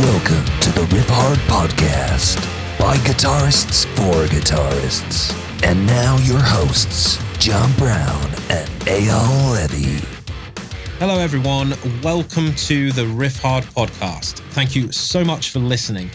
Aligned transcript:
Welcome 0.00 0.46
to 0.62 0.72
the 0.72 0.86
Riffhard 0.88 1.36
Podcast 1.46 2.38
by 2.78 2.96
guitarists 2.96 3.84
for 3.96 4.26
guitarists. 4.34 5.30
And 5.62 5.86
now 5.86 6.16
your 6.22 6.38
hosts, 6.38 7.22
John 7.38 7.70
Browne 7.76 8.32
and 8.48 8.66
Eyal 8.86 9.70
Levi. 9.70 10.02
Hello, 10.98 11.18
everyone. 11.18 11.74
Welcome 12.02 12.54
to 12.54 12.92
the 12.92 13.02
Riffhard 13.02 13.64
podcast. 13.74 14.38
Thank 14.52 14.74
you 14.74 14.90
so 14.90 15.22
much 15.22 15.50
for 15.50 15.58
listening. 15.58 16.10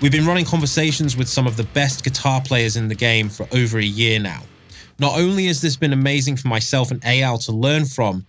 We've 0.00 0.10
been 0.10 0.26
running 0.26 0.44
conversations 0.44 1.16
with 1.16 1.28
some 1.28 1.46
of 1.46 1.56
the 1.56 1.64
best 1.72 2.02
guitar 2.02 2.42
players 2.44 2.76
in 2.76 2.88
the 2.88 2.96
game 2.96 3.28
for 3.28 3.46
over 3.52 3.78
a 3.78 3.84
year 3.84 4.18
now. 4.18 4.42
Not 4.98 5.16
only 5.16 5.46
has 5.46 5.60
this 5.60 5.76
been 5.76 5.92
amazing 5.92 6.36
for 6.36 6.48
myself 6.48 6.90
and 6.90 7.00
Eyal 7.02 7.44
to 7.46 7.52
learn 7.52 7.84
from, 7.84 8.26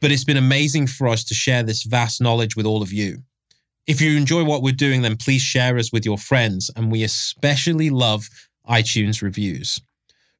but 0.00 0.12
it's 0.12 0.24
been 0.24 0.36
amazing 0.36 0.88
for 0.88 1.08
us 1.08 1.24
to 1.24 1.32
share 1.32 1.62
this 1.62 1.84
vast 1.84 2.20
knowledge 2.20 2.54
with 2.54 2.66
all 2.66 2.82
of 2.82 2.92
you. 2.92 3.22
If 3.86 4.00
you 4.00 4.16
enjoy 4.16 4.44
what 4.44 4.62
we're 4.62 4.72
doing, 4.72 5.02
then 5.02 5.16
please 5.16 5.42
share 5.42 5.76
us 5.76 5.92
with 5.92 6.04
your 6.04 6.18
friends, 6.18 6.70
and 6.76 6.90
we 6.90 7.02
especially 7.02 7.90
love 7.90 8.28
iTunes 8.68 9.22
reviews. 9.22 9.80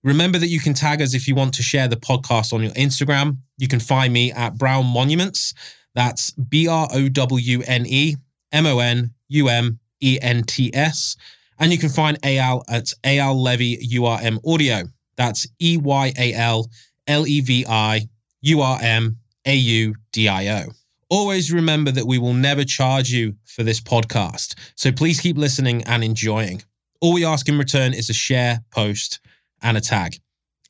Remember 0.04 0.38
that 0.38 0.48
you 0.48 0.60
can 0.60 0.74
tag 0.74 1.02
us 1.02 1.14
if 1.14 1.26
you 1.26 1.34
want 1.34 1.54
to 1.54 1.62
share 1.62 1.88
the 1.88 1.96
podcast 1.96 2.52
on 2.52 2.62
your 2.62 2.72
Instagram. 2.72 3.38
You 3.58 3.68
can 3.68 3.80
find 3.80 4.12
me 4.12 4.32
at 4.32 4.58
Browne 4.58 4.86
Monuments. 4.86 5.54
That's 5.94 6.30
B 6.32 6.68
R 6.68 6.88
O 6.92 7.08
W 7.08 7.62
N 7.66 7.84
E 7.86 8.16
M 8.52 8.66
O 8.66 8.78
N 8.78 9.10
U 9.28 9.48
M 9.48 9.78
E 10.00 10.18
N 10.20 10.42
T 10.44 10.70
S. 10.74 11.16
And 11.58 11.72
you 11.72 11.78
can 11.78 11.88
find 11.88 12.20
Eyal 12.22 12.62
at 12.68 12.92
Eyal 13.04 13.40
Levi 13.40 13.82
URM 13.94 14.38
Audio. 14.46 14.82
That's 15.16 15.46
E 15.60 15.76
Y 15.76 16.12
A 16.18 16.32
L 16.34 16.68
L 17.06 17.26
E 17.26 17.40
V 17.40 17.64
I 17.68 18.08
U 18.42 18.60
R 18.60 18.78
M 18.80 19.16
A 19.46 19.54
U 19.54 19.94
D 20.12 20.28
I 20.28 20.62
O. 20.62 20.66
Always 21.12 21.52
remember 21.52 21.90
that 21.90 22.06
we 22.06 22.16
will 22.16 22.32
never 22.32 22.64
charge 22.64 23.10
you 23.10 23.34
for 23.44 23.62
this 23.62 23.82
podcast. 23.82 24.54
So 24.76 24.90
please 24.90 25.20
keep 25.20 25.36
listening 25.36 25.82
and 25.84 26.02
enjoying. 26.02 26.62
All 27.02 27.12
we 27.12 27.22
ask 27.22 27.46
in 27.50 27.58
return 27.58 27.92
is 27.92 28.08
a 28.08 28.14
share, 28.14 28.60
post, 28.70 29.20
and 29.60 29.76
a 29.76 29.80
tag. 29.82 30.16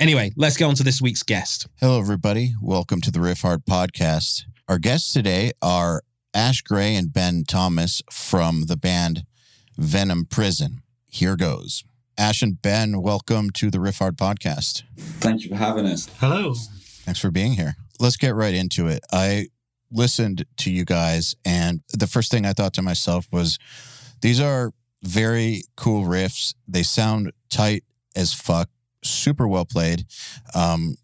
Anyway, 0.01 0.33
let's 0.35 0.57
get 0.57 0.65
on 0.65 0.75
to 0.75 0.83
this 0.83 1.01
week's 1.01 1.23
guest. 1.23 1.69
Hello, 1.79 2.01
everybody. 2.01 2.55
Welcome 2.61 3.01
to 3.03 3.13
the 3.13 3.21
Riffhard 3.21 3.59
podcast. 3.71 4.43
Our 4.67 4.81
guests 4.81 5.13
today 5.13 5.53
are 5.63 6.03
Ash 6.35 6.61
Gray 6.61 6.97
and 6.97 7.13
Ben 7.13 7.45
Thomas 7.47 8.03
from 8.11 8.65
the 8.67 8.77
band 8.77 9.25
Venom 9.79 10.25
Prison. 10.25 10.83
Here 11.07 11.37
goes. 11.37 11.85
Ash 12.19 12.43
and 12.43 12.61
Ben, 12.61 13.01
welcome 13.01 13.51
to 13.51 13.71
the 13.71 13.79
Riffhard 13.79 14.17
podcast. 14.17 14.83
Thank 14.97 15.45
you 15.45 15.51
for 15.51 15.55
having 15.55 15.87
us. 15.87 16.11
Hello. 16.19 16.55
Thanks 17.05 17.21
for 17.21 17.31
being 17.31 17.53
here. 17.53 17.77
Let's 18.01 18.17
get 18.17 18.35
right 18.35 18.55
into 18.55 18.89
it. 18.89 19.05
I 19.13 19.47
listened 19.93 20.45
to 20.59 20.71
you 20.71 20.85
guys, 20.85 21.35
and 21.45 21.83
the 21.93 22.07
first 22.07 22.31
thing 22.31 22.47
I 22.47 22.53
thought 22.53 22.75
to 22.75 22.83
myself 22.83 23.27
was, 23.33 23.59
these 24.21 24.41
are 24.41 24.73
very 25.03 25.63
cool 25.77 26.05
riffs. 26.05 26.55
They 26.67 26.83
sound 26.83 27.33
tight 27.51 27.85
as 28.17 28.33
fuck, 28.33 28.69
super 29.05 29.47
well 29.47 29.65
played, 29.65 30.05
um, 30.55 30.97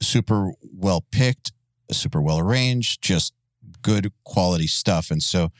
super 0.00 0.52
well 0.74 1.04
picked, 1.10 1.52
super 1.90 2.20
well 2.20 2.38
arranged, 2.38 3.02
just 3.02 3.34
good 3.82 4.12
quality 4.24 4.66
stuff. 4.66 5.10
And 5.10 5.22
so, 5.22 5.50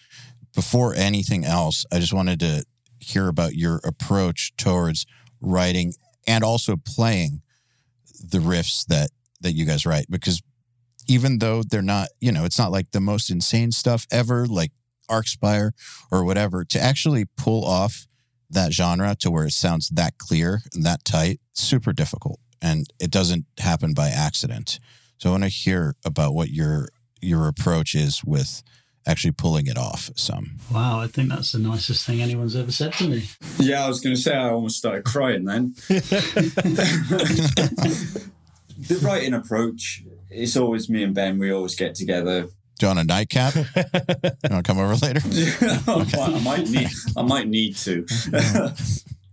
before 0.54 0.94
anything 0.94 1.44
else, 1.44 1.86
I 1.92 1.98
just 1.98 2.12
wanted 2.12 2.40
to 2.40 2.64
hear 2.98 3.28
about 3.28 3.54
your 3.54 3.80
approach 3.84 4.52
towards 4.56 5.06
writing 5.40 5.94
and 6.26 6.44
also 6.44 6.76
playing 6.76 7.42
the 8.22 8.38
riffs 8.38 8.86
that 8.86 9.10
that 9.40 9.52
you 9.52 9.66
guys 9.66 9.84
write 9.84 10.06
because 10.08 10.40
even 11.12 11.38
though 11.40 11.62
they're 11.62 11.82
not, 11.82 12.08
you 12.20 12.32
know, 12.32 12.46
it's 12.46 12.58
not 12.58 12.72
like 12.72 12.90
the 12.92 13.00
most 13.00 13.28
insane 13.28 13.70
stuff 13.70 14.06
ever, 14.10 14.46
like 14.46 14.72
Archspire 15.10 15.72
or 16.10 16.24
whatever, 16.24 16.64
to 16.64 16.80
actually 16.80 17.26
pull 17.36 17.66
off 17.66 18.06
that 18.48 18.72
genre 18.72 19.14
to 19.20 19.30
where 19.30 19.44
it 19.44 19.52
sounds 19.52 19.90
that 19.90 20.16
clear 20.16 20.62
and 20.72 20.84
that 20.84 21.04
tight, 21.04 21.38
super 21.52 21.92
difficult. 21.92 22.40
And 22.62 22.86
it 22.98 23.10
doesn't 23.10 23.44
happen 23.58 23.92
by 23.92 24.08
accident. 24.08 24.80
So 25.18 25.28
I 25.28 25.32
want 25.32 25.42
to 25.42 25.50
hear 25.50 25.96
about 26.02 26.32
what 26.32 26.48
your 26.48 26.88
your 27.20 27.46
approach 27.46 27.94
is 27.94 28.24
with 28.24 28.62
actually 29.06 29.32
pulling 29.32 29.66
it 29.66 29.76
off 29.76 30.10
some. 30.16 30.56
Wow, 30.72 31.00
I 31.00 31.08
think 31.08 31.28
that's 31.28 31.52
the 31.52 31.58
nicest 31.58 32.06
thing 32.06 32.22
anyone's 32.22 32.56
ever 32.56 32.72
said 32.72 32.94
to 32.94 33.08
me. 33.08 33.28
Yeah, 33.58 33.84
I 33.84 33.88
was 33.88 34.00
going 34.00 34.16
to 34.16 34.20
say 34.20 34.34
I 34.34 34.48
almost 34.48 34.78
started 34.78 35.04
crying 35.04 35.44
then. 35.44 35.74
the 38.88 38.98
writing 39.02 39.34
approach, 39.34 40.02
it's 40.32 40.56
always 40.56 40.88
me 40.88 41.02
and 41.02 41.14
Ben, 41.14 41.38
we 41.38 41.52
always 41.52 41.74
get 41.74 41.94
together. 41.94 42.48
Do 42.78 42.86
you 42.86 42.88
want 42.88 43.00
a 43.00 43.04
nightcap? 43.04 43.54
you 43.54 43.62
want 43.74 44.42
to 44.42 44.62
come 44.62 44.78
over 44.78 44.94
later? 44.96 45.20
I 45.86 46.40
might 46.42 46.68
need 46.70 46.88
I 47.16 47.22
might 47.22 47.48
need 47.48 47.76
to. 47.76 48.06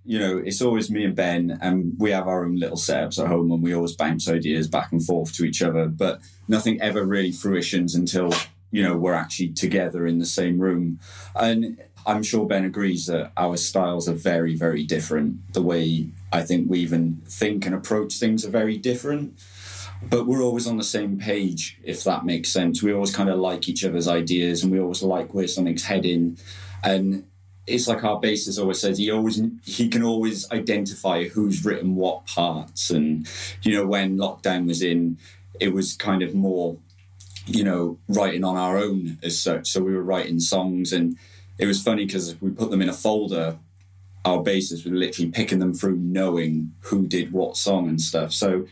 you 0.06 0.20
know, 0.20 0.38
it's 0.38 0.62
always 0.62 0.92
me 0.92 1.06
and 1.06 1.16
Ben, 1.16 1.58
and 1.62 1.96
we 1.98 2.12
have 2.12 2.28
our 2.28 2.46
own 2.46 2.58
little 2.58 2.78
setups 2.78 3.20
at 3.20 3.28
home, 3.28 3.52
and 3.52 3.64
we 3.64 3.74
always 3.74 3.96
bounce 3.96 4.30
ideas 4.30 4.68
back 4.68 4.92
and 4.92 5.04
forth 5.04 5.34
to 5.36 5.46
each 5.46 5.62
other. 5.62 5.88
But 5.88 6.20
nothing 6.48 6.82
ever 6.82 7.04
really 7.04 7.32
fruitions 7.32 7.96
until 7.96 8.34
you 8.72 8.84
know 8.84 8.96
we're 8.96 9.14
actually 9.14 9.50
together 9.50 10.06
in 10.06 10.20
the 10.20 10.26
same 10.26 10.60
room. 10.60 11.00
And 11.36 11.82
I'm 12.06 12.24
sure 12.24 12.46
Ben 12.46 12.66
agrees 12.66 13.08
that 13.08 13.32
our 13.38 13.58
styles 13.58 14.08
are 14.08 14.14
very, 14.14 14.56
very 14.56 14.84
different. 14.84 15.54
The 15.54 15.62
way 15.62 16.10
I 16.32 16.42
think 16.42 16.70
we 16.70 16.80
even 16.80 17.22
think 17.26 17.66
and 17.66 17.76
approach 17.76 18.20
things 18.20 18.46
are 18.46 18.50
very 18.50 18.78
different. 18.78 19.40
But 20.02 20.26
we're 20.26 20.42
always 20.42 20.66
on 20.66 20.78
the 20.78 20.84
same 20.84 21.20
page, 21.20 21.78
if 21.84 22.04
that 22.06 22.26
makes 22.26 22.50
sense. 22.50 22.82
We 22.82 22.94
always 22.94 23.14
kind 23.14 23.30
of 23.30 23.38
like 23.38 23.68
each 23.68 23.84
other's 23.84 24.08
ideas, 24.08 24.64
and 24.64 24.72
we 24.72 24.80
always 24.80 25.04
like 25.04 25.34
where 25.34 25.48
something's 25.48 25.84
heading. 25.84 26.38
And 26.84 27.26
it's 27.70 27.88
like 27.88 28.04
our 28.04 28.20
bassist 28.20 28.60
always 28.60 28.80
says 28.80 28.98
he 28.98 29.12
always 29.12 29.42
he 29.64 29.88
can 29.88 30.04
always 30.04 30.50
identify 30.52 31.28
who's 31.28 31.64
written 31.64 31.96
what 31.96 32.26
parts 32.26 32.90
and 32.90 33.28
you 33.62 33.74
know 33.74 33.86
when 33.86 34.18
lockdown 34.18 34.68
was 34.68 34.82
in 34.82 35.18
it 35.60 35.74
was 35.74 35.96
kind 35.96 36.24
of 36.24 36.34
more 36.34 36.78
you 37.46 37.64
know 37.64 37.98
writing 38.08 38.44
on 38.44 38.58
our 38.58 38.78
own 38.78 39.18
as 39.24 39.40
such 39.40 39.68
so 39.70 39.82
we 39.82 39.94
were 39.94 40.04
writing 40.04 40.40
songs 40.40 40.92
and 40.92 41.18
it 41.58 41.66
was 41.66 41.82
funny 41.82 42.06
because 42.06 42.40
we 42.42 42.50
put 42.50 42.72
them 42.72 42.82
in 42.82 42.90
a 42.90 42.94
folder 42.94 43.58
our 44.26 44.40
bassist 44.40 44.84
was 44.84 44.88
literally 44.88 45.32
picking 45.32 45.60
them 45.60 45.74
through 45.74 45.96
knowing 45.96 46.74
who 46.82 47.08
did 47.08 47.32
what 47.32 47.56
song 47.56 47.88
and 47.88 48.02
stuff 48.02 48.32
so 48.32 48.66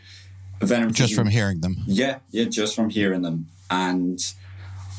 Venom 0.60 0.92
Just 0.92 1.14
from 1.14 1.28
hearing 1.28 1.60
them. 1.60 1.76
yeah 1.86 2.18
yeah 2.30 2.44
just 2.44 2.74
from 2.74 2.90
hearing 2.90 3.22
them 3.22 3.46
and 3.70 4.34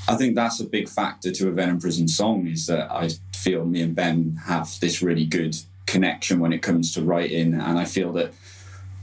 I 0.08 0.16
think 0.16 0.34
that's 0.34 0.60
a 0.60 0.66
big 0.66 0.90
factor 0.90 1.32
to 1.32 1.50
a 1.50 1.52
Venom 1.52 1.80
Prison 1.80 2.08
song 2.08 2.48
is 2.48 2.66
that 2.66 2.92
I 2.92 3.10
feel 3.36 3.64
me 3.66 3.82
and 3.84 3.96
Ben 3.96 4.40
have 4.46 4.80
this 4.80 5.04
really 5.04 5.26
good 5.26 5.56
connection 5.86 6.40
when 6.40 6.52
it 6.52 6.64
comes 6.64 6.94
to 6.96 7.04
writing, 7.04 7.54
and 7.54 7.78
I 7.78 7.86
feel 7.86 8.12
that 8.14 8.34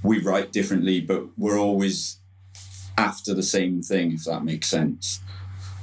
we 0.03 0.19
write 0.21 0.53
differently, 0.53 1.01
but 1.01 1.27
we're 1.39 1.59
always 1.61 2.19
after 2.99 3.35
the 3.35 3.43
same 3.45 3.83
thing, 3.83 4.15
if 4.15 4.25
that 4.25 4.45
makes 4.45 4.67
sense. 4.67 5.21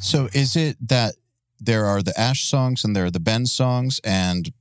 So 0.02 0.28
is 0.34 0.58
it 0.58 0.76
that 0.90 1.16
there 1.60 1.86
are 1.86 2.02
the 2.02 2.18
Ash 2.20 2.44
songs 2.44 2.84
and 2.84 2.94
there 2.94 3.06
are 3.06 3.12
the 3.12 3.22
Ben 3.22 3.46
songs 3.46 4.02
and 4.04 4.52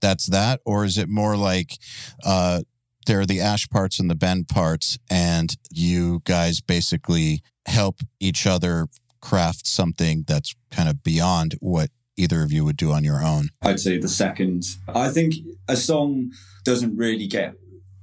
that's 0.00 0.26
that? 0.26 0.60
Or 0.66 0.84
is 0.84 0.98
it 0.98 1.08
more 1.08 1.36
like 1.38 1.78
uh, 2.22 2.60
there 3.06 3.20
are 3.20 3.26
the 3.26 3.40
Ash 3.40 3.68
parts 3.68 3.98
and 3.98 4.10
the 4.10 4.14
Ben 4.14 4.44
parts 4.44 4.98
and 5.10 5.56
you 5.70 6.22
guys 6.24 6.60
basically 6.60 7.42
help 7.66 8.00
each 8.20 8.46
other 8.46 8.88
craft 9.20 9.66
something 9.66 10.24
that's 10.26 10.54
kind 10.70 10.88
of 10.88 11.02
beyond 11.02 11.54
what 11.60 11.90
either 12.16 12.42
of 12.42 12.52
you 12.52 12.64
would 12.64 12.76
do 12.76 12.92
on 12.92 13.04
your 13.04 13.22
own? 13.22 13.48
I'd 13.62 13.80
say 13.80 13.98
the 13.98 14.08
second. 14.08 14.64
I 14.88 15.10
think 15.10 15.34
a 15.68 15.76
song 15.76 16.32
doesn't 16.64 16.96
really 16.96 17.26
get, 17.26 17.54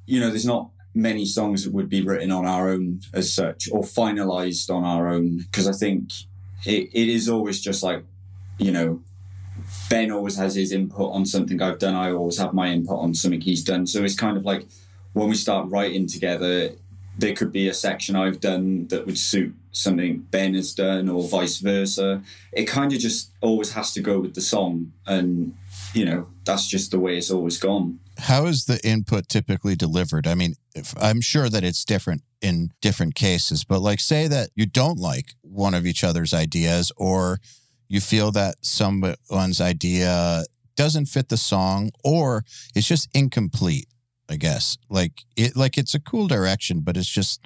you 0.05 0.19
know, 0.19 0.29
there's 0.29 0.45
not 0.45 0.69
many 0.93 1.25
songs 1.25 1.63
that 1.63 1.73
would 1.73 1.89
be 1.89 2.01
written 2.01 2.31
on 2.31 2.45
our 2.45 2.69
own 2.69 3.01
as 3.13 3.33
such 3.33 3.67
or 3.71 3.81
finalized 3.81 4.69
on 4.69 4.83
our 4.83 5.07
own 5.07 5.39
because 5.39 5.67
I 5.67 5.71
think 5.71 6.11
it, 6.65 6.89
it 6.93 7.09
is 7.09 7.27
always 7.27 7.59
just 7.59 7.81
like, 7.83 8.03
you 8.59 8.71
know, 8.71 9.01
Ben 9.89 10.11
always 10.11 10.35
has 10.35 10.55
his 10.55 10.71
input 10.71 11.11
on 11.13 11.25
something 11.25 11.61
I've 11.61 11.79
done. 11.79 11.95
I 11.95 12.11
always 12.11 12.37
have 12.37 12.53
my 12.53 12.67
input 12.67 12.99
on 12.99 13.13
something 13.13 13.41
he's 13.41 13.63
done. 13.63 13.87
So 13.87 14.03
it's 14.03 14.15
kind 14.15 14.37
of 14.37 14.45
like 14.45 14.65
when 15.13 15.29
we 15.29 15.35
start 15.35 15.69
writing 15.69 16.07
together, 16.07 16.71
there 17.17 17.35
could 17.35 17.51
be 17.51 17.67
a 17.67 17.73
section 17.73 18.15
I've 18.15 18.39
done 18.39 18.87
that 18.87 19.05
would 19.05 19.17
suit 19.17 19.55
something 19.71 20.27
Ben 20.31 20.53
has 20.55 20.73
done 20.73 21.09
or 21.09 21.27
vice 21.27 21.59
versa. 21.59 22.21
It 22.51 22.65
kind 22.65 22.91
of 22.91 22.99
just 22.99 23.31
always 23.41 23.73
has 23.73 23.93
to 23.93 24.01
go 24.01 24.19
with 24.19 24.33
the 24.33 24.41
song. 24.41 24.93
And, 25.05 25.55
you 25.93 26.05
know, 26.05 26.27
that's 26.45 26.67
just 26.67 26.91
the 26.91 26.99
way 26.99 27.17
it's 27.17 27.31
always 27.31 27.57
gone. 27.57 27.99
How 28.17 28.45
is 28.45 28.65
the 28.65 28.79
input 28.87 29.27
typically 29.27 29.75
delivered? 29.75 30.27
I 30.27 30.35
mean, 30.35 30.55
if, 30.75 30.93
I'm 30.99 31.21
sure 31.21 31.49
that 31.49 31.63
it's 31.63 31.85
different 31.85 32.23
in 32.41 32.71
different 32.81 33.15
cases, 33.15 33.63
but 33.63 33.79
like 33.79 33.99
say 33.99 34.27
that 34.27 34.49
you 34.55 34.65
don't 34.65 34.99
like 34.99 35.33
one 35.41 35.73
of 35.73 35.85
each 35.85 36.03
other's 36.03 36.33
ideas 36.33 36.91
or 36.97 37.39
you 37.87 38.01
feel 38.01 38.31
that 38.31 38.55
someone's 38.61 39.61
idea 39.61 40.43
doesn't 40.75 41.05
fit 41.05 41.29
the 41.29 41.37
song 41.37 41.91
or 42.03 42.43
it's 42.75 42.87
just 42.87 43.09
incomplete, 43.13 43.87
I 44.33 44.37
guess. 44.37 44.77
Like 44.89 45.23
it 45.35 45.55
like 45.55 45.77
it's 45.77 45.93
a 45.93 45.99
cool 45.99 46.27
direction, 46.27 46.81
but 46.81 46.97
it's 46.97 47.07
just 47.07 47.45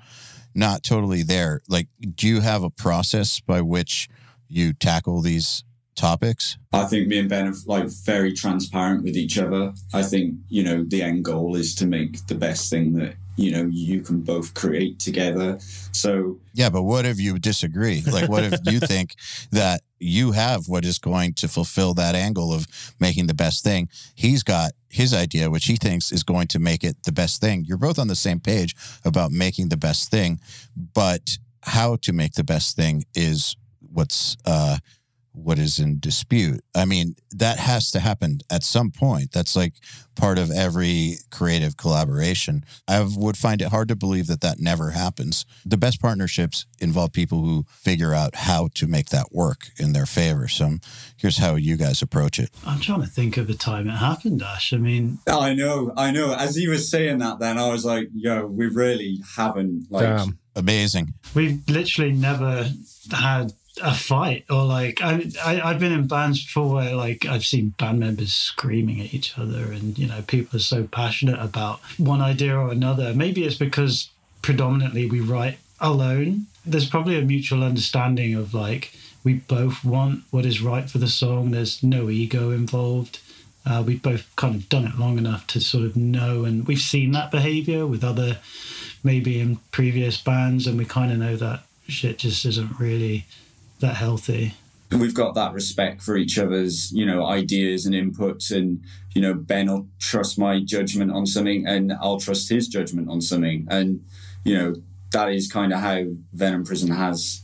not 0.55 0.83
totally 0.83 1.21
there. 1.21 1.61
Like 1.67 1.89
do 2.15 2.27
you 2.27 2.39
have 2.41 2.63
a 2.63 2.69
process 2.69 3.39
by 3.39 3.61
which 3.61 4.09
you 4.47 4.73
tackle 4.73 5.21
these 5.21 5.63
topics? 5.97 6.57
I 6.71 6.85
think 6.85 7.07
me 7.07 7.19
and 7.19 7.27
Ben 7.27 7.47
are 7.47 7.53
like 7.65 7.87
very 7.87 8.31
transparent 8.31 9.03
with 9.03 9.17
each 9.17 9.37
other. 9.37 9.73
I 9.93 10.03
think, 10.03 10.35
you 10.47 10.63
know, 10.63 10.85
the 10.87 11.01
end 11.01 11.25
goal 11.25 11.55
is 11.55 11.75
to 11.75 11.85
make 11.85 12.25
the 12.27 12.35
best 12.35 12.69
thing 12.69 12.93
that, 12.93 13.15
you 13.35 13.51
know, 13.51 13.67
you 13.69 14.01
can 14.01 14.21
both 14.21 14.53
create 14.53 14.99
together. 14.99 15.57
So, 15.91 16.39
Yeah, 16.53 16.69
but 16.69 16.83
what 16.83 17.05
if 17.05 17.19
you 17.19 17.37
disagree? 17.39 18.01
Like, 18.01 18.29
what 18.29 18.45
if 18.45 18.59
you 18.65 18.79
think 18.93 19.15
that 19.51 19.81
you 19.99 20.31
have 20.31 20.67
what 20.67 20.85
is 20.85 20.99
going 20.99 21.33
to 21.33 21.47
fulfill 21.47 21.93
that 21.95 22.15
angle 22.15 22.53
of 22.53 22.67
making 22.99 23.27
the 23.27 23.33
best 23.33 23.63
thing? 23.63 23.89
He's 24.15 24.43
got 24.43 24.71
his 24.89 25.13
idea, 25.13 25.49
which 25.49 25.65
he 25.65 25.75
thinks 25.75 26.11
is 26.11 26.23
going 26.23 26.47
to 26.47 26.59
make 26.59 26.83
it 26.83 26.97
the 27.03 27.11
best 27.11 27.41
thing. 27.41 27.65
You're 27.65 27.77
both 27.77 27.99
on 27.99 28.07
the 28.07 28.15
same 28.15 28.39
page 28.39 28.75
about 29.03 29.31
making 29.31 29.69
the 29.69 29.77
best 29.77 30.09
thing, 30.09 30.39
but 30.93 31.37
how 31.63 31.97
to 31.97 32.13
make 32.13 32.33
the 32.33 32.43
best 32.43 32.75
thing 32.75 33.03
is 33.13 33.55
what's 33.91 34.37
uh, 34.45 34.77
what 35.37 35.59
is 35.59 35.79
in 35.79 35.99
dispute. 35.99 36.61
I 36.75 36.85
mean, 36.85 37.15
that 37.31 37.59
has 37.59 37.91
to 37.91 37.99
happen 37.99 38.39
at 38.49 38.63
some 38.63 38.91
point. 38.91 39.31
That's 39.31 39.55
like 39.55 39.73
part 40.15 40.39
of 40.39 40.49
every 40.51 41.17
creative 41.31 41.77
collaboration. 41.77 42.65
I 42.87 43.07
would 43.15 43.37
find 43.37 43.61
it 43.61 43.67
hard 43.69 43.87
to 43.89 43.95
believe 43.95 44.27
that 44.27 44.41
that 44.41 44.59
never 44.59 44.91
happens. 44.91 45.45
The 45.65 45.77
best 45.77 46.01
partnerships 46.01 46.65
involve 46.79 47.13
people 47.13 47.43
who 47.43 47.65
figure 47.69 48.13
out 48.13 48.35
how 48.35 48.69
to 48.75 48.87
make 48.87 49.09
that 49.09 49.27
work 49.31 49.69
in 49.77 49.93
their 49.93 50.07
favor. 50.07 50.47
So 50.47 50.77
here's 51.17 51.37
how 51.37 51.55
you 51.55 51.77
guys 51.77 52.01
approach 52.01 52.39
it. 52.39 52.49
I'm 52.65 52.79
trying 52.79 53.01
to 53.01 53.07
think 53.07 53.37
of 53.37 53.49
a 53.49 53.53
time 53.53 53.87
it 53.87 53.97
happened, 53.97 54.41
Ash. 54.41 54.73
I 54.73 54.77
mean, 54.77 55.19
oh, 55.27 55.39
I 55.39 55.53
know, 55.53 55.93
I 55.95 56.11
know. 56.11 56.33
As 56.33 56.55
he 56.55 56.67
was 56.67 56.89
saying 56.89 57.19
that, 57.19 57.39
then 57.39 57.57
I 57.57 57.69
was 57.69 57.85
like, 57.85 58.09
yo, 58.13 58.47
we 58.47 58.67
really 58.67 59.19
haven't, 59.35 59.91
like, 59.91 60.03
Damn. 60.03 60.39
Amazing. 60.55 61.13
we've 61.35 61.61
literally 61.69 62.11
never 62.11 62.71
had 63.11 63.53
a 63.81 63.93
fight 63.93 64.45
or 64.49 64.63
like 64.63 65.01
I, 65.01 65.29
I 65.43 65.61
I've 65.61 65.79
been 65.79 65.91
in 65.91 66.07
bands 66.07 66.43
before 66.43 66.75
where 66.75 66.95
like 66.95 67.25
I've 67.25 67.45
seen 67.45 67.69
band 67.77 67.99
members 67.99 68.33
screaming 68.33 68.99
at 68.99 69.13
each 69.13 69.37
other 69.37 69.71
and 69.71 69.97
you 69.97 70.07
know 70.07 70.21
people 70.27 70.57
are 70.57 70.61
so 70.61 70.83
passionate 70.85 71.39
about 71.39 71.79
one 71.97 72.21
idea 72.21 72.57
or 72.57 72.71
another. 72.71 73.13
Maybe 73.13 73.43
it's 73.45 73.55
because 73.55 74.09
predominantly 74.41 75.05
we 75.05 75.19
write 75.19 75.57
alone. 75.79 76.47
There's 76.65 76.89
probably 76.89 77.17
a 77.17 77.21
mutual 77.21 77.63
understanding 77.63 78.35
of 78.35 78.53
like 78.53 78.93
we 79.23 79.33
both 79.33 79.83
want 79.83 80.23
what 80.31 80.45
is 80.45 80.61
right 80.61 80.89
for 80.89 80.99
the 80.99 81.07
song. 81.07 81.51
There's 81.51 81.83
no 81.83 82.09
ego 82.09 82.51
involved. 82.51 83.19
Uh, 83.65 83.83
we've 83.85 84.01
both 84.01 84.33
kind 84.37 84.55
of 84.55 84.69
done 84.69 84.85
it 84.85 84.97
long 84.97 85.17
enough 85.17 85.45
to 85.47 85.59
sort 85.59 85.83
of 85.83 85.97
know, 85.97 86.45
and 86.45 86.65
we've 86.65 86.79
seen 86.79 87.11
that 87.11 87.31
behavior 87.31 87.85
with 87.85 88.01
other, 88.01 88.37
maybe 89.03 89.41
in 89.41 89.57
previous 89.71 90.15
bands, 90.21 90.65
and 90.65 90.77
we 90.77 90.85
kind 90.85 91.11
of 91.11 91.17
know 91.17 91.35
that 91.35 91.63
shit 91.87 92.19
just 92.19 92.45
isn't 92.45 92.79
really 92.79 93.25
that 93.79 93.95
healthy. 93.95 94.53
we've 94.91 95.13
got 95.13 95.35
that 95.35 95.53
respect 95.53 96.01
for 96.01 96.15
each 96.15 96.37
other's 96.37 96.91
you 96.91 97.05
know 97.05 97.25
ideas 97.25 97.85
and 97.85 97.93
inputs 97.93 98.55
and 98.55 98.81
you 99.13 99.21
know 99.21 99.33
ben 99.33 99.67
will 99.67 99.87
trust 99.99 100.39
my 100.39 100.59
judgment 100.59 101.11
on 101.11 101.25
something 101.25 101.65
and 101.65 101.93
i'll 102.01 102.19
trust 102.19 102.49
his 102.49 102.67
judgment 102.67 103.09
on 103.09 103.21
something 103.21 103.67
and 103.69 104.03
you 104.43 104.55
know 104.55 104.75
that 105.11 105.29
is 105.29 105.51
kind 105.51 105.73
of 105.73 105.79
how 105.79 106.03
venom 106.33 106.63
prison 106.63 106.91
has 106.91 107.41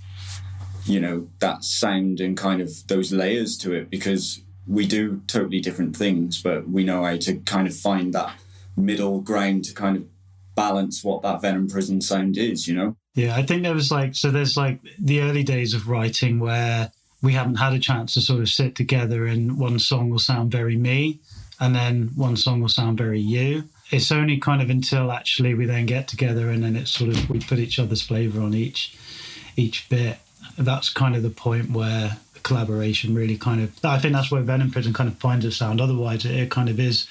you 0.85 0.99
know 0.99 1.27
that 1.39 1.63
sound 1.63 2.19
and 2.19 2.37
kind 2.37 2.61
of 2.61 2.87
those 2.87 3.11
layers 3.11 3.57
to 3.57 3.73
it 3.73 3.89
because 3.89 4.41
we 4.67 4.85
do 4.87 5.21
totally 5.27 5.59
different 5.59 5.95
things 5.95 6.41
but 6.41 6.69
we 6.69 6.83
know 6.83 7.03
how 7.03 7.17
to 7.17 7.35
kind 7.41 7.67
of 7.67 7.75
find 7.75 8.13
that 8.13 8.33
middle 8.75 9.19
ground 9.19 9.63
to 9.65 9.73
kind 9.73 9.97
of 9.97 10.05
balance 10.55 11.03
what 11.03 11.21
that 11.21 11.41
venom 11.41 11.67
prison 11.67 11.99
sound 11.99 12.37
is 12.37 12.67
you 12.67 12.75
know 12.75 12.95
Yeah, 13.15 13.35
I 13.35 13.43
think 13.43 13.61
there 13.61 13.75
was 13.75 13.91
like 13.91 14.15
so 14.15 14.31
there's 14.31 14.57
like 14.57 14.79
the 14.97 15.21
early 15.21 15.43
days 15.43 15.73
of 15.73 15.87
writing 15.87 16.39
where 16.39 16.91
we 17.21 17.33
haven't 17.33 17.55
had 17.55 17.73
a 17.73 17.79
chance 17.79 18.15
to 18.15 18.21
sort 18.21 18.41
of 18.41 18.49
sit 18.49 18.75
together 18.75 19.27
and 19.27 19.57
one 19.57 19.79
song 19.79 20.09
will 20.09 20.19
sound 20.19 20.51
very 20.51 20.75
me 20.75 21.19
and 21.59 21.75
then 21.75 22.09
one 22.15 22.35
song 22.35 22.61
will 22.61 22.69
sound 22.69 22.97
very 22.97 23.19
you. 23.19 23.69
It's 23.91 24.11
only 24.11 24.37
kind 24.37 24.61
of 24.61 24.69
until 24.69 25.11
actually 25.11 25.53
we 25.53 25.65
then 25.65 25.85
get 25.85 26.07
together 26.07 26.49
and 26.49 26.63
then 26.63 26.75
it's 26.75 26.91
sort 26.91 27.11
of 27.11 27.29
we 27.29 27.39
put 27.39 27.59
each 27.59 27.77
other's 27.77 28.01
flavour 28.01 28.41
on 28.41 28.55
each 28.55 28.97
each 29.55 29.87
bit. 29.89 30.17
That's 30.57 30.89
kind 30.89 31.15
of 31.15 31.21
the 31.21 31.29
point 31.29 31.69
where 31.69 32.17
the 32.33 32.39
collaboration 32.39 33.13
really 33.13 33.37
kind 33.37 33.61
of 33.61 33.85
I 33.85 33.99
think 33.99 34.15
that's 34.15 34.31
where 34.31 34.41
Venom 34.41 34.71
Prison 34.71 34.91
kind 34.93 35.07
of 35.07 35.19
finds 35.19 35.45
its 35.45 35.57
sound. 35.57 35.79
Otherwise 35.79 36.25
it, 36.25 36.35
it 36.35 36.49
kind 36.49 36.67
of 36.67 36.79
is 36.79 37.07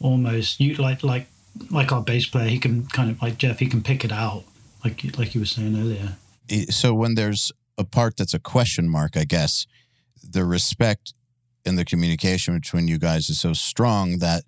almost 0.00 0.58
you 0.58 0.74
like 0.74 1.04
like 1.04 1.28
like 1.70 1.92
our 1.92 2.02
bass 2.02 2.26
player, 2.26 2.48
he 2.48 2.58
can 2.58 2.86
kind 2.86 3.08
of 3.08 3.22
like 3.22 3.38
Jeff, 3.38 3.60
he 3.60 3.66
can 3.66 3.84
pick 3.84 4.04
it 4.04 4.10
out 4.10 4.42
like 4.84 5.18
like 5.18 5.34
you 5.34 5.40
were 5.40 5.46
saying 5.46 5.76
earlier. 5.76 6.16
So 6.70 6.94
when 6.94 7.14
there's 7.14 7.50
a 7.78 7.84
part 7.84 8.16
that's 8.16 8.34
a 8.34 8.38
question 8.38 8.88
mark, 8.88 9.16
I 9.16 9.24
guess 9.24 9.66
the 10.22 10.44
respect 10.44 11.14
and 11.64 11.78
the 11.78 11.84
communication 11.84 12.58
between 12.58 12.88
you 12.88 12.98
guys 12.98 13.30
is 13.30 13.40
so 13.40 13.52
strong 13.52 14.18
that 14.18 14.44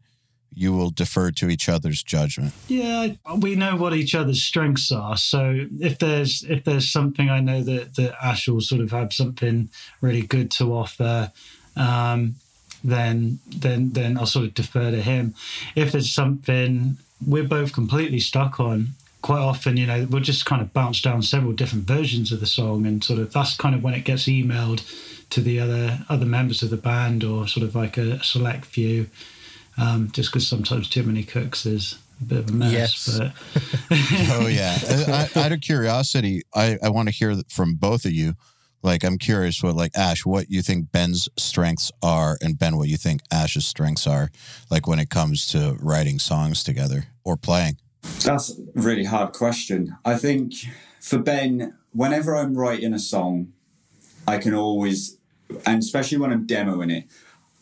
you 0.54 0.72
will 0.72 0.90
defer 0.90 1.30
to 1.30 1.50
each 1.50 1.68
other's 1.68 2.02
judgment. 2.02 2.52
Yeah, 2.66 3.08
we 3.38 3.56
know 3.56 3.76
what 3.76 3.94
each 3.94 4.14
other's 4.14 4.42
strengths 4.42 4.90
are. 4.90 5.16
So 5.16 5.66
if 5.80 5.98
there's 5.98 6.44
if 6.44 6.64
there's 6.64 6.90
something 6.90 7.28
I 7.28 7.40
know 7.40 7.62
that 7.62 7.96
that 7.96 8.14
Ash 8.22 8.48
will 8.48 8.60
sort 8.60 8.80
of 8.80 8.90
have 8.90 9.12
something 9.12 9.68
really 10.00 10.22
good 10.22 10.50
to 10.52 10.72
offer, 10.72 11.32
um, 11.76 12.36
then 12.82 13.38
then 13.46 13.92
then 13.92 14.16
I'll 14.16 14.26
sort 14.26 14.46
of 14.46 14.54
defer 14.54 14.90
to 14.90 15.02
him. 15.02 15.34
If 15.74 15.92
there's 15.92 16.12
something 16.12 16.96
we're 17.26 17.44
both 17.44 17.72
completely 17.72 18.20
stuck 18.20 18.60
on, 18.60 18.88
quite 19.26 19.40
often, 19.40 19.76
you 19.76 19.88
know, 19.88 20.06
we'll 20.08 20.22
just 20.22 20.46
kind 20.46 20.62
of 20.62 20.72
bounce 20.72 21.02
down 21.02 21.20
several 21.20 21.52
different 21.52 21.84
versions 21.84 22.30
of 22.30 22.38
the 22.38 22.46
song, 22.46 22.86
and 22.86 23.02
sort 23.02 23.18
of 23.18 23.32
that's 23.32 23.56
kind 23.56 23.74
of 23.74 23.82
when 23.82 23.92
it 23.92 24.04
gets 24.04 24.26
emailed 24.26 24.84
to 25.30 25.40
the 25.40 25.58
other 25.58 25.98
other 26.08 26.24
members 26.24 26.62
of 26.62 26.70
the 26.70 26.76
band 26.76 27.24
or 27.24 27.48
sort 27.48 27.66
of 27.66 27.74
like 27.74 27.98
a 27.98 28.22
select 28.22 28.64
few. 28.64 29.08
Um, 29.78 30.10
just 30.12 30.30
because 30.30 30.46
sometimes 30.46 30.88
too 30.88 31.02
many 31.02 31.24
cooks 31.24 31.66
is 31.66 31.98
a 32.20 32.24
bit 32.24 32.38
of 32.38 32.50
a 32.50 32.52
mess. 32.52 32.72
Yes. 32.72 33.18
But 33.18 33.32
Oh 34.30 34.46
yeah. 34.46 34.78
I, 35.08 35.28
I, 35.34 35.44
out 35.44 35.52
of 35.52 35.60
curiosity, 35.60 36.42
I, 36.54 36.78
I 36.80 36.88
want 36.88 37.08
to 37.08 37.14
hear 37.14 37.34
from 37.48 37.74
both 37.74 38.04
of 38.04 38.12
you. 38.12 38.34
Like, 38.82 39.02
I'm 39.02 39.18
curious 39.18 39.60
what, 39.60 39.74
like 39.74 39.98
Ash, 39.98 40.24
what 40.24 40.48
you 40.48 40.62
think 40.62 40.92
Ben's 40.92 41.28
strengths 41.36 41.90
are, 42.00 42.38
and 42.40 42.56
Ben, 42.56 42.76
what 42.76 42.88
you 42.88 42.96
think 42.96 43.22
Ash's 43.32 43.66
strengths 43.66 44.06
are, 44.06 44.30
like 44.70 44.86
when 44.86 45.00
it 45.00 45.10
comes 45.10 45.46
to 45.48 45.76
writing 45.80 46.20
songs 46.20 46.62
together 46.62 47.06
or 47.24 47.36
playing. 47.36 47.78
That's 48.24 48.58
a 48.58 48.62
really 48.74 49.04
hard 49.04 49.32
question. 49.32 49.96
I 50.04 50.16
think 50.16 50.54
for 51.00 51.18
Ben, 51.18 51.74
whenever 51.92 52.34
I'm 52.36 52.54
writing 52.54 52.92
a 52.92 52.98
song, 52.98 53.52
I 54.26 54.38
can 54.38 54.54
always, 54.54 55.16
and 55.64 55.78
especially 55.82 56.18
when 56.18 56.32
I'm 56.32 56.46
demoing 56.46 56.92
it, 56.92 57.04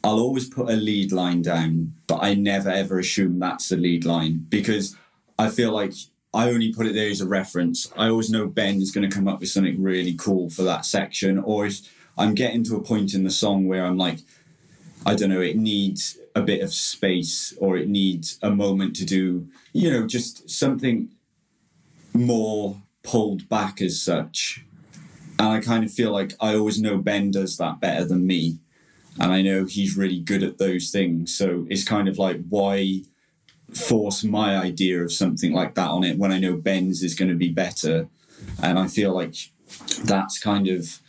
I'll 0.03 0.21
always 0.21 0.49
put 0.49 0.71
a 0.71 0.77
lead 0.77 1.13
line 1.13 1.43
down, 1.43 1.93
but 2.07 2.23
I 2.23 2.35
never 2.35 2.69
ever 2.69 2.99
assume 2.99 3.39
that's 3.39 3.69
the 3.69 3.77
lead 3.77 4.05
line 4.05 4.47
because 4.49 4.97
I 5.39 5.49
feel 5.49 5.73
like 5.73 5.93
I 6.35 6.51
only 6.51 6.73
put 6.73 6.87
it 6.87 6.95
there 6.95 7.11
as 7.11 7.21
a 7.21 7.29
reference. 7.29 7.91
I 7.97 8.09
always 8.09 8.31
know 8.31 8.47
Ben 8.47 8.83
is 8.83 8.91
going 8.91 9.09
to 9.09 9.15
come 9.15 9.29
up 9.29 9.41
with 9.41 9.49
something 9.49 9.83
really 9.83 10.15
cool 10.15 10.51
for 10.51 10.63
that 10.63 10.85
section, 10.85 11.39
or 11.39 11.67
if 11.67 11.81
I'm 12.19 12.35
getting 12.35 12.65
to 12.65 12.77
a 12.77 12.83
point 12.83 13.15
in 13.15 13.25
the 13.25 13.31
song 13.31 13.67
where 13.67 13.85
I'm 13.85 13.97
like, 13.97 14.19
I 15.07 15.15
don't 15.15 15.31
know, 15.31 15.41
it 15.41 15.57
needs 15.57 16.19
a 16.35 16.43
bit 16.43 16.63
of 16.63 16.73
space 16.73 17.55
or 17.59 17.77
it 17.77 17.89
needs 17.89 18.39
a 18.43 18.51
moment 18.51 18.97
to 18.97 19.05
do, 19.05 19.49
you 19.73 19.91
know, 19.91 20.07
just 20.07 20.49
something 20.51 21.11
more 22.13 22.83
pulled 23.03 23.49
back 23.49 23.83
as 23.83 24.01
such. 24.01 24.65
And 25.39 25.49
I 25.49 25.61
kind 25.61 25.85
of 25.85 25.93
feel 25.93 26.13
like 26.13 26.33
I 26.41 26.55
always 26.55 26.81
know 26.81 26.99
Ben 26.99 27.31
does 27.31 27.57
that 27.59 27.81
better 27.81 28.05
than 28.05 28.27
me. 28.27 28.59
And 29.21 29.33
I 29.33 29.43
know 29.43 29.65
he's 29.65 29.97
really 29.97 30.21
good 30.21 30.43
at 30.43 30.59
those 30.59 30.91
things. 30.91 31.37
So 31.37 31.67
it's 31.69 31.85
kind 31.85 32.09
of 32.09 32.19
like, 32.19 32.41
why 32.49 33.03
force 33.73 34.25
my 34.25 34.57
idea 34.57 35.03
of 35.03 35.13
something 35.13 35.53
like 35.53 35.75
that 35.75 35.89
on 35.89 36.05
it 36.05 36.19
when 36.19 36.33
I 36.33 36.39
know 36.39 36.57
Ben's 36.57 37.03
is 37.03 37.15
going 37.15 37.31
to 37.31 37.37
be 37.37 37.51
better? 37.51 38.09
And 38.63 38.79
I 38.79 38.87
feel 38.89 39.15
like 39.15 39.37
that's 40.05 40.39
kind 40.39 40.69
of 40.69 41.01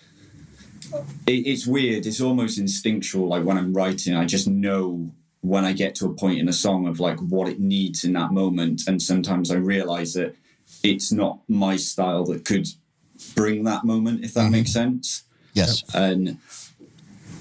it, 1.28 1.48
it's 1.48 1.68
weird. 1.68 2.06
It's 2.06 2.22
almost 2.22 2.58
instinctual. 2.58 3.28
Like 3.28 3.44
when 3.44 3.58
I'm 3.58 3.74
writing, 3.74 4.16
I 4.16 4.26
just 4.26 4.48
know 4.48 5.12
when 5.42 5.66
I 5.66 5.74
get 5.74 5.96
to 5.96 6.08
a 6.08 6.14
point 6.14 6.40
in 6.40 6.50
a 6.50 6.54
song 6.54 6.88
of 6.88 7.00
like 7.00 7.20
what 7.20 7.48
it 7.48 7.60
needs 7.60 8.04
in 8.04 8.14
that 8.14 8.32
moment. 8.32 8.84
And 8.88 9.02
sometimes 9.02 9.52
I 9.52 9.56
realize 9.56 10.14
that 10.14 10.36
it's 10.84 11.12
not 11.12 11.40
my 11.48 11.76
style 11.78 12.26
that 12.26 12.46
could 12.46 12.68
bring 13.36 13.64
that 13.64 13.84
moment, 13.84 14.24
if 14.24 14.34
that 14.34 14.42
mm-hmm. 14.42 14.52
makes 14.52 14.74
sense. 14.74 15.24
Yes. 15.54 15.84
And 15.94 16.40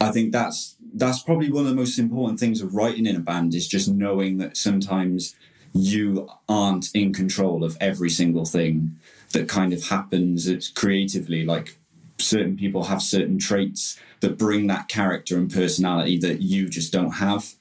I 0.01 0.11
think 0.11 0.33
that's 0.33 0.77
that's 0.95 1.23
probably 1.23 1.51
one 1.51 1.65
of 1.65 1.71
the 1.71 1.77
most 1.77 1.99
important 1.99 2.39
things 2.39 2.61
of 2.61 2.75
writing 2.75 3.07
in 3.07 3.17
a 3.17 3.21
band 3.21 3.55
is 3.55 3.67
just 3.67 3.89
knowing 3.89 4.39
that 4.39 4.57
sometimes 4.57 5.35
you 5.73 6.29
aren't 6.49 6.95
in 6.95 7.13
control 7.13 7.65
of 7.65 7.77
every 7.81 8.09
single 8.09 8.45
thing 8.45 8.97
that 9.33 9.49
kind 9.49 9.73
of 9.73 9.89
happens 9.89 10.47
it's 10.47 10.69
creatively 10.69 11.45
like 11.45 11.77
certain 12.25 12.57
people 12.57 12.85
have 12.85 13.03
certain 13.03 13.39
traits 13.39 13.99
that 14.21 14.39
bring 14.39 14.67
that 14.67 14.89
character 14.89 15.37
and 15.37 15.53
personality 15.53 16.19
that 16.19 16.41
you 16.41 16.69
just 16.69 16.93
don't 16.93 17.13
have. 17.13 17.55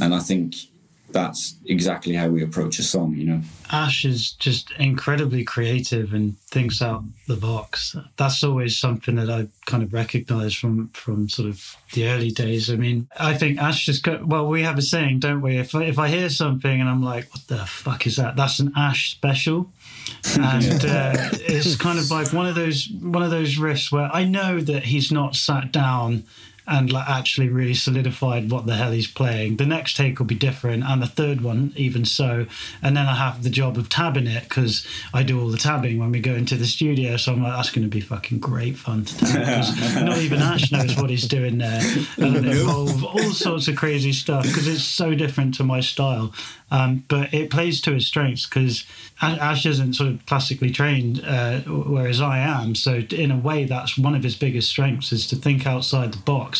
And 0.00 0.14
i 0.14 0.20
think 0.20 0.54
that's 1.12 1.56
exactly 1.66 2.14
how 2.14 2.28
we 2.28 2.42
approach 2.42 2.78
a 2.78 2.82
song, 2.82 3.14
you 3.14 3.24
know. 3.24 3.40
Ash 3.70 4.04
is 4.04 4.32
just 4.32 4.70
incredibly 4.72 5.44
creative 5.44 6.12
and 6.12 6.38
thinks 6.40 6.82
out 6.82 7.04
the 7.26 7.36
box. 7.36 7.96
That's 8.16 8.44
always 8.44 8.78
something 8.78 9.16
that 9.16 9.30
I 9.30 9.48
kind 9.66 9.82
of 9.82 9.92
recognize 9.92 10.54
from 10.54 10.88
from 10.88 11.28
sort 11.28 11.48
of 11.48 11.76
the 11.92 12.08
early 12.08 12.30
days. 12.30 12.70
I 12.70 12.76
mean, 12.76 13.08
I 13.18 13.34
think 13.34 13.58
Ash 13.58 13.86
just 13.86 14.02
got 14.02 14.26
well. 14.26 14.46
We 14.46 14.62
have 14.62 14.78
a 14.78 14.82
saying, 14.82 15.20
don't 15.20 15.40
we? 15.40 15.58
If 15.58 15.74
I, 15.74 15.84
if 15.84 15.98
I 15.98 16.08
hear 16.08 16.28
something 16.28 16.80
and 16.80 16.88
I'm 16.88 17.02
like, 17.02 17.32
"What 17.32 17.46
the 17.48 17.64
fuck 17.66 18.06
is 18.06 18.16
that?" 18.16 18.36
That's 18.36 18.58
an 18.58 18.72
Ash 18.76 19.12
special, 19.12 19.70
and 20.38 20.84
uh, 20.84 21.30
it's 21.32 21.76
kind 21.76 21.98
of 21.98 22.10
like 22.10 22.32
one 22.32 22.46
of 22.46 22.54
those 22.54 22.88
one 23.00 23.22
of 23.22 23.30
those 23.30 23.56
riffs 23.56 23.90
where 23.90 24.10
I 24.12 24.24
know 24.24 24.60
that 24.60 24.84
he's 24.84 25.10
not 25.10 25.34
sat 25.34 25.72
down 25.72 26.24
and 26.66 26.92
like 26.92 27.08
actually 27.08 27.48
really 27.48 27.74
solidified 27.74 28.50
what 28.50 28.66
the 28.66 28.76
hell 28.76 28.92
he's 28.92 29.06
playing. 29.06 29.56
The 29.56 29.66
next 29.66 29.96
take 29.96 30.18
will 30.18 30.26
be 30.26 30.34
different, 30.34 30.84
and 30.84 31.02
the 31.02 31.06
third 31.06 31.40
one 31.40 31.72
even 31.76 32.04
so. 32.04 32.46
And 32.82 32.96
then 32.96 33.06
I 33.06 33.14
have 33.14 33.42
the 33.42 33.50
job 33.50 33.76
of 33.78 33.88
tabbing 33.88 34.26
it 34.26 34.44
because 34.44 34.86
I 35.12 35.22
do 35.22 35.40
all 35.40 35.48
the 35.48 35.58
tabbing 35.58 35.98
when 35.98 36.12
we 36.12 36.20
go 36.20 36.34
into 36.34 36.56
the 36.56 36.66
studio. 36.66 37.16
So 37.16 37.32
I'm 37.32 37.42
like, 37.42 37.54
that's 37.54 37.70
going 37.70 37.84
to 37.84 37.90
be 37.90 38.00
fucking 38.00 38.38
great 38.38 38.76
fun 38.76 39.04
to 39.04 39.18
tab. 39.18 39.64
'cause 39.64 39.94
not 40.02 40.18
even 40.18 40.40
Ash 40.40 40.70
knows 40.72 40.96
what 40.96 41.10
he's 41.10 41.26
doing 41.28 41.58
there, 41.58 41.80
and 42.18 42.36
involve 42.36 43.04
all 43.04 43.32
sorts 43.32 43.68
of 43.68 43.76
crazy 43.76 44.12
stuff 44.12 44.44
because 44.44 44.68
it's 44.68 44.84
so 44.84 45.14
different 45.14 45.54
to 45.54 45.64
my 45.64 45.80
style. 45.80 46.32
Um, 46.70 47.04
but 47.08 47.34
it 47.34 47.50
plays 47.50 47.82
to 47.82 47.92
his 47.92 48.06
strengths 48.06 48.46
because 48.46 48.84
Ash 49.20 49.66
isn't 49.66 49.92
sort 49.94 50.08
of 50.10 50.24
classically 50.24 50.70
trained, 50.70 51.22
uh, 51.24 51.60
whereas 51.60 52.20
I 52.20 52.38
am. 52.38 52.74
So 52.74 53.02
in 53.10 53.30
a 53.30 53.36
way, 53.36 53.64
that's 53.64 53.98
one 53.98 54.14
of 54.14 54.22
his 54.22 54.36
biggest 54.36 54.70
strengths 54.70 55.12
is 55.12 55.26
to 55.28 55.36
think 55.36 55.66
outside 55.66 56.12
the 56.12 56.18
box. 56.18 56.51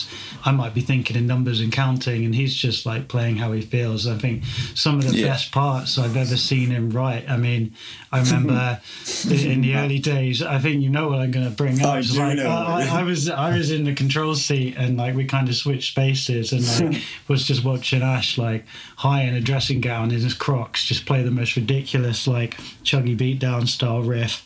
I 0.44 0.50
might 0.52 0.74
be 0.74 0.80
thinking 0.80 1.16
in 1.16 1.26
numbers 1.26 1.60
and 1.60 1.72
counting, 1.72 2.24
and 2.24 2.34
he's 2.34 2.54
just 2.54 2.84
like 2.86 3.08
playing 3.08 3.36
how 3.36 3.52
he 3.52 3.60
feels. 3.62 4.06
I 4.06 4.16
think 4.18 4.44
some 4.74 4.98
of 4.98 5.08
the 5.08 5.16
Yeah. 5.16 5.26
best 5.28 5.52
parts 5.52 5.98
I've 5.98 6.16
ever 6.16 6.36
seen 6.36 6.70
him 6.70 6.90
write. 6.90 7.28
I 7.28 7.36
mean, 7.36 7.74
I 8.10 8.20
remember 8.20 8.80
in 9.30 9.60
the 9.62 9.74
early 9.76 9.98
days. 9.98 10.42
I 10.42 10.58
think 10.58 10.82
you 10.82 10.88
know 10.90 11.08
what 11.08 11.20
I'm 11.20 11.30
going 11.30 11.44
to 11.48 11.54
bring 11.54 11.80
up. 11.80 11.88
I 11.94 12.00
do 12.02 12.18
like, 12.18 12.36
know. 12.38 12.48
I, 12.48 12.82
I, 12.90 13.00
I 13.00 13.02
was 13.02 13.28
I 13.28 13.56
was 13.56 13.70
in 13.70 13.84
the 13.84 13.94
control 13.94 14.34
seat, 14.34 14.74
and 14.76 14.96
like 14.96 15.14
we 15.14 15.24
kind 15.24 15.48
of 15.48 15.54
switched 15.54 15.90
spaces, 15.92 16.52
and 16.52 16.92
like 16.94 17.02
was 17.28 17.46
just 17.46 17.64
watching 17.64 18.02
Ash 18.02 18.38
like 18.38 18.64
high 18.96 19.22
in 19.22 19.34
a 19.34 19.40
dressing 19.40 19.80
gown 19.80 20.10
in 20.10 20.20
his 20.20 20.34
Crocs, 20.34 20.84
just 20.84 21.06
play 21.06 21.22
the 21.22 21.30
most 21.30 21.56
ridiculous 21.56 22.26
like 22.26 22.56
chuggy 22.84 23.16
beatdown 23.16 23.68
style 23.68 24.02
riff. 24.02 24.44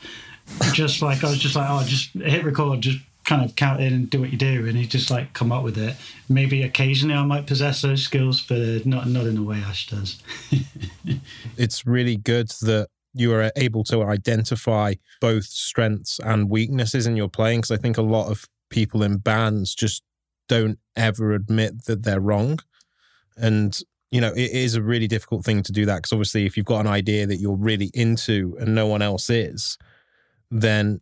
Just 0.72 1.02
like 1.02 1.24
I 1.24 1.30
was 1.30 1.38
just 1.40 1.56
like, 1.56 1.66
oh, 1.68 1.84
just 1.84 2.12
hit 2.14 2.44
record, 2.44 2.80
just 2.80 2.98
kind 3.26 3.44
of 3.44 3.56
count 3.56 3.80
in 3.80 3.92
and 3.92 4.10
do 4.10 4.20
what 4.20 4.30
you 4.30 4.38
do, 4.38 4.66
and 4.66 4.78
you 4.78 4.86
just 4.86 5.10
like 5.10 5.32
come 5.34 5.52
up 5.52 5.64
with 5.64 5.76
it. 5.76 5.96
Maybe 6.28 6.62
occasionally 6.62 7.16
I 7.16 7.24
might 7.24 7.46
possess 7.46 7.82
those 7.82 8.02
skills, 8.02 8.40
but 8.40 8.86
not 8.86 9.08
not 9.08 9.26
in 9.26 9.34
the 9.34 9.42
way 9.42 9.58
Ash 9.58 9.88
does. 9.88 10.22
it's 11.56 11.86
really 11.86 12.16
good 12.16 12.48
that 12.62 12.88
you 13.12 13.32
are 13.32 13.50
able 13.56 13.82
to 13.82 14.02
identify 14.04 14.94
both 15.20 15.44
strengths 15.44 16.20
and 16.20 16.50
weaknesses 16.50 17.06
in 17.06 17.16
your 17.16 17.28
playing 17.28 17.60
because 17.60 17.70
I 17.70 17.78
think 17.78 17.96
a 17.96 18.02
lot 18.02 18.30
of 18.30 18.44
people 18.68 19.02
in 19.02 19.16
bands 19.16 19.74
just 19.74 20.02
don't 20.48 20.78
ever 20.94 21.32
admit 21.32 21.86
that 21.86 22.02
they're 22.02 22.20
wrong. 22.20 22.58
And, 23.36 23.78
you 24.10 24.20
know, 24.20 24.32
it 24.32 24.50
is 24.50 24.74
a 24.74 24.82
really 24.82 25.08
difficult 25.08 25.44
thing 25.44 25.62
to 25.62 25.72
do 25.72 25.86
that 25.86 25.96
because 25.96 26.12
obviously, 26.12 26.46
if 26.46 26.56
you've 26.56 26.66
got 26.66 26.80
an 26.80 26.86
idea 26.86 27.26
that 27.26 27.36
you're 27.36 27.56
really 27.56 27.90
into 27.94 28.56
and 28.60 28.74
no 28.74 28.86
one 28.86 29.02
else 29.02 29.30
is, 29.30 29.78
then 30.50 31.00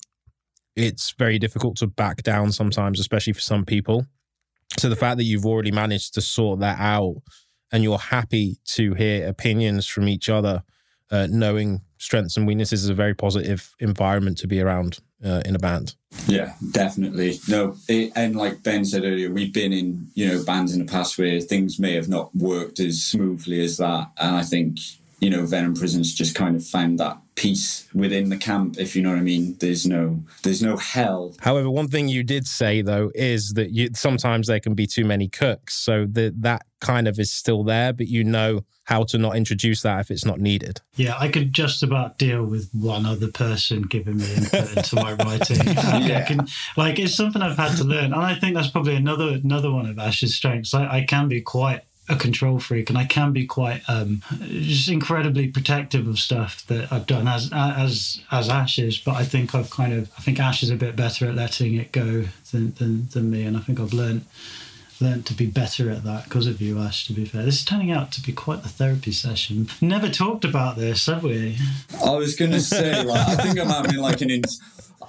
it's 0.76 1.12
very 1.12 1.38
difficult 1.38 1.76
to 1.76 1.86
back 1.86 2.22
down 2.22 2.52
sometimes, 2.52 3.00
especially 3.00 3.32
for 3.32 3.40
some 3.40 3.64
people. 3.64 4.06
So 4.78 4.88
the 4.88 4.96
fact 4.96 5.18
that 5.18 5.24
you've 5.24 5.46
already 5.46 5.70
managed 5.70 6.14
to 6.14 6.20
sort 6.20 6.60
that 6.60 6.78
out 6.80 7.16
and 7.72 7.82
you're 7.82 7.98
happy 7.98 8.58
to 8.64 8.94
hear 8.94 9.28
opinions 9.28 9.86
from 9.86 10.08
each 10.08 10.28
other, 10.28 10.62
uh, 11.10 11.28
knowing 11.30 11.82
strengths 11.98 12.36
and 12.36 12.46
weaknesses 12.46 12.84
is 12.84 12.88
a 12.88 12.94
very 12.94 13.14
positive 13.14 13.74
environment 13.78 14.38
to 14.38 14.46
be 14.46 14.60
around 14.60 14.98
uh, 15.24 15.42
in 15.44 15.54
a 15.54 15.58
band. 15.58 15.94
Yeah, 16.26 16.54
definitely. 16.72 17.38
No, 17.48 17.76
it, 17.88 18.12
and 18.14 18.36
like 18.36 18.62
Ben 18.62 18.84
said 18.84 19.04
earlier, 19.04 19.30
we've 19.30 19.52
been 19.52 19.72
in 19.72 20.08
you 20.14 20.28
know 20.28 20.44
bands 20.44 20.72
in 20.72 20.84
the 20.84 20.90
past 20.90 21.18
where 21.18 21.40
things 21.40 21.78
may 21.78 21.94
have 21.94 22.08
not 22.08 22.34
worked 22.34 22.80
as 22.80 23.02
smoothly 23.02 23.62
as 23.64 23.78
that, 23.78 24.10
and 24.18 24.36
I 24.36 24.42
think 24.42 24.78
you 25.20 25.30
know 25.30 25.46
Venom 25.46 25.74
Prisons 25.74 26.14
just 26.14 26.34
kind 26.34 26.56
of 26.56 26.64
found 26.64 26.98
that 26.98 27.18
peace 27.36 27.88
within 27.92 28.28
the 28.28 28.36
camp. 28.36 28.78
If 28.78 28.94
you 28.94 29.02
know 29.02 29.10
what 29.10 29.18
I 29.18 29.22
mean, 29.22 29.56
there's 29.60 29.86
no 29.86 30.22
there's 30.42 30.62
no 30.62 30.76
hell. 30.76 31.34
However, 31.40 31.70
one 31.70 31.88
thing 31.88 32.08
you 32.08 32.22
did 32.22 32.46
say 32.46 32.82
though 32.82 33.10
is 33.14 33.54
that 33.54 33.70
you 33.72 33.90
sometimes 33.94 34.46
there 34.46 34.60
can 34.60 34.74
be 34.74 34.86
too 34.86 35.04
many 35.04 35.28
cooks, 35.28 35.74
so 35.74 36.06
that 36.12 36.42
that 36.42 36.66
kind 36.80 37.08
of 37.08 37.18
is 37.18 37.30
still 37.32 37.64
there, 37.64 37.92
but 37.92 38.06
you 38.08 38.22
know 38.24 38.60
how 38.84 39.02
to 39.02 39.16
not 39.16 39.34
introduce 39.34 39.80
that 39.80 39.98
if 40.00 40.10
it's 40.10 40.26
not 40.26 40.38
needed. 40.38 40.82
Yeah, 40.94 41.16
I 41.18 41.28
could 41.28 41.54
just 41.54 41.82
about 41.82 42.18
deal 42.18 42.44
with 42.44 42.68
one 42.72 43.06
other 43.06 43.28
person 43.32 43.80
giving 43.82 44.18
me 44.18 44.34
input 44.34 44.76
into 44.76 44.96
my 44.96 45.12
writing. 45.14 45.60
I 45.78 46.06
Yeah. 46.06 46.24
can, 46.26 46.46
like 46.76 46.98
it's 46.98 47.14
something 47.14 47.40
I've 47.40 47.56
had 47.56 47.76
to 47.78 47.84
learn, 47.84 48.12
and 48.12 48.16
I 48.16 48.34
think 48.34 48.54
that's 48.54 48.68
probably 48.68 48.94
another 48.96 49.40
another 49.42 49.70
one 49.72 49.86
of 49.86 49.98
Ash's 49.98 50.34
strengths. 50.36 50.74
I, 50.74 50.98
I 50.98 51.04
can 51.04 51.28
be 51.28 51.40
quite 51.40 51.80
a 52.08 52.16
control 52.16 52.58
freak, 52.58 52.90
and 52.90 52.98
I 52.98 53.04
can 53.04 53.32
be 53.32 53.46
quite 53.46 53.82
um, 53.88 54.22
just 54.40 54.88
incredibly 54.88 55.48
protective 55.48 56.06
of 56.06 56.18
stuff 56.18 56.64
that 56.66 56.92
I've 56.92 57.06
done 57.06 57.26
as 57.26 57.50
as 57.52 58.20
as 58.30 58.48
Ash 58.48 58.78
is. 58.78 58.98
But 58.98 59.16
I 59.16 59.24
think 59.24 59.54
I've 59.54 59.70
kind 59.70 59.92
of 59.92 60.10
I 60.18 60.20
think 60.20 60.38
Ash 60.38 60.62
is 60.62 60.70
a 60.70 60.76
bit 60.76 60.96
better 60.96 61.28
at 61.28 61.34
letting 61.34 61.74
it 61.74 61.92
go 61.92 62.24
than 62.52 62.74
than, 62.74 63.08
than 63.08 63.30
me, 63.30 63.44
and 63.44 63.56
I 63.56 63.60
think 63.60 63.80
I've 63.80 63.92
learned 63.92 64.24
learned 65.00 65.26
to 65.26 65.34
be 65.34 65.46
better 65.46 65.90
at 65.90 66.04
that 66.04 66.24
because 66.24 66.46
of 66.46 66.60
you, 66.60 66.78
Ash. 66.78 67.06
To 67.06 67.12
be 67.12 67.24
fair, 67.24 67.42
this 67.42 67.56
is 67.56 67.64
turning 67.64 67.90
out 67.90 68.12
to 68.12 68.20
be 68.22 68.32
quite 68.32 68.62
the 68.62 68.68
therapy 68.68 69.12
session. 69.12 69.68
Never 69.80 70.08
talked 70.08 70.44
about 70.44 70.76
this, 70.76 71.06
have 71.06 71.24
we? 71.24 71.56
I 72.04 72.10
was 72.10 72.36
gonna 72.36 72.60
say, 72.60 73.02
like, 73.02 73.28
I 73.28 73.34
think 73.36 73.58
I'm 73.58 73.68
having 73.68 73.98
like 73.98 74.20
an. 74.20 74.30
In- 74.30 74.42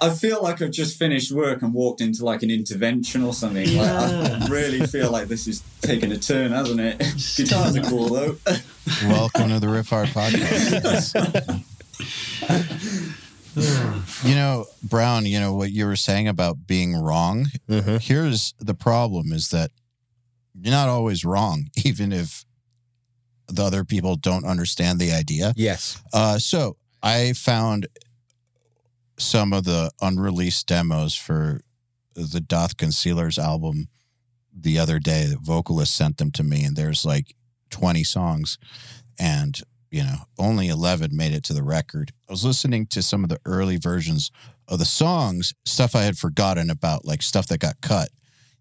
I 0.00 0.10
feel 0.10 0.42
like 0.42 0.60
I've 0.62 0.70
just 0.70 0.98
finished 0.98 1.32
work 1.32 1.62
and 1.62 1.72
walked 1.72 2.00
into 2.00 2.24
like 2.24 2.42
an 2.42 2.50
intervention 2.50 3.22
or 3.22 3.32
something. 3.32 3.66
Like, 3.76 3.88
I 3.90 4.10
Yeah. 4.10 4.46
really 4.48 4.86
feel 4.86 5.10
like 5.10 5.28
this 5.28 5.46
is 5.46 5.62
taking 5.80 6.12
a 6.12 6.18
turn, 6.18 6.52
hasn't 6.52 6.80
it? 6.80 6.98
Guitars 7.36 7.76
are 7.76 7.82
cool 7.82 8.08
though. 8.08 8.36
Welcome 9.04 9.48
to 9.50 9.60
the 9.60 9.66
Riffhard 9.66 10.08
podcast. 10.08 11.14
you 14.24 14.34
know, 14.34 14.66
Browne, 14.82 15.26
you 15.26 15.40
know 15.40 15.54
what 15.54 15.72
you 15.72 15.86
were 15.86 15.96
saying 15.96 16.28
about 16.28 16.66
being 16.66 16.94
wrong. 16.94 17.46
Mm-hmm. 17.68 17.96
Here's 17.98 18.54
the 18.58 18.74
problem 18.74 19.32
is 19.32 19.48
that 19.50 19.70
you're 20.60 20.72
not 20.72 20.88
always 20.88 21.24
wrong, 21.24 21.66
even 21.84 22.12
if 22.12 22.44
the 23.48 23.64
other 23.64 23.84
people 23.84 24.16
don't 24.16 24.44
understand 24.44 24.98
the 24.98 25.12
idea. 25.12 25.52
Yes. 25.56 26.02
Uh, 26.12 26.38
so 26.38 26.76
I 27.02 27.32
found 27.32 27.86
some 29.18 29.52
of 29.52 29.64
the 29.64 29.90
unreleased 30.00 30.66
demos 30.66 31.14
for 31.14 31.60
the 32.14 32.40
Daath 32.40 32.76
Concealers 32.76 33.38
album 33.38 33.88
the 34.52 34.78
other 34.78 34.98
day. 34.98 35.26
The 35.26 35.38
vocalist 35.38 35.94
sent 35.94 36.18
them 36.18 36.30
to 36.32 36.42
me, 36.42 36.64
and 36.64 36.76
there's 36.76 37.04
like 37.04 37.34
20 37.70 38.04
songs, 38.04 38.58
and 39.18 39.60
you 39.90 40.02
know, 40.02 40.16
only 40.38 40.68
11 40.68 41.16
made 41.16 41.32
it 41.32 41.44
to 41.44 41.54
the 41.54 41.62
record. 41.62 42.12
I 42.28 42.32
was 42.32 42.44
listening 42.44 42.86
to 42.88 43.02
some 43.02 43.22
of 43.22 43.30
the 43.30 43.40
early 43.46 43.76
versions 43.76 44.30
of 44.68 44.78
the 44.78 44.84
songs, 44.84 45.54
stuff 45.64 45.94
I 45.94 46.02
had 46.02 46.18
forgotten 46.18 46.70
about, 46.70 47.04
like 47.04 47.22
stuff 47.22 47.46
that 47.48 47.60
got 47.60 47.80
cut. 47.80 48.08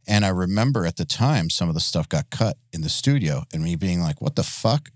And 0.08 0.24
I 0.24 0.30
remember 0.30 0.86
at 0.86 0.98
the 0.98 1.06
time 1.06 1.50
some 1.50 1.68
of 1.68 1.74
the 1.74 1.82
stuff 1.82 2.08
got 2.08 2.30
cut 2.30 2.58
in 2.72 2.82
the 2.82 2.90
studio, 2.90 3.44
and 3.52 3.64
me 3.64 3.76
being 3.76 4.02
like, 4.02 4.22
"What 4.22 4.36
the 4.36 4.44
fuck?" 4.44 4.92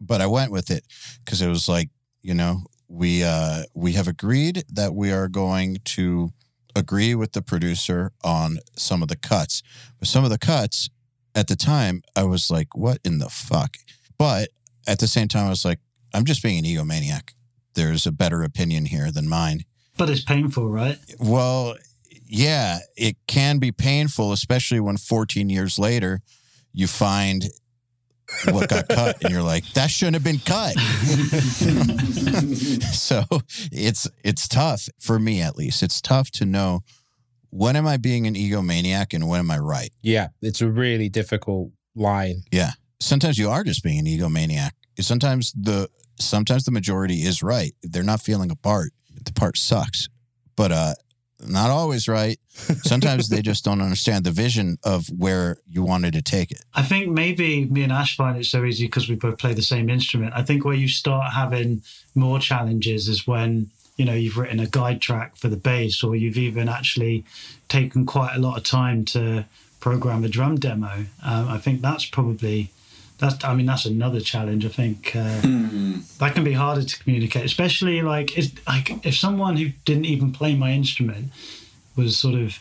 But 0.00 0.20
I 0.20 0.26
went 0.26 0.50
with 0.50 0.70
it 0.70 0.84
because 1.24 1.42
it 1.42 1.48
was 1.48 1.68
like, 1.68 1.90
you 2.22 2.34
know, 2.34 2.64
we 2.88 3.22
uh, 3.22 3.64
we 3.74 3.92
have 3.92 4.08
agreed 4.08 4.64
that 4.68 4.94
we 4.94 5.12
are 5.12 5.28
going 5.28 5.78
to 5.84 6.30
agree 6.74 7.14
with 7.14 7.32
the 7.32 7.42
producer 7.42 8.12
on 8.22 8.58
some 8.76 9.02
of 9.02 9.08
the 9.08 9.16
cuts. 9.16 9.62
But 9.98 10.08
some 10.08 10.24
of 10.24 10.30
the 10.30 10.38
cuts 10.38 10.90
at 11.34 11.48
the 11.48 11.56
time, 11.56 12.02
I 12.14 12.24
was 12.24 12.50
like, 12.50 12.76
"What 12.76 12.98
in 13.04 13.18
the 13.18 13.28
fuck?" 13.28 13.78
But 14.18 14.50
at 14.86 14.98
the 14.98 15.08
same 15.08 15.28
time, 15.28 15.46
I 15.46 15.50
was 15.50 15.64
like, 15.64 15.80
"I'm 16.14 16.24
just 16.24 16.42
being 16.42 16.58
an 16.58 16.64
egomaniac. 16.64 17.30
There's 17.74 18.06
a 18.06 18.12
better 18.12 18.42
opinion 18.42 18.86
here 18.86 19.10
than 19.10 19.28
mine." 19.28 19.64
But 19.96 20.10
it's 20.10 20.22
painful, 20.22 20.68
right? 20.68 20.98
Well, 21.18 21.76
yeah, 22.28 22.80
it 22.96 23.16
can 23.26 23.58
be 23.58 23.72
painful, 23.72 24.32
especially 24.32 24.80
when 24.80 24.96
14 24.96 25.48
years 25.48 25.78
later 25.78 26.20
you 26.72 26.86
find 26.86 27.48
what 28.50 28.68
got 28.68 28.88
cut 28.88 29.22
and 29.22 29.32
you're 29.32 29.42
like, 29.42 29.64
that 29.74 29.90
shouldn't 29.90 30.14
have 30.14 30.24
been 30.24 30.40
cut. 30.40 30.72
so 32.92 33.22
it's 33.72 34.08
it's 34.24 34.48
tough 34.48 34.88
for 34.98 35.18
me 35.18 35.42
at 35.42 35.56
least. 35.56 35.82
It's 35.82 36.00
tough 36.00 36.30
to 36.32 36.44
know 36.44 36.82
when 37.50 37.76
am 37.76 37.86
I 37.86 37.96
being 37.96 38.26
an 38.26 38.34
egomaniac 38.34 39.14
and 39.14 39.28
when 39.28 39.40
am 39.40 39.50
I 39.50 39.58
right? 39.58 39.90
Yeah. 40.02 40.28
It's 40.42 40.60
a 40.60 40.68
really 40.68 41.08
difficult 41.08 41.70
line. 41.94 42.42
Yeah. 42.50 42.72
Sometimes 43.00 43.38
you 43.38 43.50
are 43.50 43.64
just 43.64 43.82
being 43.82 43.98
an 43.98 44.06
egomaniac. 44.06 44.70
Sometimes 45.00 45.52
the 45.52 45.88
sometimes 46.18 46.64
the 46.64 46.70
majority 46.70 47.22
is 47.22 47.42
right. 47.42 47.74
They're 47.82 48.02
not 48.02 48.22
feeling 48.22 48.50
a 48.50 48.56
part. 48.56 48.92
The 49.24 49.32
part 49.32 49.56
sucks. 49.56 50.08
But 50.56 50.72
uh 50.72 50.94
Not 51.44 51.70
always 51.70 52.08
right. 52.08 52.38
Sometimes 52.84 53.28
they 53.28 53.42
just 53.42 53.64
don't 53.64 53.82
understand 53.82 54.24
the 54.24 54.30
vision 54.30 54.78
of 54.82 55.06
where 55.08 55.58
you 55.68 55.82
wanted 55.82 56.14
to 56.14 56.22
take 56.22 56.50
it. 56.50 56.64
I 56.74 56.82
think 56.82 57.08
maybe 57.08 57.66
me 57.66 57.82
and 57.82 57.92
Ash 57.92 58.16
find 58.16 58.38
it 58.38 58.46
so 58.46 58.64
easy 58.64 58.86
because 58.86 59.08
we 59.08 59.16
both 59.16 59.38
play 59.38 59.52
the 59.52 59.62
same 59.62 59.90
instrument. 59.90 60.32
I 60.34 60.42
think 60.42 60.64
where 60.64 60.74
you 60.74 60.88
start 60.88 61.32
having 61.34 61.82
more 62.14 62.38
challenges 62.38 63.08
is 63.08 63.26
when 63.26 63.70
you 63.96 64.04
know 64.04 64.14
you've 64.14 64.38
written 64.38 64.60
a 64.60 64.66
guide 64.66 65.00
track 65.00 65.36
for 65.36 65.48
the 65.48 65.56
bass, 65.56 66.02
or 66.02 66.16
you've 66.16 66.38
even 66.38 66.68
actually 66.68 67.24
taken 67.68 68.06
quite 68.06 68.34
a 68.34 68.38
lot 68.38 68.56
of 68.56 68.64
time 68.64 69.04
to 69.06 69.44
program 69.80 70.24
a 70.24 70.28
drum 70.28 70.56
demo. 70.56 71.06
Um, 71.24 71.48
I 71.48 71.58
think 71.58 71.82
that's 71.82 72.06
probably 72.06 72.70
that's 73.18 73.42
I 73.44 73.54
mean 73.54 73.66
that's 73.66 73.86
another 73.86 74.20
challenge. 74.20 74.64
I 74.64 74.68
think 74.68 75.14
uh, 75.14 75.40
that 76.18 76.32
can 76.34 76.44
be 76.44 76.52
harder 76.52 76.84
to 76.84 77.02
communicate, 77.02 77.44
especially 77.44 78.02
like 78.02 78.36
if, 78.36 78.66
like 78.66 79.04
if 79.06 79.16
someone 79.16 79.56
who 79.56 79.70
didn't 79.84 80.04
even 80.04 80.32
play 80.32 80.54
my 80.54 80.72
instrument 80.72 81.32
was 81.96 82.18
sort 82.18 82.34
of 82.34 82.58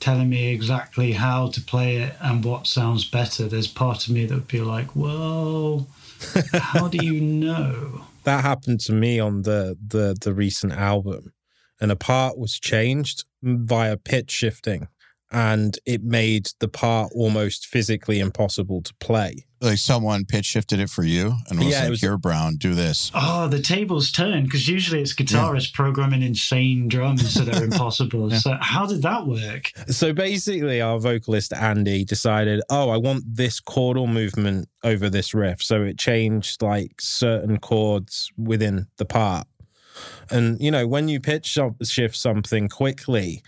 telling 0.00 0.28
me 0.28 0.52
exactly 0.52 1.12
how 1.12 1.48
to 1.48 1.60
play 1.60 1.96
it 1.96 2.14
and 2.20 2.44
what 2.44 2.66
sounds 2.66 3.04
better. 3.04 3.48
There's 3.48 3.66
part 3.66 4.06
of 4.06 4.14
me 4.14 4.26
that 4.26 4.34
would 4.34 4.48
be 4.48 4.60
like, 4.60 4.94
well, 4.94 5.86
how 6.52 6.88
do 6.88 7.04
you 7.04 7.20
know? 7.20 8.02
That 8.24 8.44
happened 8.44 8.80
to 8.80 8.92
me 8.92 9.18
on 9.20 9.42
the 9.42 9.78
the 9.86 10.14
the 10.20 10.34
recent 10.34 10.74
album, 10.74 11.32
and 11.80 11.90
a 11.90 11.96
part 11.96 12.36
was 12.36 12.58
changed 12.58 13.24
via 13.42 13.96
pitch 13.96 14.30
shifting, 14.30 14.88
and 15.30 15.78
it 15.86 16.02
made 16.02 16.50
the 16.58 16.68
part 16.68 17.10
almost 17.14 17.66
physically 17.66 18.20
impossible 18.20 18.82
to 18.82 18.92
play. 18.96 19.46
Like 19.60 19.78
someone 19.78 20.24
pitch 20.24 20.46
shifted 20.46 20.78
it 20.78 20.88
for 20.88 21.02
you 21.02 21.34
and 21.50 21.58
was 21.58 21.68
Yeah, 21.68 21.80
it 21.80 21.82
like, 21.82 21.90
was- 21.90 22.00
"Here, 22.00 22.16
Browne, 22.16 22.56
do 22.56 22.74
this." 22.74 23.10
Oh, 23.14 23.48
the 23.48 23.60
tables 23.60 24.12
turned 24.12 24.44
because 24.44 24.68
usually 24.68 25.00
it's 25.02 25.14
guitarists 25.14 25.72
programming 25.72 26.22
insane 26.22 26.86
drums 26.86 27.34
that 27.34 27.48
are 27.56 27.64
impossible. 27.70 28.30
So 28.30 28.56
how 28.60 28.86
did 28.86 29.02
that 29.02 29.26
work? 29.26 29.72
So 29.88 30.12
basically, 30.12 30.80
our 30.80 31.00
vocalist 31.00 31.52
Andy 31.52 32.04
decided, 32.04 32.60
oh, 32.70 32.90
I 32.90 32.98
want 32.98 33.24
this 33.26 33.60
chordal 33.60 34.08
movement 34.08 34.68
over 34.84 35.10
this 35.10 35.34
riff. 35.34 35.60
So 35.62 35.82
it 35.82 35.98
changed 35.98 36.62
like 36.62 37.00
certain 37.00 37.58
chords 37.58 38.30
within 38.36 38.86
the 38.98 39.04
part. 39.06 39.48
And 40.30 40.60
you 40.60 40.70
know, 40.70 40.86
when 40.86 41.08
you 41.08 41.18
pitch 41.20 41.58
shift 41.82 42.16
something 42.16 42.68
quickly, 42.68 43.42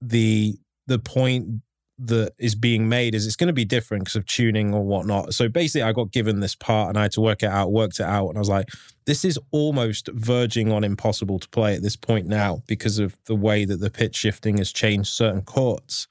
the 0.00 0.58
the 0.86 0.98
point 0.98 1.60
that 2.02 2.32
is 2.38 2.54
being 2.54 2.88
made 2.88 3.14
is 3.14 3.26
it's 3.26 3.36
going 3.36 3.48
to 3.48 3.52
be 3.52 3.64
different 3.64 4.04
because 4.04 4.16
of 4.16 4.24
tuning 4.26 4.72
or 4.74 4.82
whatnot. 4.82 5.34
So 5.34 5.48
basically, 5.48 5.82
I 5.82 5.92
got 5.92 6.10
given 6.12 6.40
this 6.40 6.54
part 6.54 6.88
and 6.88 6.98
I 6.98 7.02
had 7.02 7.12
to 7.12 7.20
work 7.20 7.42
it 7.42 7.50
out, 7.50 7.72
worked 7.72 8.00
it 8.00 8.06
out, 8.06 8.28
and 8.28 8.38
I 8.38 8.40
was 8.40 8.48
like, 8.48 8.68
this 9.06 9.24
is 9.24 9.38
almost 9.50 10.08
verging 10.14 10.72
on 10.72 10.82
impossible 10.84 11.38
to 11.38 11.48
play 11.50 11.74
at 11.74 11.82
this 11.82 11.96
point 11.96 12.26
now 12.26 12.62
because 12.66 12.98
of 12.98 13.16
the 13.26 13.34
way 13.36 13.64
that 13.64 13.78
the 13.80 13.90
pitch 13.90 14.16
shifting 14.16 14.58
has 14.58 14.72
changed 14.72 15.10
certain 15.10 15.42
chords. 15.42 16.08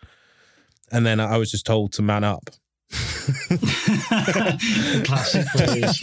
And 0.91 1.05
then 1.05 1.19
I 1.19 1.37
was 1.37 1.51
just 1.51 1.65
told 1.65 1.91
to 1.93 2.01
man 2.01 2.23
up. 2.23 2.49
Classic 5.05 5.45
phrase. 5.49 6.01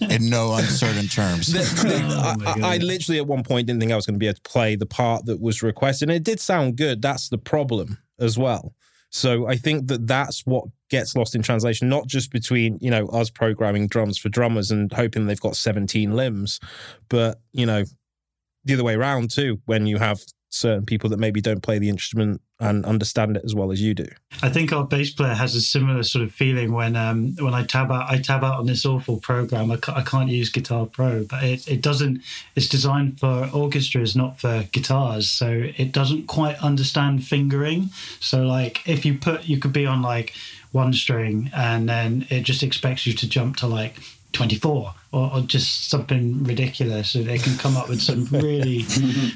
In 0.10 0.28
no 0.28 0.54
uncertain 0.54 1.06
terms. 1.06 1.52
The- 1.52 1.60
the- 1.88 2.04
Oh 2.04 2.34
I, 2.44 2.60
I- 2.70 2.74
I 2.74 2.78
literally 2.78 3.18
at 3.18 3.26
one 3.26 3.42
point 3.44 3.66
didn't 3.66 3.80
think 3.80 3.92
I 3.92 3.96
was 3.96 4.06
going 4.06 4.14
to 4.14 4.18
be 4.18 4.26
able 4.26 4.36
to 4.36 4.42
play 4.42 4.76
the 4.76 4.86
part 4.86 5.26
that 5.26 5.40
was 5.40 5.62
requested. 5.62 6.08
And 6.08 6.16
it 6.16 6.22
did 6.24 6.40
sound 6.40 6.76
good. 6.76 7.02
That's 7.02 7.28
the 7.28 7.38
problem 7.38 7.98
as 8.18 8.38
well. 8.38 8.74
So 9.14 9.46
I 9.46 9.56
think 9.56 9.86
that 9.86 10.08
that's 10.08 10.44
what 10.44 10.64
gets 10.90 11.14
lost 11.14 11.36
in 11.36 11.42
translation, 11.42 11.88
not 11.88 12.08
just 12.08 12.32
between, 12.32 12.78
you 12.80 12.90
know, 12.90 13.06
us 13.06 13.30
programming 13.30 13.86
drums 13.86 14.18
for 14.18 14.28
drummers 14.28 14.72
and 14.72 14.92
hoping 14.92 15.26
they've 15.26 15.40
got 15.40 15.54
17 15.54 16.16
limbs, 16.16 16.58
but, 17.08 17.40
you 17.52 17.64
know, 17.64 17.84
the 18.64 18.74
other 18.74 18.82
way 18.82 18.94
around 18.94 19.30
too, 19.30 19.60
when 19.66 19.86
you 19.86 19.98
have 19.98 20.24
certain 20.54 20.86
people 20.86 21.10
that 21.10 21.18
maybe 21.18 21.40
don't 21.40 21.62
play 21.62 21.78
the 21.78 21.88
instrument 21.88 22.40
and 22.60 22.86
understand 22.86 23.36
it 23.36 23.44
as 23.44 23.54
well 23.54 23.72
as 23.72 23.80
you 23.80 23.92
do. 23.94 24.06
I 24.42 24.48
think 24.48 24.72
our 24.72 24.84
bass 24.84 25.10
player 25.10 25.34
has 25.34 25.54
a 25.56 25.60
similar 25.60 26.04
sort 26.04 26.24
of 26.24 26.32
feeling 26.32 26.72
when 26.72 26.94
um, 26.94 27.34
when 27.40 27.52
I 27.52 27.64
tab 27.64 27.90
out 27.90 28.08
I 28.08 28.18
tab 28.18 28.44
out 28.44 28.60
on 28.60 28.66
this 28.66 28.86
awful 28.86 29.18
program. 29.18 29.70
I, 29.72 29.76
ca- 29.76 29.94
I 29.96 30.02
can't 30.02 30.30
use 30.30 30.50
Guitar 30.50 30.86
Pro, 30.86 31.24
but 31.24 31.42
it, 31.42 31.66
it 31.66 31.82
doesn't. 31.82 32.22
It's 32.54 32.68
designed 32.68 33.18
for 33.18 33.50
orchestras, 33.52 34.14
not 34.14 34.40
for 34.40 34.64
guitars, 34.70 35.28
so 35.28 35.64
it 35.76 35.90
doesn't 35.92 36.28
quite 36.28 36.56
understand 36.58 37.26
fingering. 37.26 37.90
So 38.20 38.42
like 38.42 38.86
if 38.86 39.04
you 39.04 39.18
put 39.18 39.44
you 39.46 39.58
could 39.58 39.72
be 39.72 39.86
on 39.86 40.02
like 40.02 40.34
one 40.70 40.92
string 40.92 41.50
and 41.54 41.88
then 41.88 42.26
it 42.30 42.42
just 42.42 42.62
expects 42.62 43.06
you 43.06 43.12
to 43.12 43.28
jump 43.28 43.56
to 43.56 43.66
like 43.66 43.94
24 44.34 44.94
or, 45.12 45.30
or 45.32 45.40
just 45.42 45.88
something 45.88 46.44
ridiculous 46.44 47.10
so 47.10 47.22
they 47.22 47.38
can 47.38 47.56
come 47.56 47.76
up 47.76 47.88
with 47.88 48.02
some 48.02 48.24
really 48.30 48.84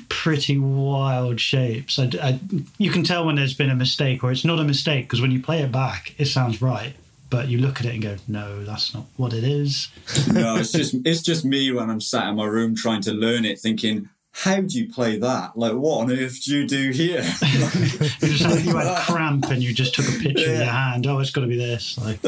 pretty 0.08 0.58
wild 0.58 1.40
shapes. 1.40 1.98
I, 1.98 2.10
I- 2.22 2.40
you 2.78 2.90
can 2.90 3.04
tell 3.04 3.24
when 3.24 3.36
there's 3.36 3.54
been 3.54 3.70
a 3.70 3.74
mistake 3.76 4.22
or 4.22 4.30
it's 4.30 4.44
not 4.44 4.58
a 4.58 4.64
mistake 4.64 5.04
because 5.06 5.20
when 5.20 5.30
you 5.30 5.40
play 5.40 5.62
it 5.62 5.72
back 5.72 6.14
it 6.18 6.26
sounds 6.26 6.60
right 6.60 6.94
but 7.30 7.48
you 7.48 7.58
look 7.58 7.78
at 7.80 7.86
it 7.86 7.92
and 7.94 8.02
go 8.02 8.16
no 8.26 8.64
that's 8.64 8.94
not 8.94 9.04
what 9.16 9.32
it 9.32 9.44
is. 9.44 9.88
No, 10.32 10.56
it's 10.56 10.72
just 10.72 10.94
it's 11.04 11.22
just 11.22 11.44
me 11.44 11.70
when 11.72 11.90
I'm 11.90 12.00
sat 12.00 12.28
in 12.28 12.36
my 12.36 12.46
room 12.46 12.74
trying 12.74 13.02
to 13.02 13.12
learn 13.12 13.44
it, 13.44 13.58
thinking, 13.60 14.08
how 14.32 14.60
do 14.62 14.78
you 14.78 14.90
play 14.92 15.18
that? 15.18 15.56
Like, 15.56 15.72
what 15.74 16.00
on 16.02 16.12
earth 16.12 16.42
do 16.44 16.56
you 16.58 16.66
do 16.66 16.90
here? 16.90 17.20
you 17.22 17.58
just 18.28 18.42
had, 18.44 18.64
you 18.64 18.76
had 18.76 18.98
cramp 19.06 19.44
and 19.50 19.62
you 19.62 19.74
just 19.74 19.94
took 19.94 20.06
a 20.08 20.12
picture 20.18 20.50
of 20.50 20.56
your 20.56 20.64
hand. 20.64 21.06
Oh 21.06 21.18
it's 21.18 21.30
got 21.30 21.42
to 21.42 21.46
be 21.48 21.56
this 21.56 21.98
like 21.98 22.20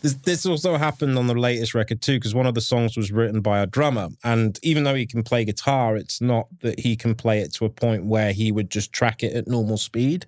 This, 0.00 0.14
this 0.14 0.46
also 0.46 0.76
happened 0.76 1.18
on 1.18 1.26
the 1.26 1.34
latest 1.34 1.74
record 1.74 2.00
too, 2.00 2.16
because 2.16 2.34
one 2.34 2.46
of 2.46 2.54
the 2.54 2.60
songs 2.60 2.96
was 2.96 3.10
written 3.10 3.40
by 3.40 3.60
a 3.60 3.66
drummer. 3.66 4.08
And 4.22 4.58
even 4.62 4.84
though 4.84 4.94
he 4.94 5.06
can 5.06 5.22
play 5.22 5.44
guitar, 5.44 5.96
it's 5.96 6.20
not 6.20 6.46
that 6.62 6.80
he 6.80 6.96
can 6.96 7.14
play 7.14 7.40
it 7.40 7.52
to 7.54 7.64
a 7.64 7.70
point 7.70 8.04
where 8.04 8.32
he 8.32 8.52
would 8.52 8.70
just 8.70 8.92
track 8.92 9.22
it 9.22 9.34
at 9.34 9.48
normal 9.48 9.76
speed. 9.76 10.26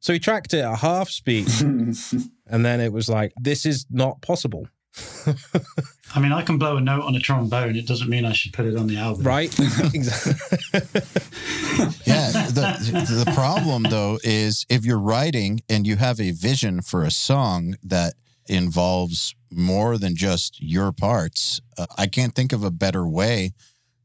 So 0.00 0.12
he 0.12 0.18
tracked 0.18 0.54
it 0.54 0.60
at 0.60 0.78
half 0.78 1.08
speed. 1.08 1.48
and 1.60 2.64
then 2.64 2.80
it 2.80 2.92
was 2.92 3.08
like, 3.08 3.32
this 3.40 3.64
is 3.64 3.86
not 3.90 4.20
possible. 4.20 4.68
I 6.14 6.18
mean 6.18 6.32
I 6.32 6.42
can 6.42 6.58
blow 6.58 6.76
a 6.76 6.80
note 6.80 7.04
on 7.04 7.14
a 7.14 7.20
trombone 7.20 7.76
it 7.76 7.86
doesn't 7.86 8.08
mean 8.08 8.24
I 8.24 8.32
should 8.32 8.52
put 8.52 8.66
it 8.66 8.76
on 8.76 8.88
the 8.88 8.96
album 8.96 9.22
Right? 9.22 9.56
exactly. 9.94 10.32
Yeah. 12.04 12.30
The, 12.48 13.24
the 13.24 13.32
problem, 13.32 13.84
though, 13.84 14.18
is 14.24 14.66
if 14.68 14.84
you're 14.84 14.98
writing 14.98 15.60
and 15.68 15.86
you 15.86 15.96
have 15.96 16.20
a 16.20 16.32
vision 16.32 16.82
for 16.82 17.04
a 17.04 17.10
song 17.10 17.76
that 17.82 18.14
involves 18.48 19.34
more 19.50 19.98
than 19.98 20.16
just 20.16 20.60
your 20.60 20.92
parts, 20.92 21.60
uh, 21.76 21.86
I 21.96 22.06
can't 22.06 22.34
think 22.34 22.52
of 22.52 22.64
a 22.64 22.70
better 22.70 23.06
way 23.06 23.52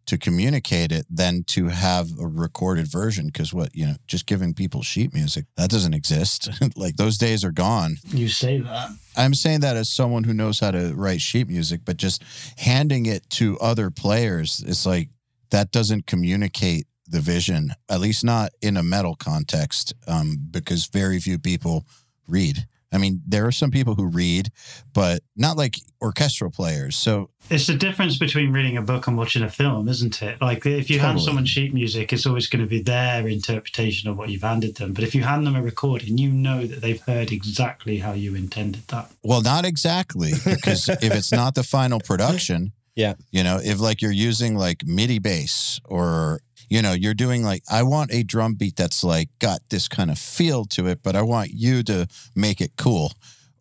to 0.06 0.18
communicate 0.18 0.92
it 0.92 1.06
than 1.10 1.44
to 1.46 1.68
have 1.68 2.10
a 2.20 2.28
recorded 2.28 2.88
version. 2.88 3.28
Because 3.28 3.54
what, 3.54 3.74
you 3.74 3.86
know, 3.86 3.96
just 4.08 4.26
giving 4.26 4.54
people 4.54 4.82
sheet 4.82 5.14
music, 5.14 5.46
that 5.56 5.70
doesn't 5.70 5.94
exist. 5.94 6.50
like 6.76 6.98
those 6.98 7.18
days 7.18 7.44
are 7.44 7.52
gone. 7.52 7.98
you 8.10 8.28
say 8.28 8.60
that 8.60 8.90
I'm 9.16 9.34
saying 9.34 9.62
that 9.62 9.78
as 9.78 9.90
someone 9.90 10.24
who 10.24 10.34
knows 10.34 10.60
how 10.60 10.72
to 10.72 10.94
write 10.96 11.22
sheet 11.22 11.48
music, 11.48 11.82
but 11.86 11.98
just 11.98 12.24
handing 12.58 13.06
it 13.06 13.30
to 13.32 13.58
other 13.60 13.90
players, 13.90 14.64
it's 14.66 14.86
like 14.86 15.10
that 15.52 15.72
doesn't 15.72 16.08
communicate 16.08 16.88
the 17.08 17.20
vision, 17.20 17.74
at 17.90 18.00
least 18.00 18.24
not 18.24 18.52
in 18.62 18.76
a 18.76 18.84
metal 18.84 19.16
context, 19.16 19.94
um, 20.08 20.38
because 20.50 20.88
very 20.88 21.20
few 21.20 21.38
people 21.38 21.86
read. 22.28 22.66
I 22.94 22.98
mean, 22.98 23.22
there 23.28 23.46
are 23.48 23.52
some 23.52 23.72
people 23.72 23.96
who 23.96 24.06
read, 24.06 24.50
but 24.94 25.22
not 25.36 25.58
like 25.58 25.76
orchestral 26.02 26.52
players. 26.52 26.96
So 26.96 27.30
It's 27.50 27.68
the 27.68 27.76
difference 27.76 28.18
between 28.18 28.52
reading 28.54 28.78
a 28.78 28.82
book 28.82 29.08
and 29.08 29.18
watching 29.18 29.42
a 29.44 29.50
film, 29.50 29.90
isn't 29.90 30.22
it? 30.22 30.42
Like 30.42 30.66
if 30.66 30.90
you 30.90 31.00
hand 31.00 31.22
someone 31.22 31.46
sheet 31.46 31.74
music, 31.74 32.14
it's 32.14 32.26
always 32.26 32.48
going 32.48 32.62
to 32.64 32.70
be 32.70 32.82
their 32.82 33.28
interpretation 33.28 34.10
of 34.10 34.18
what 34.18 34.30
you've 34.30 34.44
handed 34.44 34.76
them. 34.76 34.94
But 34.94 35.04
if 35.04 35.16
you 35.16 35.24
hand 35.24 35.46
them 35.48 35.56
a 35.56 35.62
recording, 35.62 36.18
you 36.18 36.30
know 36.30 36.66
that 36.66 36.82
they've 36.82 37.02
heard 37.02 37.32
exactly 37.32 37.98
how 38.00 38.14
you 38.14 38.36
intended 38.36 38.88
that. 38.90 39.10
Well, 39.24 39.42
not 39.42 39.66
exactly, 39.66 40.34
because 40.46 40.88
if 40.90 41.14
it's 41.14 41.32
not 41.32 41.56
the 41.56 41.64
final 41.64 42.00
production, 42.00 42.74
Yeah. 42.96 43.16
you 43.32 43.44
know, 43.44 43.60
if 43.64 43.80
like 43.80 44.04
you're 44.04 44.12
using 44.12 44.56
like 44.56 44.86
MIDI 44.86 45.18
bass 45.18 45.80
or 45.86 46.42
you 46.74 46.82
know, 46.82 46.94
you're 46.94 47.14
doing 47.14 47.44
like 47.44 47.62
I 47.72 47.84
want 47.84 48.12
a 48.12 48.24
drum 48.24 48.56
beat 48.56 48.76
that's 48.76 49.04
like 49.04 49.30
got 49.38 49.60
this 49.70 49.88
kind 49.88 50.10
of 50.10 50.18
feel 50.18 50.66
to 50.66 50.88
it, 50.88 51.04
but 51.04 51.16
I 51.16 51.22
want 51.22 51.52
you 51.54 51.84
to 51.84 52.08
make 52.36 52.62
it 52.62 52.72
cool. 52.78 53.14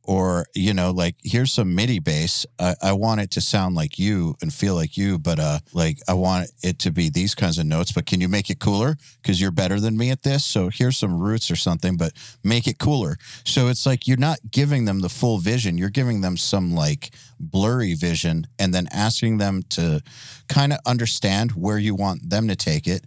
Or, 0.02 0.46
you 0.54 0.72
know, 0.72 0.90
like 0.92 1.16
here's 1.22 1.52
some 1.52 1.74
MIDI 1.74 1.98
bass. 1.98 2.46
I, 2.58 2.74
I 2.82 2.92
want 2.94 3.20
it 3.20 3.30
to 3.32 3.42
sound 3.42 3.74
like 3.74 3.98
you 3.98 4.34
and 4.40 4.50
feel 4.52 4.74
like 4.74 4.96
you, 4.96 5.18
but 5.18 5.38
uh 5.38 5.58
like 5.74 5.98
I 6.08 6.14
want 6.14 6.50
it 6.62 6.78
to 6.80 6.90
be 6.90 7.10
these 7.10 7.34
kinds 7.34 7.58
of 7.58 7.66
notes, 7.66 7.92
but 7.92 8.06
can 8.06 8.22
you 8.22 8.28
make 8.28 8.48
it 8.48 8.58
cooler? 8.58 8.96
Because 9.20 9.42
you're 9.42 9.50
better 9.50 9.78
than 9.78 9.98
me 9.98 10.10
at 10.10 10.22
this. 10.22 10.42
So 10.46 10.70
here's 10.72 10.96
some 10.96 11.20
roots 11.20 11.50
or 11.50 11.56
something, 11.56 11.98
but 11.98 12.14
make 12.42 12.66
it 12.66 12.78
cooler. 12.78 13.18
So 13.44 13.68
it's 13.68 13.84
like 13.84 14.08
you're 14.08 14.16
not 14.16 14.38
giving 14.50 14.86
them 14.86 15.00
the 15.00 15.10
full 15.10 15.36
vision. 15.36 15.76
You're 15.76 15.90
giving 15.90 16.22
them 16.22 16.38
some 16.38 16.74
like 16.74 17.10
blurry 17.42 17.94
vision 17.94 18.46
and 18.58 18.72
then 18.72 18.86
asking 18.92 19.38
them 19.38 19.62
to 19.70 20.02
kind 20.48 20.72
of 20.72 20.78
understand 20.86 21.52
where 21.52 21.78
you 21.78 21.94
want 21.94 22.30
them 22.30 22.48
to 22.48 22.56
take 22.56 22.86
it, 22.86 23.04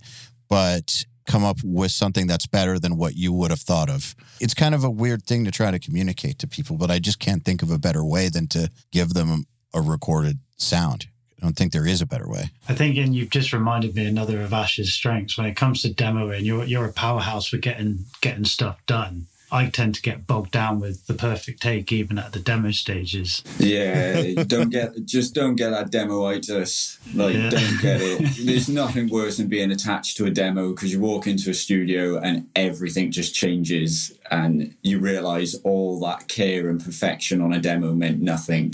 but 0.50 1.06
come 1.26 1.44
up 1.44 1.58
with 1.64 1.92
something 1.92 2.28
that's 2.28 2.46
better 2.46 2.78
than 2.78 2.98
what 2.98 3.16
you 3.16 3.34
would 3.34 3.50
have 3.50 3.60
thought 3.60 3.90
of. 3.90 4.16
It's 4.40 4.54
kind 4.54 4.76
of 4.76 4.84
a 4.84 4.90
weird 4.90 5.24
thing 5.24 5.46
to 5.46 5.52
try 5.52 5.72
to 5.72 5.80
communicate 5.80 6.40
to 6.40 6.48
people, 6.48 6.78
but 6.78 6.92
I 6.92 7.00
just 7.00 7.20
can't 7.20 7.44
think 7.44 7.64
of 7.64 7.72
a 7.72 7.80
better 7.80 8.04
way 8.04 8.30
than 8.30 8.48
to 8.50 8.70
give 8.92 9.14
them 9.14 9.46
a 9.74 9.82
recorded 9.82 10.40
sound. 10.58 11.08
I 11.38 11.46
don't 11.46 11.56
think 11.56 11.74
there 11.74 11.88
is 11.88 12.02
a 12.02 12.06
better 12.06 12.30
way. 12.30 12.52
I 12.70 12.74
think, 12.74 12.98
and 12.98 13.16
you've 13.16 13.30
just 13.30 13.54
reminded 13.54 13.96
me 13.96 14.06
another 14.06 14.42
of 14.42 14.54
Ash's 14.54 14.94
strengths 14.94 15.38
when 15.38 15.48
it 15.48 15.56
comes 15.56 15.82
to 15.82 15.90
demoing. 15.90 16.44
You're 16.46 16.64
you're 16.64 16.86
a 16.86 16.94
powerhouse 16.94 17.48
for 17.48 17.58
getting 17.58 18.06
getting 18.22 18.46
stuff 18.46 18.80
done. 18.86 19.28
I 19.56 19.70
tend 19.70 19.96
to 19.96 20.02
get 20.02 20.28
bogged 20.28 20.52
down 20.52 20.82
with 20.82 21.08
the 21.08 21.14
perfect 21.14 21.62
take 21.62 21.92
even 21.94 22.18
at 22.18 22.34
the 22.34 22.40
demo 22.40 22.72
stages. 22.72 23.42
Yeah, 23.58 24.44
don't 24.48 24.70
get 24.70 25.06
just 25.06 25.34
don't 25.34 25.56
get 25.56 25.70
that 25.70 25.92
demoitis. 25.92 26.98
Like, 27.16 27.36
Yeah. 27.36 27.50
don't 27.52 27.82
get 27.82 28.02
it. 28.02 28.38
There's 28.46 28.68
nothing 28.68 29.10
worse 29.10 29.38
than 29.38 29.48
being 29.48 29.72
attached 29.72 30.18
to 30.18 30.26
a 30.26 30.30
demo 30.30 30.70
because 30.72 30.92
you 30.92 31.00
walk 31.00 31.26
into 31.28 31.50
a 31.50 31.54
studio 31.54 32.18
and 32.20 32.48
everything 32.56 33.12
just 33.12 33.34
changes, 33.34 34.12
and 34.30 34.76
you 34.82 35.00
realize 35.00 35.56
all 35.64 36.00
that 36.02 36.28
care 36.28 36.68
and 36.70 36.84
perfection 36.84 37.40
on 37.42 37.54
a 37.54 37.60
demo 37.62 37.94
meant 37.94 38.22
nothing. 38.22 38.74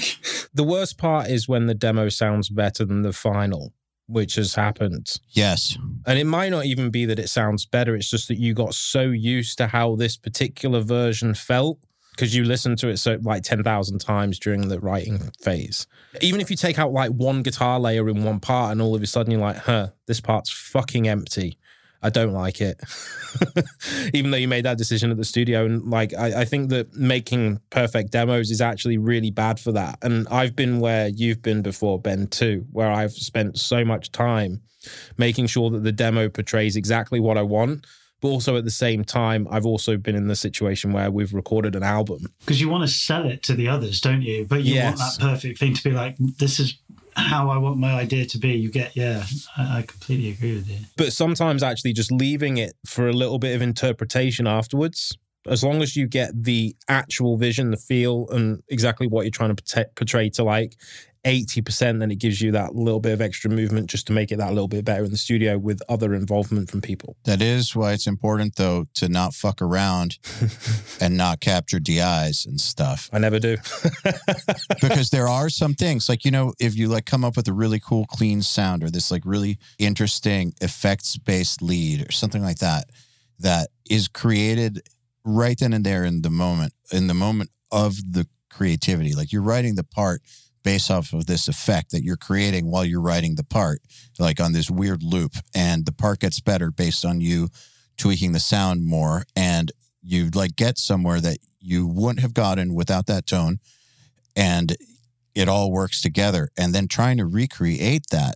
The 0.54 0.64
worst 0.64 0.98
part 0.98 1.28
is 1.30 1.48
when 1.48 1.68
the 1.68 1.76
demo 1.76 2.10
sounds 2.10 2.50
better 2.50 2.86
than 2.86 3.04
the 3.04 3.14
final, 3.14 3.74
which 4.12 4.36
has 4.36 4.56
happened. 4.56 5.20
Yes. 5.30 5.78
And 6.06 6.20
it 6.20 6.26
might 6.26 6.50
not 6.50 6.66
even 6.66 6.90
be 6.90 7.06
that 7.06 7.20
it 7.20 7.30
sounds 7.30 7.66
better. 7.66 7.96
It's 7.96 8.10
just 8.10 8.28
that 8.28 8.38
you 8.38 8.54
got 8.54 8.74
so 8.74 9.04
used 9.04 9.58
to 9.58 9.68
how 9.68 9.96
this 9.96 10.18
particular 10.18 10.82
version 10.82 11.34
felt 11.34 11.80
because 12.12 12.36
you 12.36 12.44
listened 12.44 12.78
to 12.78 12.90
it 12.90 12.98
so 12.98 13.18
like 13.22 13.44
10,000 13.44 14.00
times 14.00 14.38
during 14.38 14.68
the 14.68 14.80
writing 14.80 15.32
phase. 15.42 15.88
Even 16.22 16.42
if 16.42 16.52
you 16.52 16.58
take 16.58 16.78
out 16.78 16.92
like 16.92 17.12
one 17.12 17.42
guitar 17.42 17.80
layer 17.80 18.08
in 18.10 18.24
one 18.24 18.40
part 18.40 18.72
and 18.72 18.82
all 18.82 18.94
of 18.94 19.02
a 19.02 19.08
sudden 19.08 19.32
you're 19.32 19.42
like, 19.42 19.58
huh, 19.58 19.90
this 20.08 20.22
part's 20.22 20.52
fucking 20.52 21.08
empty. 21.08 21.58
I 22.04 22.10
don't 22.10 22.34
like 22.34 22.62
it. 22.62 22.82
Even 24.14 24.32
though 24.32 24.38
you 24.38 24.48
made 24.48 24.66
that 24.66 24.78
decision 24.78 25.12
at 25.12 25.18
the 25.18 25.26
studio. 25.26 25.66
And 25.66 25.90
like, 25.90 26.14
I, 26.14 26.42
I 26.42 26.46
think 26.46 26.70
that 26.70 26.94
making 26.96 27.60
perfect 27.70 28.12
demos 28.12 28.50
is 28.50 28.62
actually 28.62 28.98
really 28.98 29.32
bad 29.32 29.60
for 29.60 29.72
that. 29.74 30.00
And 30.02 30.28
I've 30.30 30.56
been 30.56 30.80
where 30.80 31.08
you've 31.08 31.42
been 31.42 31.62
before, 31.62 32.00
Ben, 32.00 32.28
too, 32.28 32.66
where 32.72 32.92
I've 32.92 33.14
spent 33.14 33.60
so 33.60 33.86
much 33.86 34.12
time 34.12 34.62
making 35.18 35.48
sure 35.48 35.70
that 35.70 35.84
the 35.84 35.92
demo 35.92 36.28
portrays 36.28 36.76
exactly 36.76 37.20
what 37.20 37.38
I 37.38 37.44
want. 37.44 37.86
But 38.22 38.28
also 38.28 38.56
at 38.56 38.66
the 38.66 38.72
same 38.72 39.04
time, 39.04 39.48
I've 39.50 39.66
also 39.66 39.98
been 39.98 40.16
in 40.16 40.28
the 40.28 40.36
situation 40.36 40.94
where 40.94 41.10
we've 41.10 41.34
recorded 41.34 41.76
an 41.76 41.82
album. 41.82 42.28
Because 42.42 42.62
you 42.62 42.70
want 42.70 42.88
to 42.88 42.88
sell 42.88 43.26
it 43.26 43.42
to 43.44 43.56
the 43.56 43.68
others, 43.68 44.00
don't 44.00 44.22
you? 44.22 44.46
But 44.46 44.62
you 44.62 44.80
want 44.84 44.98
that 44.98 45.18
perfect 45.20 45.58
thing 45.58 45.74
to 45.74 45.84
be 45.84 45.90
like, 45.90 46.16
this 46.20 46.60
is 46.60 46.78
how 47.16 47.50
I 47.50 47.58
want 47.58 47.78
my 47.78 47.94
idea 47.94 48.26
to 48.26 48.38
be. 48.38 48.54
You 48.54 48.72
get, 48.72 48.96
yeah, 48.96 49.26
I, 49.58 49.80
I 49.80 49.82
completely 49.82 50.30
agree 50.30 50.56
with 50.56 50.70
you. 50.70 50.78
But 50.98 51.14
sometimes 51.14 51.64
actually 51.64 51.94
just 51.94 52.12
leaving 52.12 52.58
it 52.58 52.74
for 52.86 53.08
a 53.08 53.14
little 53.14 53.40
bit 53.40 53.56
of 53.56 53.62
interpretation 53.62 54.48
afterwards, 54.48 55.18
as 55.48 55.64
long 55.64 55.82
as 55.82 55.96
you 55.96 56.08
get 56.08 56.32
the 56.44 56.76
actual 56.88 57.38
vision, 57.38 57.72
the 57.72 57.78
feel, 57.78 58.28
and 58.30 58.62
exactly 58.70 59.08
what 59.08 59.24
you're 59.24 59.32
trying 59.32 59.56
to 59.56 59.62
portray- 59.62 59.92
portray 59.96 60.30
to 60.32 60.44
like 60.44 60.76
80%, 61.26 62.00
then 62.00 62.12
it 62.12 62.20
gives 62.20 62.42
you 62.42 62.52
that 62.54 62.76
little 62.76 63.00
bit 63.00 63.14
of 63.14 63.22
extra 63.22 63.50
movement 63.50 63.90
just 63.90 64.08
to 64.08 64.14
make 64.14 64.32
it 64.32 64.38
that 64.38 64.50
little 64.50 64.68
bit 64.68 64.86
better 64.86 65.04
in 65.04 65.12
the 65.12 65.18
studio 65.18 65.58
with 65.58 65.82
other 65.88 66.14
involvement 66.14 66.70
from 66.70 66.82
people. 66.82 67.16
That 67.26 67.42
is 67.42 67.76
why 67.76 67.94
it's 67.94 68.08
important, 68.08 68.56
though, 68.56 68.86
to 68.96 69.08
not 69.08 69.34
fuck 69.34 69.62
around 69.62 70.18
and 71.02 71.18
not 71.18 71.40
capture 71.40 71.80
DIs 71.80 72.46
and 72.46 72.60
stuff. 72.60 73.10
I 73.14 73.20
never 73.20 73.40
do. 73.40 73.58
because 74.82 75.10
there 75.10 75.28
are 75.28 75.50
some 75.50 75.74
things 75.74 76.10
like 76.10 76.26
you 76.26 76.32
know 76.32 76.54
if 76.60 76.76
you 76.76 76.88
like 76.88 77.06
come 77.06 77.24
up 77.24 77.36
with 77.36 77.48
a 77.48 77.54
really 77.54 77.80
cool 77.80 78.06
clean 78.06 78.42
sound 78.42 78.84
or 78.84 78.90
this 78.90 79.12
like 79.12 79.24
really 79.26 79.58
interesting 79.80 80.54
effects 80.62 81.18
based 81.18 81.62
lead 81.62 82.08
or 82.08 82.12
something 82.12 82.42
like 82.42 82.58
that 82.58 82.86
that 83.40 83.70
is 83.90 84.08
created 84.08 84.82
right 85.24 85.60
then 85.60 85.74
and 85.74 85.86
there 85.86 86.04
in 86.04 86.22
the 86.22 86.30
moment 86.30 86.74
in 86.92 87.08
the 87.08 87.14
moment 87.14 87.50
of 87.72 87.96
the 88.12 88.28
creativity 88.50 89.14
like 89.14 89.32
you're 89.32 89.42
writing 89.42 89.76
the 89.76 89.84
part 89.84 90.22
based 90.64 90.92
off 90.92 91.14
of 91.14 91.26
this 91.26 91.48
effect 91.48 91.92
that 91.92 92.04
you're 92.04 92.18
creating 92.18 92.70
while 92.70 92.86
you're 92.86 93.02
writing 93.02 93.36
the 93.36 93.44
part 93.44 93.82
like 94.20 94.40
on 94.40 94.54
this 94.54 94.70
weird 94.70 95.04
loop. 95.04 95.34
And 95.56 95.86
the 95.86 95.92
part 95.92 96.20
gets 96.20 96.40
better 96.40 96.72
based 96.72 97.06
on 97.06 97.22
you 97.22 97.50
tweaking 97.98 98.32
the 98.32 98.40
sound 98.40 98.86
more. 98.86 99.24
And 99.36 99.72
you 100.02 100.30
like 100.34 100.56
get 100.56 100.78
somewhere 100.78 101.22
that 101.22 101.38
you 101.60 101.88
wouldn't 101.88 102.22
have 102.22 102.34
gotten 102.34 102.74
without 102.74 103.08
that 103.08 103.26
tone. 103.26 103.60
And 104.36 104.76
it 105.36 105.48
all 105.48 105.72
works 105.72 106.02
together. 106.02 106.50
And 106.58 106.74
then 106.74 106.88
trying 106.88 107.18
to 107.18 107.26
recreate 107.26 108.08
that 108.12 108.36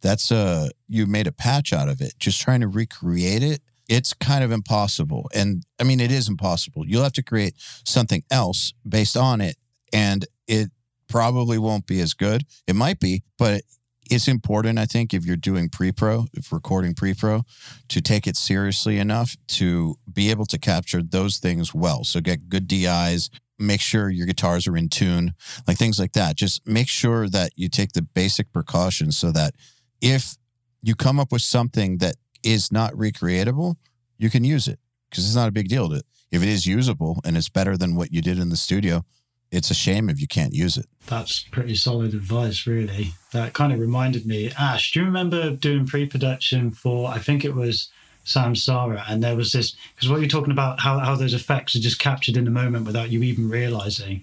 that's 0.00 0.32
a 0.32 0.70
you 0.88 1.06
made 1.06 1.26
a 1.26 1.32
patch 1.32 1.72
out 1.72 1.88
of 1.88 2.00
it. 2.00 2.14
Just 2.18 2.40
trying 2.40 2.60
to 2.60 2.68
recreate 2.68 3.42
it 3.42 3.60
it's 3.88 4.14
kind 4.14 4.42
of 4.42 4.52
impossible. 4.52 5.28
And 5.34 5.64
i 5.80 5.84
mean 5.84 6.00
it 6.00 6.10
is 6.10 6.28
impossible. 6.28 6.86
You'll 6.86 7.02
have 7.02 7.12
to 7.14 7.22
create 7.22 7.54
something 7.84 8.22
else 8.30 8.72
based 8.88 9.16
on 9.16 9.40
it. 9.40 9.56
And 9.92 10.26
it 10.46 10.70
probably 11.12 11.58
won't 11.58 11.86
be 11.86 12.00
as 12.00 12.14
good 12.14 12.44
it 12.66 12.74
might 12.74 12.98
be 12.98 13.22
but 13.38 13.62
it's 14.10 14.26
important 14.26 14.78
i 14.78 14.86
think 14.86 15.12
if 15.12 15.24
you're 15.24 15.36
doing 15.36 15.68
pre-pro 15.68 16.26
if 16.32 16.52
recording 16.52 16.94
pre-pro 16.94 17.42
to 17.88 18.00
take 18.00 18.26
it 18.26 18.36
seriously 18.36 18.98
enough 18.98 19.36
to 19.46 19.94
be 20.12 20.30
able 20.30 20.46
to 20.46 20.58
capture 20.58 21.02
those 21.02 21.38
things 21.38 21.74
well 21.74 22.02
so 22.02 22.20
get 22.20 22.48
good 22.48 22.66
DIs 22.66 23.30
make 23.58 23.80
sure 23.80 24.10
your 24.10 24.26
guitars 24.26 24.66
are 24.66 24.76
in 24.76 24.88
tune, 24.88 25.34
like 25.66 25.78
things 25.78 25.98
like 25.98 26.12
that. 26.12 26.36
Just 26.36 26.66
make 26.66 26.88
sure 26.88 27.28
that 27.28 27.52
you 27.56 27.68
take 27.68 27.92
the 27.92 28.02
basic 28.02 28.52
precautions 28.52 29.16
so 29.16 29.30
that 29.32 29.54
if 30.00 30.36
you 30.82 30.94
come 30.94 31.20
up 31.20 31.32
with 31.32 31.42
something 31.42 31.98
that 31.98 32.16
is 32.42 32.72
not 32.72 32.92
recreatable, 32.94 33.76
you 34.18 34.30
can 34.30 34.44
use 34.44 34.66
it 34.66 34.78
because 35.08 35.24
it's 35.24 35.36
not 35.36 35.48
a 35.48 35.52
big 35.52 35.68
deal 35.68 35.88
to 35.88 36.02
if 36.30 36.42
it 36.42 36.48
is 36.48 36.66
usable 36.66 37.20
and 37.24 37.36
it's 37.36 37.48
better 37.48 37.76
than 37.76 37.94
what 37.94 38.12
you 38.12 38.22
did 38.22 38.38
in 38.38 38.48
the 38.48 38.56
studio, 38.56 39.04
it's 39.52 39.70
a 39.70 39.74
shame 39.74 40.08
if 40.08 40.20
you 40.20 40.26
can't 40.26 40.54
use 40.54 40.76
it. 40.76 40.86
That's 41.06 41.40
pretty 41.40 41.76
solid 41.76 42.14
advice, 42.14 42.66
really. 42.66 43.12
That 43.32 43.52
kind 43.52 43.72
of 43.72 43.78
reminded 43.78 44.26
me, 44.26 44.50
Ash, 44.58 44.90
do 44.90 45.00
you 45.00 45.06
remember 45.06 45.50
doing 45.50 45.86
pre 45.86 46.06
production 46.06 46.70
for, 46.70 47.08
I 47.08 47.18
think 47.18 47.44
it 47.44 47.54
was 47.54 47.90
Samsara, 48.24 49.04
and 49.08 49.22
there 49.22 49.36
was 49.36 49.52
this, 49.52 49.76
because 49.94 50.08
what 50.08 50.20
you're 50.20 50.28
talking 50.28 50.52
about, 50.52 50.80
how, 50.80 50.98
how 50.98 51.14
those 51.14 51.34
effects 51.34 51.76
are 51.76 51.80
just 51.80 51.98
captured 51.98 52.36
in 52.36 52.44
the 52.44 52.50
moment 52.50 52.86
without 52.86 53.10
you 53.10 53.22
even 53.22 53.48
realizing. 53.48 54.22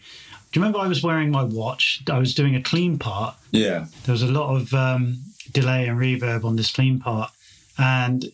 Do 0.51 0.59
you 0.59 0.63
remember 0.63 0.79
I 0.79 0.87
was 0.87 1.03
wearing 1.03 1.29
my 1.29 1.43
watch? 1.43 2.01
I 2.09 2.17
was 2.17 2.33
doing 2.33 2.55
a 2.55 2.61
clean 2.61 2.97
part. 2.97 3.35
Yeah. 3.51 3.85
There 4.05 4.13
was 4.13 4.23
a 4.23 4.27
lot 4.27 4.55
of 4.55 4.73
um, 4.73 5.19
delay 5.51 5.87
and 5.87 5.99
reverb 5.99 6.43
on 6.43 6.55
this 6.55 6.71
clean 6.71 6.99
part. 6.99 7.31
And 7.77 8.31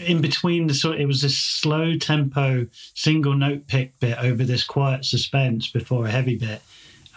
in 0.00 0.20
between 0.20 0.66
the 0.66 0.74
sort, 0.74 1.00
it 1.00 1.06
was 1.06 1.22
this 1.22 1.36
slow 1.36 1.96
tempo 1.96 2.66
single 2.94 3.34
note 3.34 3.66
pick 3.66 3.98
bit 4.00 4.18
over 4.18 4.44
this 4.44 4.64
quiet 4.64 5.04
suspense 5.04 5.68
before 5.68 6.06
a 6.06 6.10
heavy 6.10 6.36
bit, 6.36 6.62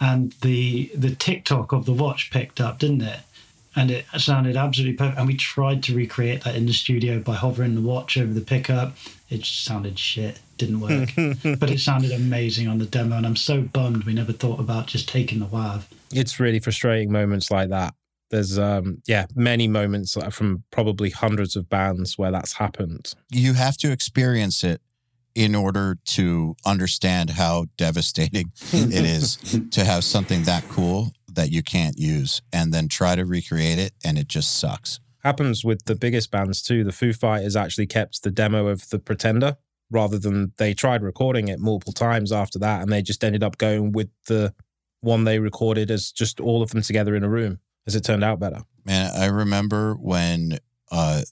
and 0.00 0.32
the 0.42 0.90
the 0.94 1.14
tick 1.14 1.44
tock 1.44 1.72
of 1.72 1.86
the 1.86 1.92
watch 1.92 2.30
picked 2.30 2.60
up, 2.60 2.78
didn't 2.78 3.02
it? 3.02 3.20
And 3.74 3.90
it 3.90 4.04
sounded 4.18 4.56
absolutely 4.56 4.96
perfect. 4.96 5.18
And 5.18 5.26
we 5.26 5.36
tried 5.36 5.82
to 5.84 5.94
recreate 5.94 6.44
that 6.44 6.56
in 6.56 6.66
the 6.66 6.74
studio 6.74 7.20
by 7.20 7.34
hovering 7.34 7.74
the 7.74 7.80
watch 7.80 8.18
over 8.18 8.32
the 8.32 8.42
pickup. 8.42 8.94
It 9.30 9.38
just 9.38 9.64
sounded 9.64 9.98
shit. 9.98 10.40
Didn't 10.58 10.80
work. 10.80 11.08
but 11.58 11.70
it 11.70 11.80
sounded 11.80 12.12
amazing 12.12 12.68
on 12.68 12.76
the 12.76 12.84
demo. 12.84 13.16
And 13.16 13.24
I'm 13.24 13.36
so 13.36 13.62
bummed 13.62 14.04
we 14.04 14.12
never 14.12 14.32
thought 14.32 14.60
about 14.60 14.88
just 14.88 15.08
taking 15.08 15.38
the 15.38 15.46
WAV. 15.46 15.84
it's 16.12 16.38
really 16.38 16.60
frustrating 16.60 17.10
moments 17.10 17.50
like 17.50 17.70
that. 17.70 17.94
There's, 18.32 18.58
um, 18.58 19.02
yeah, 19.06 19.26
many 19.36 19.68
moments 19.68 20.16
from 20.30 20.64
probably 20.72 21.10
hundreds 21.10 21.54
of 21.54 21.68
bands 21.68 22.18
where 22.18 22.32
that's 22.32 22.54
happened. 22.54 23.14
You 23.30 23.52
have 23.52 23.76
to 23.78 23.92
experience 23.92 24.64
it 24.64 24.80
in 25.34 25.54
order 25.54 25.98
to 26.04 26.56
understand 26.66 27.30
how 27.30 27.66
devastating 27.76 28.50
it 28.72 29.04
is 29.04 29.36
to 29.70 29.84
have 29.84 30.02
something 30.02 30.42
that 30.44 30.64
cool 30.68 31.12
that 31.32 31.50
you 31.50 31.62
can't 31.62 31.98
use 31.98 32.42
and 32.52 32.72
then 32.72 32.88
try 32.88 33.14
to 33.14 33.24
recreate 33.24 33.78
it 33.78 33.92
and 34.04 34.18
it 34.18 34.28
just 34.28 34.58
sucks. 34.58 34.98
happens 35.22 35.64
with 35.64 35.84
the 35.84 35.94
biggest 35.94 36.30
bands 36.30 36.62
too. 36.62 36.84
The 36.84 36.92
Foo 36.92 37.12
Fighters 37.12 37.54
actually 37.54 37.86
kept 37.86 38.22
the 38.22 38.30
demo 38.30 38.66
of 38.66 38.88
the 38.90 38.98
Pretender 38.98 39.56
rather 39.90 40.18
than 40.18 40.52
they 40.56 40.72
tried 40.74 41.02
recording 41.02 41.48
it 41.48 41.60
multiple 41.60 41.92
times 41.92 42.32
after 42.32 42.58
that, 42.58 42.82
and 42.82 42.90
they 42.90 43.02
just 43.02 43.22
ended 43.22 43.42
up 43.42 43.58
going 43.58 43.92
with 43.92 44.08
the 44.26 44.54
one 45.02 45.24
they 45.24 45.38
recorded 45.38 45.90
as 45.90 46.10
just 46.10 46.40
all 46.40 46.62
of 46.62 46.70
them 46.70 46.80
together 46.82 47.14
in 47.14 47.22
a 47.22 47.28
room, 47.28 47.58
as 47.86 47.94
it 47.94 48.04
turned 48.04 48.24
out 48.24 48.38
better. 48.38 48.62
Man, 48.84 49.10
I 49.16 49.26
remember 49.26 49.94
when 49.94 50.58
uh 50.90 51.22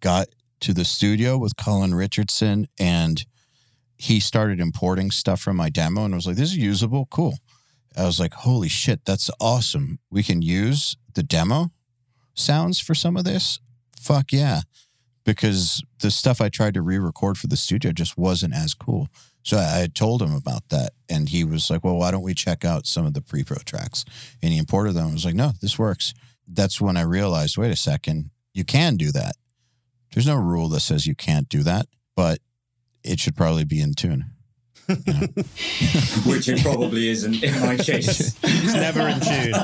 got 0.00 0.28
to 0.60 0.72
the 0.72 0.84
studio 0.84 1.38
with 1.38 1.56
Colin 1.56 1.94
Richardson 1.94 2.68
and 2.78 3.24
he 3.98 4.20
started 4.20 4.60
importing 4.60 5.10
stuff 5.10 5.40
from 5.40 5.56
my 5.56 5.70
demo 5.70 6.04
and 6.04 6.14
I 6.14 6.16
was 6.16 6.26
like, 6.26 6.36
this 6.36 6.50
is 6.50 6.56
usable, 6.56 7.06
cool. 7.10 7.38
I 7.96 8.04
was 8.04 8.20
like, 8.20 8.34
holy 8.34 8.68
shit, 8.68 9.04
that's 9.04 9.30
awesome. 9.40 9.98
We 10.10 10.22
can 10.22 10.42
use 10.42 10.96
the 11.14 11.22
demo 11.22 11.70
sounds 12.34 12.78
for 12.78 12.94
some 12.94 13.16
of 13.16 13.24
this. 13.24 13.58
Fuck 13.98 14.32
yeah. 14.32 14.60
Because 15.24 15.82
the 16.00 16.10
stuff 16.10 16.40
I 16.40 16.48
tried 16.48 16.74
to 16.74 16.82
re-record 16.82 17.38
for 17.38 17.46
the 17.46 17.56
studio 17.56 17.92
just 17.92 18.16
wasn't 18.16 18.54
as 18.54 18.74
cool. 18.74 19.08
So 19.46 19.56
I 19.58 19.82
I 19.82 19.86
told 19.86 20.20
him 20.22 20.34
about 20.34 20.68
that, 20.70 20.90
and 21.08 21.28
he 21.28 21.44
was 21.44 21.70
like, 21.70 21.84
"Well, 21.84 21.96
why 21.96 22.10
don't 22.10 22.24
we 22.24 22.34
check 22.34 22.64
out 22.64 22.84
some 22.84 23.06
of 23.06 23.14
the 23.14 23.22
pre-pro 23.22 23.58
tracks?" 23.58 24.04
And 24.42 24.52
he 24.52 24.58
imported 24.58 24.94
them. 24.94 25.08
I 25.08 25.12
was 25.12 25.24
like, 25.24 25.36
"No, 25.36 25.52
this 25.60 25.78
works." 25.78 26.14
That's 26.48 26.80
when 26.80 26.96
I 26.96 27.02
realized, 27.02 27.56
wait 27.56 27.70
a 27.70 27.76
second, 27.76 28.30
you 28.54 28.64
can 28.64 28.96
do 28.96 29.12
that. 29.12 29.36
There's 30.12 30.26
no 30.26 30.34
rule 30.34 30.68
that 30.70 30.80
says 30.80 31.06
you 31.06 31.14
can't 31.14 31.48
do 31.48 31.62
that, 31.62 31.86
but 32.16 32.40
it 33.04 33.20
should 33.20 33.36
probably 33.36 33.64
be 33.64 33.80
in 33.80 33.94
tune. 33.94 34.24
Which 34.88 36.48
it 36.48 36.62
probably 36.62 37.08
isn't 37.08 37.42
in 37.42 37.60
my 37.60 37.76
case. 37.76 38.36
It's 38.42 38.74
never 38.74 39.08
in 39.08 39.20
tune. 39.20 39.54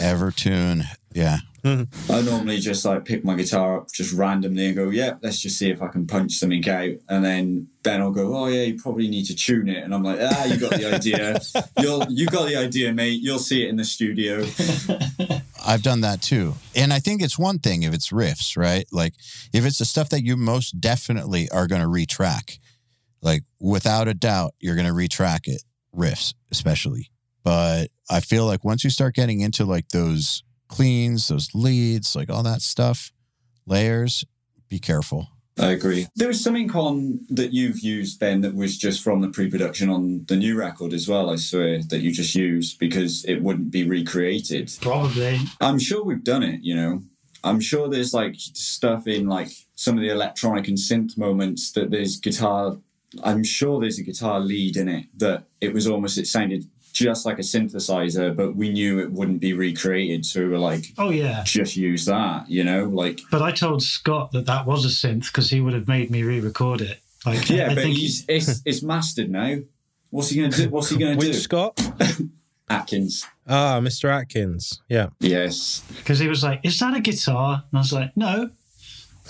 Ever 0.04 0.30
tune, 0.32 0.84
Yeah. 1.12 1.38
I 1.64 2.20
normally 2.20 2.58
just 2.58 2.84
like 2.84 3.06
pick 3.06 3.24
my 3.24 3.34
guitar 3.34 3.78
up 3.78 3.90
just 3.90 4.12
randomly 4.12 4.66
and 4.66 4.76
go, 4.76 4.90
yeah, 4.90 5.14
let's 5.22 5.38
just 5.38 5.58
see 5.58 5.70
if 5.70 5.80
I 5.80 5.88
can 5.88 6.06
punch 6.06 6.32
something 6.32 6.68
out. 6.68 6.90
And 7.08 7.24
then 7.24 7.68
Ben 7.82 8.02
will 8.02 8.10
go, 8.10 8.36
oh 8.36 8.48
yeah, 8.48 8.64
you 8.64 8.80
probably 8.80 9.08
need 9.08 9.24
to 9.26 9.34
tune 9.34 9.68
it. 9.68 9.82
And 9.82 9.94
I'm 9.94 10.02
like, 10.02 10.18
ah, 10.20 10.44
you 10.44 10.58
got 10.58 10.72
the 10.72 10.94
idea. 10.94 11.40
You'll 11.78 12.06
you 12.10 12.26
got 12.26 12.48
the 12.48 12.56
idea, 12.56 12.92
mate. 12.92 13.20
You'll 13.22 13.38
see 13.38 13.64
it 13.64 13.70
in 13.70 13.76
the 13.76 13.84
studio. 13.84 14.44
I've 15.66 15.82
done 15.82 16.02
that 16.02 16.20
too. 16.20 16.54
And 16.76 16.92
I 16.92 16.98
think 16.98 17.22
it's 17.22 17.38
one 17.38 17.58
thing 17.58 17.82
if 17.82 17.94
it's 17.94 18.10
riffs, 18.10 18.58
right? 18.58 18.84
Like 18.92 19.14
if 19.54 19.64
it's 19.64 19.78
the 19.78 19.86
stuff 19.86 20.10
that 20.10 20.22
you 20.22 20.36
most 20.36 20.80
definitely 20.80 21.48
are 21.48 21.66
going 21.66 21.80
to 21.80 21.88
retrack, 21.88 22.58
like 23.22 23.42
without 23.58 24.06
a 24.06 24.14
doubt, 24.14 24.54
you're 24.60 24.76
going 24.76 24.86
to 24.86 24.92
retrack 24.92 25.48
it, 25.48 25.62
riffs 25.96 26.34
especially. 26.50 27.10
But 27.42 27.88
I 28.10 28.20
feel 28.20 28.44
like 28.44 28.64
once 28.64 28.84
you 28.84 28.90
start 28.90 29.14
getting 29.14 29.40
into 29.40 29.64
like 29.64 29.88
those 29.88 30.42
cleans, 30.68 31.28
those 31.28 31.54
leads, 31.54 32.16
like 32.16 32.30
all 32.30 32.42
that 32.42 32.62
stuff, 32.62 33.12
layers, 33.66 34.24
be 34.68 34.78
careful. 34.78 35.28
I 35.58 35.70
agree. 35.70 36.08
There 36.16 36.28
was 36.28 36.42
something 36.42 36.70
on 36.72 37.20
that 37.30 37.52
you've 37.52 37.78
used, 37.78 38.18
Ben, 38.18 38.40
that 38.40 38.54
was 38.54 38.76
just 38.76 39.02
from 39.02 39.20
the 39.20 39.28
pre-production 39.28 39.88
on 39.88 40.24
the 40.26 40.36
new 40.36 40.58
record 40.58 40.92
as 40.92 41.08
well. 41.08 41.30
I 41.30 41.36
swear 41.36 41.80
that 41.90 42.00
you 42.00 42.10
just 42.10 42.34
used 42.34 42.78
because 42.80 43.24
it 43.24 43.40
wouldn't 43.40 43.70
be 43.70 43.88
recreated. 43.88 44.72
Probably. 44.80 45.38
I'm 45.60 45.78
sure 45.78 46.02
we've 46.02 46.24
done 46.24 46.42
it. 46.42 46.60
You 46.62 46.74
know, 46.74 47.02
I'm 47.44 47.60
sure 47.60 47.88
there's 47.88 48.12
like 48.12 48.34
stuff 48.36 49.06
in 49.06 49.28
like 49.28 49.50
some 49.76 49.96
of 49.96 50.02
the 50.02 50.08
electronic 50.08 50.66
and 50.66 50.78
synth 50.78 51.16
moments 51.16 51.70
that 51.72 51.90
there's 51.90 52.16
guitar. 52.16 52.78
I'm 53.22 53.44
sure 53.44 53.80
there's 53.80 54.00
a 54.00 54.02
guitar 54.02 54.40
lead 54.40 54.76
in 54.76 54.88
it 54.88 55.06
that 55.18 55.44
it 55.60 55.72
was 55.72 55.86
almost 55.86 56.18
it 56.18 56.26
sounded 56.26 56.64
just 56.94 57.26
like 57.26 57.38
a 57.38 57.42
synthesizer, 57.42 58.34
but 58.34 58.56
we 58.56 58.70
knew 58.70 59.00
it 59.00 59.12
wouldn't 59.12 59.40
be 59.40 59.52
recreated, 59.52 60.24
so 60.24 60.40
we 60.40 60.46
were 60.48 60.58
like, 60.58 60.86
Oh 60.96 61.10
yeah. 61.10 61.42
just 61.44 61.76
use 61.76 62.06
that. 62.06 62.48
You 62.48 62.64
know, 62.64 62.84
like 62.84 63.20
But 63.30 63.42
I 63.42 63.52
told 63.52 63.82
Scott 63.82 64.32
that 64.32 64.46
that 64.46 64.64
was 64.64 64.84
a 64.86 64.88
synth 64.88 65.26
because 65.26 65.50
he 65.50 65.60
would 65.60 65.74
have 65.74 65.88
made 65.88 66.10
me 66.10 66.22
re-record 66.22 66.80
it. 66.80 67.00
Like 67.26 67.50
yeah, 67.50 67.66
I 67.66 67.74
but 67.74 67.82
think 67.82 67.96
he's 67.96 68.24
it's 68.28 68.62
it's 68.64 68.82
mastered 68.82 69.30
now. 69.30 69.56
What's 70.10 70.28
he 70.30 70.36
gonna 70.40 70.50
do? 70.56 70.68
What's 70.70 70.88
he 70.90 70.96
gonna 70.98 71.16
Which 71.16 71.28
do? 71.28 71.34
Scott? 71.34 71.80
Atkins. 72.70 73.26
Ah, 73.46 73.78
Mr. 73.80 74.08
Atkins. 74.08 74.80
Yeah. 74.88 75.08
Yes. 75.20 75.82
because 75.96 76.18
he 76.18 76.28
was 76.28 76.42
like, 76.42 76.60
"Is 76.62 76.78
that 76.78 76.94
a 76.96 77.00
guitar?" 77.00 77.64
And 77.70 77.78
I 77.78 77.80
was 77.80 77.92
like, 77.92 78.16
"No." 78.16 78.50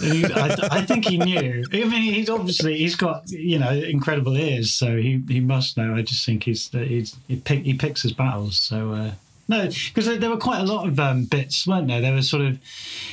He- 0.00 0.24
I, 0.24 0.56
I 0.70 0.82
think 0.82 1.06
he 1.06 1.18
knew. 1.18 1.64
I 1.72 1.84
mean, 1.84 2.14
he's 2.14 2.28
obviously 2.28 2.78
he's 2.78 2.96
got 2.96 3.30
you 3.30 3.58
know 3.58 3.70
incredible 3.70 4.36
ears, 4.36 4.74
so 4.74 4.96
he, 4.96 5.22
he 5.28 5.40
must 5.40 5.76
know. 5.76 5.94
I 5.94 6.02
just 6.02 6.24
think 6.26 6.44
he's 6.44 6.68
he's 6.70 7.16
he, 7.28 7.36
pick, 7.36 7.62
he 7.64 7.74
picks 7.74 8.02
his 8.02 8.12
battles. 8.12 8.58
So 8.58 8.92
uh, 8.92 9.10
no, 9.46 9.68
because 9.68 10.06
there, 10.06 10.16
there 10.16 10.30
were 10.30 10.36
quite 10.36 10.60
a 10.60 10.64
lot 10.64 10.88
of 10.88 10.98
um, 10.98 11.26
bits, 11.26 11.66
weren't 11.66 11.86
there? 11.86 12.00
There 12.00 12.12
was 12.12 12.28
sort 12.28 12.42
of 12.44 12.58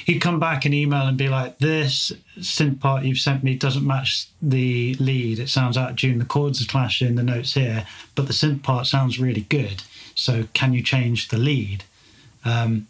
he'd 0.06 0.20
come 0.22 0.40
back 0.40 0.66
and 0.66 0.74
email 0.74 1.06
and 1.06 1.18
be 1.18 1.30
like, 1.30 1.60
"This 1.60 2.12
synth 2.40 2.80
part 2.80 3.04
you've 3.04 3.20
sent 3.20 3.44
me 3.44 3.56
doesn't 3.56 3.86
match 3.86 4.28
the 4.42 4.96
lead. 4.96 5.38
It 5.40 5.50
sounds 5.50 5.78
out 5.78 5.92
of 5.92 5.98
tune. 5.98 6.18
The 6.20 6.26
chords 6.26 6.64
are 6.64 6.68
clashing. 6.68 7.16
The 7.16 7.24
notes 7.24 7.54
here, 7.54 7.86
but 8.16 8.26
the 8.28 8.34
synth 8.34 8.64
part 8.64 8.88
sounds 8.88 9.20
really 9.20 9.42
good. 9.50 9.84
So 10.16 10.46
can 10.54 10.74
you 10.74 10.82
change 10.82 11.28
the 11.28 11.38
lead?" 11.38 11.84
Um, 12.44 12.88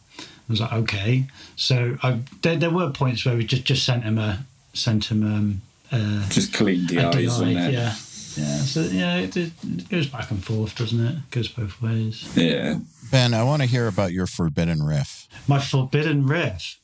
I 0.51 0.53
was 0.53 0.61
like, 0.61 0.73
okay. 0.73 1.23
So 1.55 1.97
I, 2.03 2.19
there, 2.41 2.57
there 2.57 2.69
were 2.69 2.89
points 2.91 3.25
where 3.25 3.37
we 3.37 3.45
just, 3.45 3.63
just 3.63 3.85
sent 3.85 4.03
him 4.03 4.17
a 4.17 4.45
sent 4.73 5.05
him 5.05 5.23
um, 5.23 5.61
uh, 5.91 6.27
Just 6.29 6.53
clean 6.53 6.85
a 6.85 7.11
DIs 7.11 7.39
on 7.39 7.45
DI, 7.45 7.53
yeah, 7.53 7.69
yeah. 7.71 7.91
So 7.93 8.81
yeah, 8.81 9.15
it, 9.17 9.35
it 9.37 9.89
goes 9.89 10.07
back 10.07 10.29
and 10.31 10.43
forth, 10.43 10.75
doesn't 10.75 10.99
it? 11.05 11.11
It 11.15 11.31
goes 11.31 11.47
both 11.47 11.81
ways. 11.81 12.29
Yeah. 12.35 12.79
Ben, 13.11 13.33
I 13.33 13.43
want 13.43 13.61
to 13.61 13.67
hear 13.67 13.87
about 13.87 14.11
your 14.13 14.27
forbidden 14.27 14.83
riff. 14.83 15.27
My 15.47 15.59
forbidden 15.59 16.25
riff. 16.27 16.77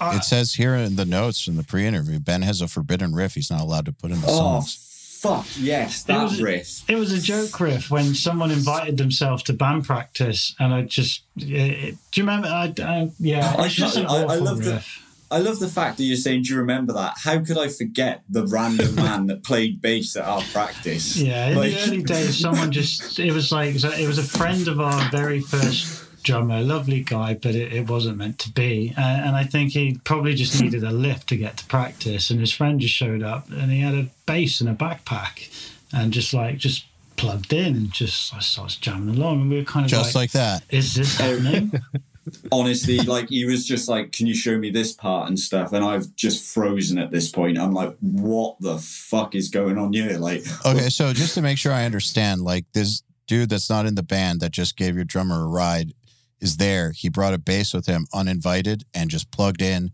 Uh, 0.00 0.14
It 0.16 0.24
says 0.24 0.54
here 0.54 0.74
in 0.74 0.96
the 0.96 1.04
notes 1.04 1.46
in 1.46 1.56
the 1.56 1.62
pre-interview, 1.62 2.18
Ben 2.20 2.42
has 2.42 2.60
a 2.60 2.68
forbidden 2.68 3.14
riff 3.14 3.34
he's 3.34 3.50
not 3.50 3.60
allowed 3.60 3.84
to 3.86 3.92
put 3.92 4.10
in 4.10 4.20
the 4.20 4.26
Oh 4.28 4.38
songs. 4.38 4.89
Fuck 5.20 5.46
yes, 5.58 6.02
It 6.02 6.06
that 6.08 6.22
was- 6.24 6.40
riff. 6.42 6.82
It 6.88 6.96
was 6.96 7.12
a 7.12 7.20
joke 7.20 7.58
riff 7.60 7.90
when 7.90 8.14
someone 8.14 8.50
invited 8.50 8.96
themselves 8.96 9.42
to 9.44 9.52
band 9.52 9.84
practice, 9.84 10.54
and 10.58 10.72
I 10.72 10.82
just 10.82 11.22
it, 11.36 11.44
it- 11.50 11.94
do 12.10 12.20
you 12.20 12.24
remember? 12.26 12.48
I, 12.48 12.72
I 12.82 13.10
yeah, 13.18 13.54
I 13.58 13.66
it's 13.66 13.74
just 13.74 13.96
an 13.96 14.06
can't- 14.06 14.30
I- 14.30 14.34
I 14.34 14.36
love 14.36 14.64
the. 14.64 14.84
I 15.32 15.38
love 15.38 15.60
the 15.60 15.68
fact 15.68 15.98
that 15.98 16.02
you're 16.02 16.16
saying, 16.16 16.42
"Do 16.42 16.50
you 16.54 16.58
remember 16.58 16.92
that?" 16.94 17.14
How 17.22 17.38
could 17.38 17.56
I 17.56 17.68
forget 17.68 18.22
the 18.28 18.44
random 18.48 18.94
man 19.06 19.26
that 19.26 19.44
played 19.44 19.80
bass 19.80 20.16
at 20.16 20.24
our 20.24 20.42
practice? 20.52 21.16
Yeah, 21.16 21.50
in 21.50 21.56
Like- 21.56 21.72
the 21.72 21.82
early 21.82 22.02
days, 22.02 22.36
someone 22.38 22.72
just 22.72 23.18
it 23.20 23.30
was 23.32 23.52
like 23.52 23.76
it 23.76 24.06
was 24.08 24.18
a 24.18 24.24
friend 24.24 24.66
of 24.66 24.80
our 24.80 25.08
very 25.12 25.40
first 25.40 26.02
drummer, 26.22 26.60
lovely 26.60 27.02
guy, 27.02 27.34
but 27.34 27.54
it, 27.54 27.72
it 27.72 27.88
wasn't 27.88 28.18
meant 28.18 28.38
to 28.40 28.50
be. 28.50 28.94
Uh, 28.96 29.00
and 29.00 29.36
I 29.36 29.44
think 29.44 29.72
he 29.72 30.00
probably 30.04 30.34
just 30.34 30.60
needed 30.60 30.84
a 30.84 30.90
lift 30.90 31.28
to 31.28 31.36
get 31.36 31.56
to 31.58 31.66
practice, 31.66 32.30
and 32.30 32.40
his 32.40 32.52
friend 32.52 32.80
just 32.80 32.94
showed 32.94 33.22
up, 33.22 33.48
and 33.50 33.70
he 33.70 33.80
had 33.80 33.94
a 33.94 34.08
bass 34.26 34.60
in 34.60 34.68
a 34.68 34.74
backpack, 34.74 35.48
and 35.92 36.12
just 36.12 36.32
like 36.32 36.58
just 36.58 36.84
plugged 37.16 37.52
in 37.52 37.76
and 37.76 37.92
just 37.92 38.34
I 38.34 38.40
started 38.40 38.80
jamming 38.80 39.14
along, 39.14 39.42
and 39.42 39.50
we 39.50 39.58
were 39.58 39.64
kind 39.64 39.84
of 39.84 39.90
Just 39.90 40.14
like, 40.14 40.22
like 40.22 40.32
that. 40.32 40.64
"Is 40.70 40.94
this 40.94 41.16
happening?" 41.16 41.72
Honestly, 42.52 42.98
like 42.98 43.28
he 43.28 43.44
was 43.44 43.66
just 43.66 43.88
like, 43.88 44.12
"Can 44.12 44.26
you 44.26 44.34
show 44.34 44.58
me 44.58 44.70
this 44.70 44.92
part 44.92 45.28
and 45.28 45.38
stuff?" 45.38 45.72
And 45.72 45.84
I've 45.84 46.14
just 46.16 46.44
frozen 46.54 46.98
at 46.98 47.10
this 47.10 47.30
point. 47.30 47.58
I'm 47.58 47.72
like, 47.72 47.96
"What 48.00 48.56
the 48.60 48.78
fuck 48.78 49.34
is 49.34 49.48
going 49.48 49.78
on 49.78 49.92
here?" 49.92 50.18
Like, 50.18 50.44
Okay, 50.66 50.88
so 50.88 51.12
just 51.12 51.34
to 51.34 51.42
make 51.42 51.58
sure 51.58 51.72
I 51.72 51.84
understand, 51.84 52.42
like 52.42 52.66
this 52.72 53.02
dude 53.26 53.48
that's 53.48 53.70
not 53.70 53.86
in 53.86 53.94
the 53.94 54.02
band 54.02 54.40
that 54.40 54.50
just 54.50 54.76
gave 54.76 54.96
your 54.96 55.04
drummer 55.04 55.44
a 55.44 55.46
ride 55.46 55.92
is 56.40 56.56
there. 56.56 56.92
He 56.92 57.08
brought 57.08 57.34
a 57.34 57.38
bass 57.38 57.72
with 57.74 57.86
him 57.86 58.06
uninvited 58.14 58.84
and 58.94 59.10
just 59.10 59.30
plugged 59.30 59.62
in. 59.62 59.92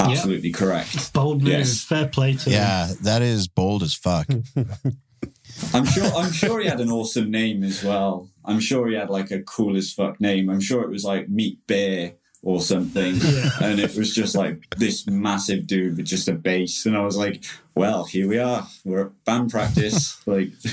absolutely 0.00 0.50
correct. 0.50 1.12
Bold 1.12 1.42
move, 1.42 1.52
Yes. 1.52 1.82
fair 1.84 2.08
play 2.08 2.34
to 2.34 2.50
him. 2.50 2.52
Yeah, 2.54 2.92
that 3.02 3.22
is 3.22 3.46
bold 3.48 3.82
as 3.82 3.94
fuck. 3.94 4.26
I'm 5.74 5.84
sure. 5.86 6.04
I'm 6.16 6.32
sure 6.32 6.60
he 6.60 6.68
had 6.68 6.80
an 6.80 6.90
awesome 6.90 7.30
name 7.30 7.64
as 7.64 7.82
well. 7.82 8.28
I'm 8.44 8.60
sure 8.60 8.88
he 8.88 8.94
had 8.94 9.10
like 9.10 9.30
a 9.30 9.42
cool 9.42 9.76
as 9.76 9.92
fuck 9.92 10.20
name. 10.20 10.48
I'm 10.48 10.60
sure 10.60 10.82
it 10.82 10.90
was 10.90 11.04
like 11.04 11.28
Meat 11.28 11.58
Bear 11.66 12.12
or 12.42 12.60
something, 12.60 13.16
Yeah. 13.16 13.50
and 13.60 13.80
it 13.80 13.96
was 13.96 14.14
just 14.14 14.36
like 14.36 14.62
this 14.76 15.06
massive 15.08 15.66
dude 15.66 15.96
with 15.96 16.06
just 16.06 16.28
a 16.28 16.32
bass. 16.34 16.86
And 16.86 16.96
I 16.96 17.00
was 17.04 17.16
like, 17.16 17.44
"Well, 17.78 18.04
here 18.04 18.28
we 18.28 18.38
are. 18.38 18.66
We're 18.84 19.06
at 19.06 19.24
band 19.24 19.50
practice." 19.50 20.20
like, 20.26 20.50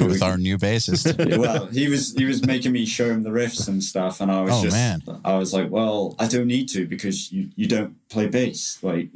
with 0.00 0.22
our 0.22 0.36
new 0.36 0.58
bassist. 0.58 1.38
well, 1.38 1.66
he 1.66 1.88
was 1.88 2.14
he 2.14 2.24
was 2.24 2.44
making 2.46 2.72
me 2.72 2.84
show 2.86 3.08
him 3.10 3.22
the 3.22 3.30
riffs 3.30 3.68
and 3.68 3.82
stuff, 3.82 4.20
and 4.20 4.30
I 4.30 4.42
was 4.42 4.52
Oh, 4.54 4.62
just 4.62 4.76
man. 4.76 5.02
I 5.24 5.36
was 5.36 5.52
like, 5.52 5.70
well, 5.70 6.14
I 6.18 6.26
don't 6.26 6.46
need 6.46 6.68
to 6.70 6.86
because 6.86 7.32
you 7.32 7.50
you 7.56 7.66
don't 7.66 7.96
play 8.08 8.26
bass. 8.26 8.78
Like, 8.82 9.10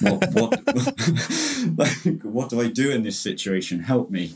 what 0.00 0.32
what 0.32 0.60
like 1.76 2.22
what 2.22 2.50
do 2.50 2.60
I 2.60 2.68
do 2.68 2.90
in 2.90 3.02
this 3.02 3.18
situation? 3.18 3.80
Help 3.80 4.10
me. 4.10 4.34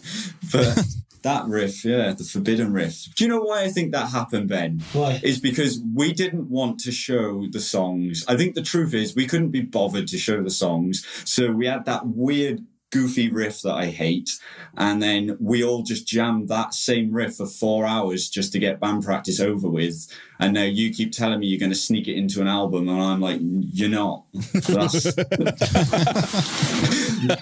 But 0.52 0.84
that 1.22 1.46
riff, 1.46 1.84
yeah, 1.84 2.12
the 2.12 2.22
forbidden 2.22 2.72
riff. 2.72 3.08
Do 3.16 3.24
you 3.24 3.30
know 3.30 3.40
why 3.40 3.62
I 3.64 3.68
think 3.68 3.90
that 3.92 4.10
happened, 4.10 4.48
Ben? 4.48 4.82
Why? 4.92 5.20
Is 5.24 5.40
because 5.40 5.80
we 5.94 6.12
didn't 6.12 6.48
want 6.48 6.78
to 6.80 6.92
show 6.92 7.46
the 7.50 7.58
songs. 7.60 8.24
I 8.28 8.36
think 8.36 8.54
the 8.54 8.62
truth 8.62 8.94
is 8.94 9.16
we 9.16 9.26
couldn't 9.26 9.50
be 9.50 9.62
bothered 9.62 10.06
to 10.08 10.18
show 10.18 10.42
the 10.42 10.50
songs, 10.50 11.04
so 11.24 11.50
we 11.50 11.66
had 11.66 11.84
that 11.86 11.95
weird 12.04 12.64
goofy 12.92 13.28
riff 13.30 13.62
that 13.62 13.74
I 13.74 13.86
hate. 13.86 14.30
And 14.76 15.02
then 15.02 15.36
we 15.40 15.64
all 15.64 15.82
just 15.82 16.06
jammed 16.06 16.48
that 16.48 16.72
same 16.74 17.12
riff 17.12 17.36
for 17.36 17.46
four 17.46 17.84
hours 17.86 18.28
just 18.28 18.52
to 18.52 18.58
get 18.58 18.80
band 18.80 19.04
practice 19.04 19.40
over 19.40 19.68
with. 19.68 20.06
And 20.38 20.52
now 20.54 20.64
you 20.64 20.92
keep 20.92 21.12
telling 21.12 21.40
me 21.40 21.46
you're 21.46 21.58
going 21.58 21.72
to 21.72 21.76
sneak 21.76 22.08
it 22.08 22.14
into 22.14 22.42
an 22.42 22.46
album, 22.46 22.90
and 22.90 23.00
I'm 23.00 23.20
like, 23.22 23.40
you're 23.40 23.88
not. 23.88 24.24
That's 24.52 25.06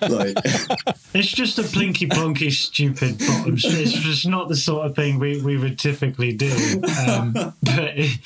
like, 0.09 0.37
It's 1.14 1.31
just 1.31 1.59
a 1.59 1.62
plinky 1.62 2.09
plonky 2.09 2.53
stupid 2.53 3.19
bottom. 3.19 3.55
It's 3.55 3.93
just 3.93 4.29
not 4.29 4.49
the 4.49 4.55
sort 4.55 4.87
of 4.87 4.95
thing 4.95 5.19
we, 5.19 5.43
we 5.43 5.57
would 5.57 5.77
typically 5.79 6.33
do. 6.35 6.83
Um, 7.09 7.33
but 7.33 7.55
it, 7.97 8.19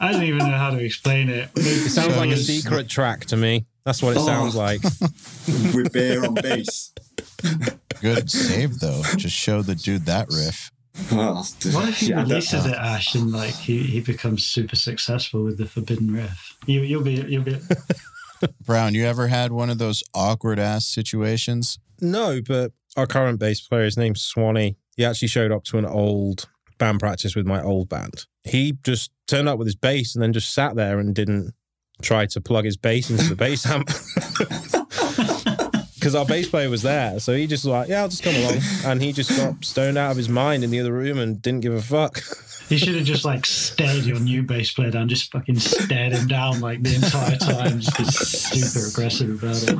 I 0.00 0.12
don't 0.12 0.24
even 0.24 0.38
know 0.38 0.56
how 0.56 0.70
to 0.70 0.84
explain 0.84 1.30
it. 1.30 1.48
It 1.56 1.90
sounds 1.90 2.14
So 2.14 2.20
like 2.20 2.30
a 2.30 2.36
secret 2.36 2.88
track 2.88 3.24
to 3.26 3.38
me. 3.38 3.64
That's 3.84 4.02
what 4.02 4.16
it 4.16 4.20
Oh. 4.20 4.26
sounds 4.26 4.54
like. 4.54 4.82
with 5.74 5.92
bear 5.92 6.24
on 6.24 6.34
bass. 6.34 6.92
Good 8.00 8.30
save 8.30 8.78
though. 8.80 9.02
Just 9.16 9.36
show 9.36 9.62
the 9.62 9.74
dude 9.74 10.06
that 10.06 10.28
riff. 10.30 10.70
Well, 11.12 11.46
What 11.72 11.88
if 11.88 11.98
he 12.00 12.08
yeah, 12.08 12.22
releases 12.22 12.66
it, 12.66 12.74
Ash, 12.74 13.14
and 13.14 13.30
like 13.32 13.54
he, 13.54 13.78
he 13.84 14.00
becomes 14.00 14.44
super 14.44 14.76
successful 14.76 15.44
with 15.44 15.56
the 15.58 15.66
Forbidden 15.66 16.12
Riff? 16.12 16.56
You 16.66 16.80
you'll 16.82 17.02
be 17.02 17.14
you'll 17.14 17.44
be. 17.44 17.56
Browne, 18.64 18.94
you 18.94 19.04
ever 19.04 19.28
had 19.28 19.52
one 19.52 19.70
of 19.70 19.78
those 19.78 20.02
awkward 20.14 20.58
ass 20.58 20.86
situations? 20.86 21.78
No, 22.00 22.40
but 22.46 22.72
our 22.96 23.06
current 23.06 23.38
bass 23.38 23.60
player, 23.60 23.84
his 23.84 23.96
name's 23.96 24.22
Swanee. 24.22 24.76
He 24.96 25.04
actually 25.04 25.28
showed 25.28 25.52
up 25.52 25.64
to 25.64 25.78
an 25.78 25.86
old 25.86 26.48
band 26.78 27.00
practice 27.00 27.36
with 27.36 27.46
my 27.46 27.62
old 27.62 27.88
band. 27.88 28.26
He 28.44 28.76
just 28.82 29.10
turned 29.28 29.48
up 29.48 29.58
with 29.58 29.66
his 29.66 29.76
bass 29.76 30.14
and 30.14 30.22
then 30.22 30.32
just 30.32 30.52
sat 30.54 30.74
there 30.74 30.98
and 30.98 31.14
didn't 31.14 31.52
try 32.00 32.26
to 32.26 32.40
plug 32.40 32.64
his 32.64 32.76
bass 32.76 33.10
into 33.10 33.24
the 33.24 33.36
bass 33.36 33.66
amp. 33.66 33.88
because 36.00 36.14
our 36.14 36.24
bass 36.24 36.48
player 36.48 36.70
was 36.70 36.82
there. 36.82 37.20
So 37.20 37.34
he 37.34 37.46
just 37.46 37.64
was 37.64 37.72
like, 37.72 37.88
yeah, 37.88 38.00
I'll 38.00 38.08
just 38.08 38.22
come 38.22 38.34
along. 38.34 38.60
And 38.86 39.02
he 39.02 39.12
just 39.12 39.36
got 39.36 39.62
stoned 39.62 39.98
out 39.98 40.10
of 40.10 40.16
his 40.16 40.30
mind 40.30 40.64
in 40.64 40.70
the 40.70 40.80
other 40.80 40.92
room 40.92 41.18
and 41.18 41.40
didn't 41.42 41.60
give 41.60 41.74
a 41.74 41.82
fuck. 41.82 42.22
You 42.70 42.78
should 42.78 42.94
have 42.94 43.04
just 43.04 43.24
like 43.24 43.44
stared 43.46 44.04
your 44.04 44.20
new 44.20 44.44
bass 44.44 44.72
player 44.72 44.92
down, 44.92 45.08
just 45.08 45.32
fucking 45.32 45.58
stared 45.58 46.12
him 46.12 46.28
down 46.28 46.60
like 46.60 46.82
the 46.82 46.94
entire 46.94 47.36
time, 47.36 47.80
just 47.80 47.98
be 47.98 48.04
super 48.04 48.88
aggressive 48.88 49.42
about 49.42 49.62
it. 49.62 49.76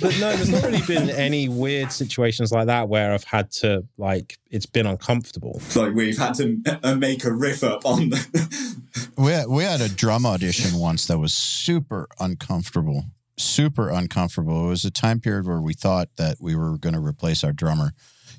But 0.00 0.18
no, 0.18 0.34
there's 0.34 0.48
not 0.48 0.62
really 0.62 0.80
been 0.86 1.10
any 1.10 1.50
weird 1.50 1.92
situations 1.92 2.50
like 2.50 2.66
that 2.66 2.88
where 2.88 3.12
I've 3.12 3.24
had 3.24 3.50
to 3.52 3.84
like 3.98 4.38
it's 4.50 4.64
been 4.64 4.86
uncomfortable. 4.86 5.52
It's 5.56 5.76
like 5.76 5.92
we've 5.92 6.16
had 6.16 6.34
to 6.36 6.58
uh, 6.82 6.94
make 6.94 7.24
a 7.24 7.32
riff 7.32 7.62
up 7.62 7.84
on 7.84 8.08
the. 8.08 8.77
We 9.18 9.32
had, 9.32 9.48
we 9.48 9.64
had 9.64 9.80
a 9.80 9.88
drum 9.88 10.24
audition 10.24 10.78
once 10.78 11.08
that 11.08 11.18
was 11.18 11.34
super 11.34 12.06
uncomfortable. 12.20 13.06
Super 13.36 13.88
uncomfortable. 13.88 14.66
It 14.66 14.68
was 14.68 14.84
a 14.84 14.92
time 14.92 15.18
period 15.18 15.44
where 15.44 15.60
we 15.60 15.74
thought 15.74 16.08
that 16.18 16.36
we 16.40 16.54
were 16.54 16.78
going 16.78 16.94
to 16.94 17.00
replace 17.00 17.42
our 17.42 17.52
drummer. 17.52 17.94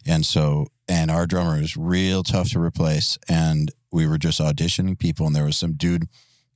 And 0.05 0.25
so, 0.25 0.67
and 0.87 1.11
our 1.11 1.27
drummer 1.27 1.59
was 1.59 1.75
real 1.75 2.23
tough 2.23 2.51
to 2.51 2.61
replace. 2.61 3.17
And 3.27 3.71
we 3.91 4.07
were 4.07 4.17
just 4.17 4.39
auditioning 4.39 4.97
people. 4.97 5.27
And 5.27 5.35
there 5.35 5.43
was 5.43 5.57
some 5.57 5.73
dude 5.73 6.07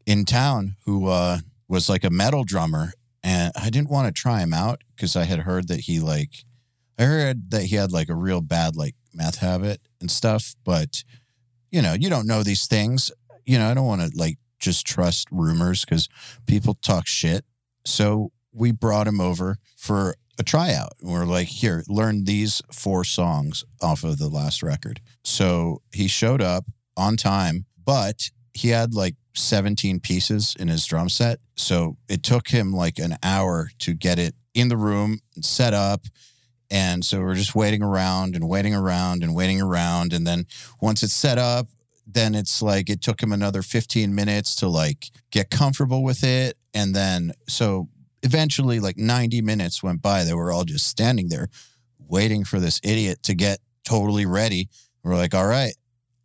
in 0.06 0.24
town 0.24 0.78
who 0.86 1.10
uh, 1.10 1.40
was 1.68 1.90
like 1.90 2.06
a 2.06 2.10
metal 2.10 2.46
drummer. 2.46 2.94
And 3.24 3.52
I 3.58 3.70
didn't 3.70 3.90
want 3.90 4.08
to 4.08 4.22
try 4.22 4.40
him 4.40 4.54
out 4.54 4.84
because 4.96 5.18
I 5.18 5.26
had 5.26 5.40
heard 5.40 5.68
that 5.68 5.82
he 5.82 6.00
like, 6.00 6.46
I 6.98 7.04
heard 7.04 7.52
that 7.52 7.64
he 7.64 7.76
had 7.76 7.92
like 7.92 8.08
a 8.08 8.16
real 8.16 8.40
bad 8.40 8.78
like 8.78 8.96
meth 9.14 9.40
habit 9.40 9.82
and 10.00 10.10
stuff. 10.10 10.56
But, 10.64 11.04
you 11.72 11.82
know, 11.82 11.92
you 11.94 12.10
don't 12.10 12.28
know 12.28 12.42
these 12.42 12.68
things 12.68 13.12
you 13.46 13.58
know, 13.58 13.70
I 13.70 13.74
don't 13.74 13.86
want 13.86 14.02
to 14.02 14.12
like 14.18 14.38
just 14.60 14.86
trust 14.86 15.28
rumors 15.32 15.84
because 15.84 16.08
people 16.46 16.76
talk 16.76 17.08
shit. 17.08 17.46
So 17.86 18.32
we 18.54 18.72
brought 18.72 19.08
him 19.08 19.20
over 19.20 19.58
for 19.76 20.16
a 20.40 20.44
tryout. 20.44 20.94
And 21.02 21.12
we're 21.12 21.26
like, 21.26 21.48
here, 21.48 21.84
learn 21.88 22.24
these 22.24 22.62
four 22.72 23.04
songs 23.04 23.64
off 23.82 24.04
of 24.04 24.18
the 24.18 24.30
last 24.30 24.64
record. 24.64 25.02
So 25.24 25.82
he 25.92 26.08
showed 26.08 26.42
up 26.42 26.66
on 26.96 27.18
time, 27.18 27.66
but 27.84 28.30
he 28.54 28.70
had 28.70 28.94
like 28.94 29.16
17 29.36 30.00
pieces 30.00 30.56
in 30.60 30.68
his 30.68 30.86
drum 30.86 31.10
set. 31.10 31.40
So 31.56 31.98
it 32.08 32.24
took 32.24 32.48
him 32.48 32.72
like 32.72 33.00
an 33.00 33.18
hour 33.24 33.70
to 33.80 33.94
get 33.94 34.20
it 34.20 34.36
in 34.54 34.70
the 34.70 34.78
room, 34.78 35.20
and 35.36 35.44
set 35.44 35.74
up. 35.74 36.06
And 36.70 37.04
so 37.04 37.22
we're 37.22 37.36
just 37.36 37.56
waiting 37.56 37.84
around 37.84 38.36
and 38.36 38.48
waiting 38.48 38.76
around 38.76 39.24
and 39.24 39.36
waiting 39.36 39.62
around. 39.62 40.14
And 40.14 40.26
then 40.26 40.46
once 40.82 41.04
it's 41.04 41.14
set 41.14 41.38
up, 41.38 41.68
then 42.06 42.36
it's 42.36 42.62
like 42.62 42.90
it 42.90 43.02
took 43.02 43.22
him 43.22 43.32
another 43.32 43.62
15 43.62 44.14
minutes 44.14 44.56
to 44.58 44.68
like 44.68 45.10
get 45.32 45.50
comfortable 45.50 46.04
with 46.04 46.24
it. 46.24 46.58
And 46.74 46.96
then 46.96 47.32
so 47.48 47.90
eventually 48.24 48.80
like 48.80 48.98
90 48.98 49.42
minutes 49.42 49.84
went 49.84 50.02
by 50.02 50.24
they 50.24 50.34
were 50.34 50.52
all 50.52 50.64
just 50.64 50.88
standing 50.88 51.30
there 51.30 51.50
waiting 52.00 52.44
for 52.44 52.60
this 52.60 52.80
idiot 52.84 53.22
to 53.24 53.34
get 53.34 53.60
totally 53.84 54.26
ready. 54.26 54.70
We're 55.04 55.16
like 55.16 55.34
all 55.34 55.48
right 55.48 55.74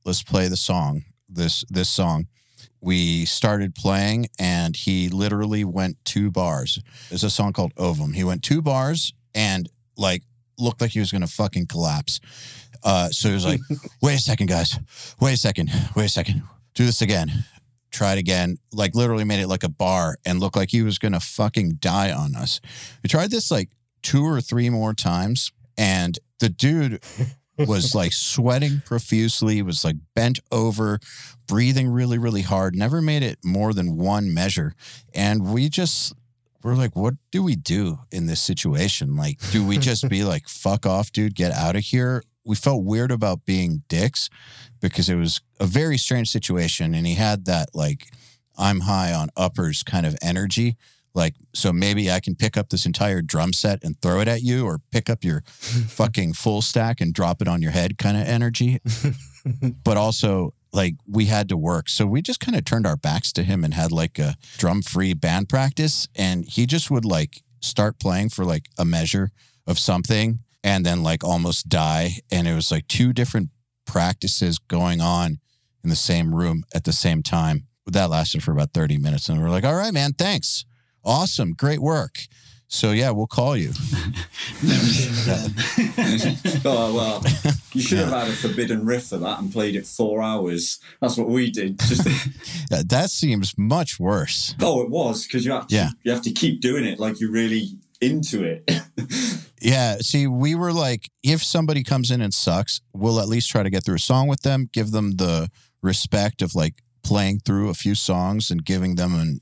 let's 0.05 0.23
play 0.23 0.49
the 0.49 0.57
song 0.57 1.03
this 1.29 1.65
this 1.69 1.89
song. 1.89 2.27
We 2.81 3.27
started 3.27 3.75
playing 3.75 4.29
and 4.39 4.75
he 4.77 5.09
literally 5.09 5.65
went 5.65 5.97
two 6.05 6.31
bars. 6.31 6.81
There's 7.09 7.25
a 7.25 7.31
song 7.31 7.53
called 7.53 7.73
ovum. 7.77 8.13
He 8.13 8.25
went 8.25 8.43
two 8.43 8.63
bars 8.63 9.13
and 9.35 9.69
like 9.97 10.23
looked 10.59 10.81
like 10.81 10.93
he 10.93 11.01
was 11.01 11.13
gonna 11.13 11.27
fucking 11.27 11.67
collapse 11.67 12.21
uh, 12.85 13.09
so 13.09 13.29
he 13.29 13.35
was 13.35 13.45
like, 13.45 13.61
wait 14.03 14.19
a 14.19 14.23
second, 14.23 14.47
guys. 14.47 14.79
Wait 15.21 15.35
a 15.35 15.37
second. 15.37 15.71
Wait 15.95 16.07
a 16.07 16.09
second. 16.09 16.43
Do 16.75 16.85
this 16.85 17.03
again. 17.03 17.45
Try 17.91 18.13
it 18.13 18.19
again. 18.19 18.59
Like 18.73 18.95
literally 18.95 19.25
made 19.25 19.41
it 19.41 19.49
like 19.49 19.65
a 19.65 19.69
bar 19.69 20.19
and 20.25 20.41
looked 20.41 20.57
like 20.57 20.71
he 20.71 20.83
was 20.83 20.99
going 20.99 21.13
to 21.13 21.21
fucking 21.21 21.77
die 21.81 22.13
on 22.13 22.37
us. 22.37 22.61
We 23.03 23.09
tried 23.09 23.31
this 23.31 23.51
like 23.51 23.71
two 24.03 24.25
or 24.25 24.41
three 24.41 24.71
more 24.71 24.95
times. 24.95 25.53
And 25.77 26.19
the 26.41 26.49
dude 26.49 27.01
was 27.57 27.95
like 27.95 28.13
sweating 28.13 28.83
profusely, 28.85 29.63
was 29.63 29.85
like 29.85 29.97
bent 30.15 30.41
over, 30.51 30.99
breathing 31.47 31.89
really, 31.89 32.19
really 32.19 32.43
hard, 32.43 32.75
never 32.75 33.01
made 33.01 33.23
it 33.23 33.39
more 33.45 33.73
than 33.73 33.97
one 33.97 34.33
measure. 34.33 34.75
And 35.15 35.53
we 35.53 35.69
just, 35.69 36.15
we're 36.63 36.75
like, 36.75 36.97
what 36.97 37.15
do 37.31 37.43
we 37.43 37.55
do 37.55 37.99
in 38.11 38.27
this 38.27 38.41
situation? 38.41 39.17
Like, 39.17 39.39
do 39.51 39.65
we 39.65 39.79
just 39.79 40.09
be 40.09 40.25
like, 40.33 40.49
fuck 40.49 40.87
off, 40.87 41.13
dude, 41.13 41.35
get 41.35 41.53
out 41.53 41.77
of 41.77 41.83
here? 41.83 42.23
We 42.49 42.57
felt 42.57 42.83
weird 42.83 43.13
about 43.13 43.45
being 43.45 43.83
dicks 43.89 44.31
because 44.81 45.09
it 45.09 45.17
was 45.17 45.43
a 45.61 45.67
very 45.67 45.99
strange 45.99 46.31
situation 46.31 46.95
and 46.95 47.07
he 47.07 47.15
had 47.15 47.45
that 47.45 47.69
like 47.75 48.09
I'm 48.57 48.81
high 48.81 49.13
on 49.13 49.29
uppers 49.37 49.83
kind 49.83 50.05
of 50.05 50.17
energy. 50.21 50.77
Like, 51.15 51.35
so 51.55 51.73
maybe 51.73 52.11
I 52.11 52.21
can 52.21 52.35
pick 52.35 52.57
up 52.57 52.71
this 52.71 52.87
entire 52.87 53.23
drum 53.23 53.53
set 53.53 53.83
and 53.85 54.01
throw 54.01 54.21
it 54.21 54.29
at 54.29 54.43
you, 54.43 54.67
or 54.67 54.81
pick 54.91 55.09
up 55.09 55.25
your 55.25 55.43
fucking 55.47 56.35
full 56.35 56.61
stack 56.61 57.01
and 57.01 57.15
drop 57.15 57.41
it 57.41 57.49
on 57.49 57.63
your 57.63 57.71
head 57.71 57.99
kind 57.99 58.17
of 58.17 58.27
energy. 58.27 58.79
but 59.85 59.97
also, 59.97 60.55
like, 60.73 60.95
we 61.09 61.27
had 61.27 61.49
to 61.49 61.57
work. 61.57 61.89
So 61.89 62.07
we 62.07 62.21
just 62.21 62.41
kind 62.41 62.57
of 62.57 62.65
turned 62.65 62.87
our 62.87 62.97
backs 62.97 63.33
to 63.33 63.43
him 63.43 63.65
and 63.65 63.75
had 63.75 63.91
like 63.91 64.19
a 64.19 64.37
drum 64.59 64.83
free 64.83 65.15
band 65.15 65.49
practice. 65.49 66.09
And 66.15 66.45
he 66.45 66.67
just 66.67 66.91
would 66.91 67.05
like 67.05 67.43
start 67.61 67.99
playing 67.99 68.29
for 68.29 68.45
like 68.45 68.67
a 68.79 68.85
measure 68.85 69.31
of 69.67 69.79
something 69.79 70.41
and 70.69 70.85
then 70.85 71.03
like 71.03 71.25
almost 71.25 71.71
die. 71.71 72.19
And 72.31 72.47
it 72.47 72.55
was 72.55 72.71
like 72.71 72.87
two 72.89 73.15
different 73.15 73.49
practices 73.87 74.59
going 74.59 75.01
on 75.01 75.39
in 75.83 75.89
the 75.89 75.97
same 75.97 76.35
room 76.35 76.65
at 76.75 76.85
the 76.85 76.93
same 76.93 77.23
time. 77.23 77.65
That 77.87 78.11
lasted 78.11 78.43
for 78.43 78.53
about 78.53 78.75
30 78.75 78.99
minutes. 78.99 79.31
And 79.31 79.39
we 79.39 79.47
are 79.47 79.51
like, 79.51 79.65
all 79.65 79.75
right, 79.75 79.95
man, 79.95 80.13
thanks. 80.13 80.67
Awesome. 81.03 81.55
Great 81.55 81.79
work. 81.79 82.19
So 82.71 82.91
yeah, 82.91 83.13
we'll 83.13 83.27
call 83.27 83.57
you. 83.57 83.69
oh 86.67 86.95
well, 86.95 87.25
you 87.73 87.81
should 87.81 87.97
have 87.97 88.11
had 88.11 88.29
a 88.29 88.33
forbidden 88.33 88.85
riff 88.85 89.07
for 89.07 89.17
that 89.17 89.39
and 89.39 89.51
played 89.51 89.75
it 89.75 89.87
four 89.87 90.23
hours. 90.23 90.79
That's 91.01 91.17
what 91.17 91.31
we 91.31 91.51
did. 91.51 91.79
Just 91.79 92.05
that 92.71 93.09
seems 93.09 93.55
much 93.57 93.99
worse. 93.99 94.55
Oh, 94.61 94.83
it 94.83 94.91
was 94.91 95.27
because 95.27 95.47
you 95.47 95.53
have 95.53 95.67
to, 95.69 95.75
yeah. 95.75 95.89
you 96.03 96.13
have 96.13 96.21
to 96.21 96.31
keep 96.31 96.61
doing 96.61 96.85
it 96.85 97.01
like 97.01 97.21
you're 97.21 97.33
really 97.33 97.71
into 98.01 98.45
it. 98.45 98.71
Yeah. 99.61 99.97
See, 99.99 100.27
we 100.27 100.55
were 100.55 100.73
like, 100.73 101.11
if 101.23 101.43
somebody 101.43 101.83
comes 101.83 102.11
in 102.11 102.21
and 102.21 102.33
sucks, 102.33 102.81
we'll 102.93 103.21
at 103.21 103.29
least 103.29 103.51
try 103.51 103.63
to 103.63 103.71
get 103.71 103.85
through 103.85 103.97
a 103.97 104.01
song 104.01 104.29
with 104.29 104.43
them, 104.43 104.69
give 104.73 104.91
them 104.91 105.17
the 105.17 105.51
respect 105.83 106.43
of 106.43 106.55
like 106.55 106.83
playing 107.03 107.41
through 107.41 107.69
a 107.69 107.75
few 107.75 107.95
songs 107.95 108.51
and 108.51 108.65
giving 108.65 108.97
them 108.97 109.15
an, 109.15 109.41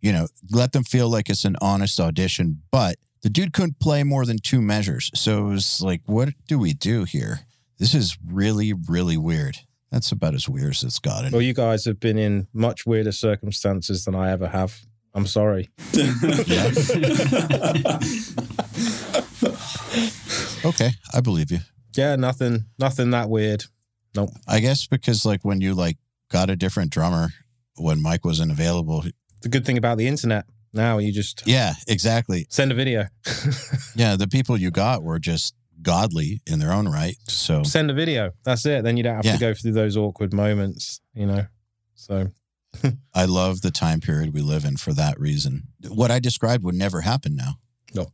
you 0.00 0.12
know, 0.12 0.28
let 0.50 0.72
them 0.72 0.84
feel 0.84 1.08
like 1.08 1.28
it's 1.28 1.44
an 1.44 1.56
honest 1.60 2.00
audition. 2.00 2.62
But 2.70 2.96
the 3.22 3.28
dude 3.28 3.52
couldn't 3.52 3.80
play 3.80 4.02
more 4.02 4.24
than 4.24 4.38
two 4.38 4.62
measures. 4.62 5.10
So 5.14 5.46
it 5.46 5.50
was 5.50 5.82
like, 5.82 6.02
what 6.06 6.30
do 6.48 6.58
we 6.58 6.72
do 6.72 7.04
here? 7.04 7.40
This 7.78 7.94
is 7.94 8.16
really, 8.26 8.72
really 8.72 9.16
weird. 9.16 9.58
That's 9.90 10.12
about 10.12 10.34
as 10.34 10.48
weird 10.48 10.70
as 10.70 10.84
it's 10.84 10.98
gotten. 11.00 11.32
Well, 11.32 11.42
you 11.42 11.52
guys 11.54 11.84
have 11.84 11.98
been 11.98 12.16
in 12.16 12.46
much 12.52 12.86
weirder 12.86 13.12
circumstances 13.12 14.04
than 14.04 14.14
I 14.14 14.30
ever 14.30 14.48
have. 14.48 14.80
I'm 15.14 15.26
sorry. 15.26 15.70
okay, 20.64 20.90
I 21.12 21.20
believe 21.20 21.50
you. 21.50 21.58
Yeah, 21.96 22.16
nothing, 22.16 22.66
nothing 22.78 23.10
that 23.10 23.28
weird. 23.28 23.64
Nope. 24.14 24.30
I 24.46 24.60
guess 24.60 24.86
because 24.86 25.24
like 25.24 25.44
when 25.44 25.60
you 25.60 25.74
like 25.74 25.98
got 26.30 26.50
a 26.50 26.56
different 26.56 26.92
drummer 26.92 27.30
when 27.76 28.00
Mike 28.00 28.24
wasn't 28.24 28.52
available. 28.52 29.04
The 29.42 29.48
good 29.48 29.64
thing 29.64 29.78
about 29.78 29.98
the 29.98 30.06
internet 30.06 30.44
now, 30.72 30.98
you 30.98 31.12
just 31.12 31.46
yeah, 31.46 31.74
exactly. 31.88 32.46
Send 32.50 32.70
a 32.72 32.74
video. 32.74 33.06
yeah, 33.96 34.16
the 34.16 34.28
people 34.28 34.56
you 34.56 34.70
got 34.70 35.02
were 35.02 35.18
just 35.18 35.54
godly 35.82 36.42
in 36.46 36.58
their 36.58 36.72
own 36.72 36.88
right. 36.88 37.16
So 37.26 37.62
send 37.62 37.90
a 37.90 37.94
video. 37.94 38.32
That's 38.44 38.66
it. 38.66 38.84
Then 38.84 38.96
you 38.96 39.02
don't 39.02 39.16
have 39.16 39.24
yeah. 39.24 39.34
to 39.34 39.40
go 39.40 39.54
through 39.54 39.72
those 39.72 39.96
awkward 39.96 40.32
moments, 40.32 41.00
you 41.14 41.26
know. 41.26 41.46
So 41.94 42.30
I 43.14 43.24
love 43.24 43.62
the 43.62 43.70
time 43.70 44.00
period 44.00 44.32
we 44.32 44.42
live 44.42 44.64
in 44.64 44.76
for 44.76 44.92
that 44.94 45.18
reason. 45.18 45.68
What 45.88 46.10
I 46.10 46.18
described 46.18 46.64
would 46.64 46.74
never 46.74 47.00
happen 47.00 47.36
now. 47.36 47.56
No 47.94 48.08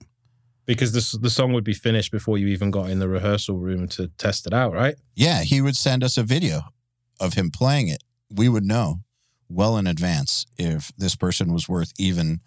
because 0.67 0.93
the 0.93 1.19
the 1.21 1.31
song 1.31 1.53
would 1.53 1.65
be 1.65 1.73
finished 1.73 2.13
before 2.13 2.37
you 2.37 2.49
even 2.49 2.71
got 2.71 2.91
in 2.91 2.99
the 2.99 3.09
rehearsal 3.09 3.57
room 3.57 3.89
to 3.89 4.09
test 4.19 4.47
it 4.47 4.53
out, 4.53 4.73
right? 4.73 4.97
Yeah, 5.15 5.43
he 5.43 5.61
would 5.63 5.77
send 5.77 6.05
us 6.05 6.19
a 6.19 6.23
video 6.23 6.63
of 7.21 7.35
him 7.35 7.51
playing 7.51 7.89
it. 7.89 8.03
We 8.31 8.49
would 8.49 8.65
know 8.65 9.01
well 9.49 9.79
in 9.79 9.87
advance 9.87 10.45
if 10.59 10.93
this 10.99 11.15
person 11.15 11.53
was 11.53 11.69
worth 11.69 11.93
even 11.99 12.41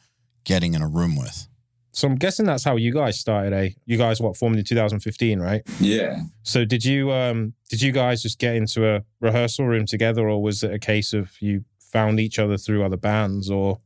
getting 0.44 0.74
in 0.74 0.82
a 0.82 0.88
room 0.88 1.16
with. 1.16 1.48
So 1.92 2.08
I'm 2.08 2.16
guessing 2.16 2.46
that's 2.46 2.64
how 2.64 2.76
you 2.76 2.94
guys 2.94 3.20
started. 3.20 3.52
Eh? 3.54 3.70
You 3.86 3.98
guys 3.98 4.22
what 4.22 4.38
formed 4.38 4.58
in 4.58 4.64
2015, 4.64 5.40
right? 5.40 5.62
Yeah. 5.80 6.22
So 6.44 6.66
did 6.66 6.86
you 6.86 7.12
um 7.12 7.54
did 7.70 7.82
you 7.82 7.92
guys 7.92 8.22
just 8.22 8.38
get 8.38 8.56
into 8.56 8.88
a 8.88 9.04
rehearsal 9.22 9.66
room 9.66 9.86
together, 9.86 10.28
or 10.28 10.42
was 10.42 10.62
it 10.62 10.74
a 10.74 10.80
case 10.80 11.14
of 11.14 11.32
you 11.42 11.64
found 11.92 12.20
each 12.20 12.40
other 12.40 12.58
through 12.58 12.84
other 12.84 12.98
bands, 12.98 13.50
or? 13.50 13.80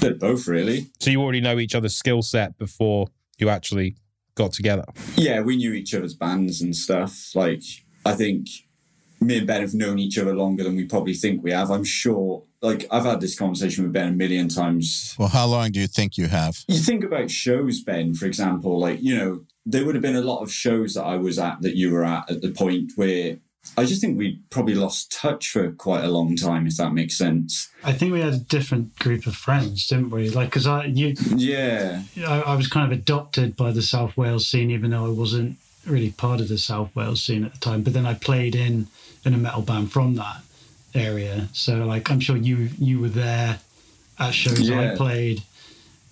they're 0.00 0.14
both 0.14 0.46
really. 0.46 0.86
So 1.00 1.10
you 1.10 1.22
already 1.22 1.40
know 1.40 1.58
each 1.58 1.74
other's 1.74 1.96
skill 1.96 2.22
set 2.22 2.58
before 2.58 3.06
you 3.38 3.48
actually 3.48 3.96
got 4.34 4.52
together? 4.52 4.84
Yeah, 5.16 5.40
we 5.40 5.56
knew 5.56 5.72
each 5.72 5.94
other's 5.94 6.14
bands 6.14 6.60
and 6.60 6.74
stuff. 6.74 7.34
Like, 7.34 7.62
I 8.04 8.12
think 8.14 8.48
me 9.20 9.38
and 9.38 9.46
Ben 9.46 9.60
have 9.60 9.74
known 9.74 9.98
each 9.98 10.18
other 10.18 10.34
longer 10.34 10.64
than 10.64 10.76
we 10.76 10.84
probably 10.84 11.14
think 11.14 11.42
we 11.42 11.52
have. 11.52 11.70
I'm 11.70 11.84
sure, 11.84 12.44
like, 12.62 12.86
I've 12.90 13.04
had 13.04 13.20
this 13.20 13.38
conversation 13.38 13.84
with 13.84 13.92
Ben 13.92 14.08
a 14.08 14.12
million 14.12 14.48
times. 14.48 15.14
Well, 15.18 15.28
how 15.28 15.46
long 15.46 15.72
do 15.72 15.80
you 15.80 15.86
think 15.86 16.16
you 16.16 16.26
have? 16.28 16.64
You 16.68 16.78
think 16.78 17.04
about 17.04 17.30
shows, 17.30 17.82
Ben, 17.82 18.14
for 18.14 18.26
example, 18.26 18.78
like, 18.78 19.02
you 19.02 19.16
know, 19.16 19.44
there 19.66 19.84
would 19.84 19.94
have 19.94 20.02
been 20.02 20.16
a 20.16 20.22
lot 20.22 20.42
of 20.42 20.52
shows 20.52 20.94
that 20.94 21.04
I 21.04 21.16
was 21.16 21.38
at 21.38 21.60
that 21.62 21.76
you 21.76 21.92
were 21.92 22.04
at 22.04 22.30
at 22.30 22.40
the 22.40 22.50
point 22.50 22.92
where 22.96 23.38
I 23.76 23.84
just 23.84 24.00
think 24.00 24.18
we 24.18 24.40
probably 24.50 24.74
lost 24.74 25.12
touch 25.12 25.50
for 25.50 25.70
quite 25.72 26.04
a 26.04 26.08
long 26.10 26.34
time, 26.36 26.66
if 26.66 26.76
that 26.78 26.92
makes 26.92 27.16
sense. 27.16 27.68
I 27.84 27.92
think 27.92 28.12
we 28.12 28.20
had 28.20 28.32
a 28.32 28.38
different 28.38 28.98
group 28.98 29.26
of 29.26 29.36
friends, 29.36 29.86
didn't 29.86 30.10
we? 30.10 30.28
Like, 30.30 30.48
because 30.48 30.66
I, 30.66 30.86
you, 30.86 31.14
Yeah. 31.34 32.02
I, 32.26 32.40
I 32.40 32.54
was 32.56 32.68
kind 32.68 32.90
of 32.90 32.98
adopted 32.98 33.56
by 33.56 33.70
the 33.70 33.82
South 33.82 34.16
Wales 34.16 34.46
scene, 34.46 34.70
even 34.70 34.90
though 34.90 35.06
I 35.06 35.10
wasn't 35.10 35.56
really 35.86 36.10
part 36.10 36.40
of 36.40 36.48
the 36.48 36.58
South 36.58 36.94
Wales 36.96 37.22
scene 37.22 37.44
at 37.44 37.52
the 37.54 37.58
time. 37.58 37.82
But 37.82 37.92
then 37.92 38.06
I 38.06 38.14
played 38.14 38.54
in 38.54 38.88
in 39.24 39.34
a 39.34 39.38
metal 39.38 39.62
band 39.62 39.92
from 39.92 40.14
that 40.16 40.42
area, 40.94 41.48
so 41.52 41.84
like 41.84 42.10
I'm 42.10 42.20
sure 42.20 42.36
you 42.36 42.70
you 42.78 42.98
were 43.00 43.08
there 43.08 43.60
at 44.18 44.34
shows 44.34 44.60
Yeah. 44.68 44.92
I 44.92 44.96
played, 44.96 45.42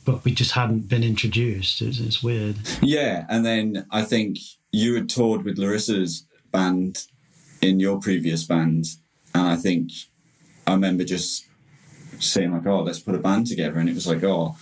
but 0.05 0.25
we 0.25 0.33
just 0.33 0.53
hadn't 0.53 0.89
been 0.89 1.03
introduced. 1.03 1.83
It's, 1.83 1.99
it's 1.99 2.23
weird. 2.23 2.57
Yeah. 2.83 3.27
And 3.29 3.45
then 3.45 3.87
I 3.91 4.03
think 4.03 4.39
you 4.73 4.95
had 4.95 5.09
toured 5.09 5.45
with 5.45 5.59
Larissa's 5.59 6.25
band 6.53 7.05
in 7.61 7.81
your 7.81 8.01
previous 8.01 8.45
band. 8.45 8.87
And 9.35 9.47
I 9.47 9.57
think 9.57 9.91
I 10.67 10.73
remember 10.73 11.05
just 11.05 11.47
saying, 12.19 12.53
like, 12.53 12.67
oh, 12.67 12.83
let's 12.83 13.01
put 13.01 13.15
a 13.15 13.19
band 13.19 13.47
together. 13.47 13.79
And 13.79 13.89
it 13.89 13.95
was 13.95 14.07
like, 14.07 14.25
oh, 14.25 14.57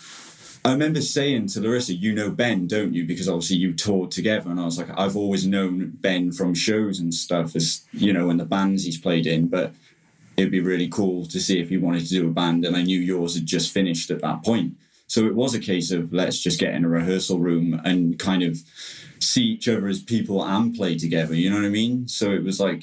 I 0.65 0.73
remember 0.73 1.01
saying 1.01 1.49
to 1.49 1.61
Larissa, 1.61 1.95
you 1.95 2.13
know 2.13 2.31
Ben, 2.31 2.67
don't 2.67 2.93
you? 2.93 3.05
Because 3.05 3.29
obviously 3.29 3.57
you 3.57 3.73
toured 3.73 4.11
together. 4.11 4.51
And 4.51 4.61
I 4.61 4.65
was 4.65 4.79
like, 4.79 4.89
I've 4.99 5.17
always 5.17 5.47
known 5.47 5.99
Ben 6.01 6.33
from 6.33 6.55
shows 6.55 6.99
and 6.99 7.15
stuff, 7.15 7.55
as 7.55 7.85
you 7.93 8.13
know, 8.13 8.31
and 8.31 8.41
the 8.41 8.45
bands 8.45 8.85
he's 8.85 9.01
played 9.01 9.27
in. 9.27 9.49
But 9.49 9.73
it'd 10.37 10.51
be 10.51 10.61
really 10.61 10.89
cool 10.89 11.27
to 11.27 11.41
see 11.41 11.61
if 11.61 11.69
he 11.69 11.77
wanted 11.77 12.05
to 12.07 12.15
do 12.15 12.27
a 12.27 12.33
band. 12.33 12.65
And 12.65 12.77
I 12.77 12.83
knew 12.83 12.99
yours 12.99 13.37
had 13.37 13.47
just 13.47 13.73
finished 13.73 14.11
at 14.11 14.23
that 14.23 14.45
point. 14.45 14.75
So 15.07 15.27
it 15.27 15.35
was 15.35 15.55
a 15.55 15.61
case 15.61 15.91
of 15.93 16.13
let's 16.13 16.41
just 16.41 16.59
get 16.59 16.75
in 16.75 16.85
a 16.85 16.89
rehearsal 16.89 17.39
room 17.39 17.81
and 17.85 18.19
kind 18.19 18.43
of 18.43 18.59
see 19.21 19.43
each 19.43 19.69
other 19.69 19.87
as 19.87 20.03
people 20.03 20.45
and 20.45 20.75
play 20.75 20.99
together. 20.99 21.35
You 21.35 21.51
know 21.51 21.57
what 21.57 21.65
I 21.65 21.71
mean? 21.71 22.09
So 22.09 22.33
it 22.33 22.43
was 22.43 22.59
like, 22.61 22.83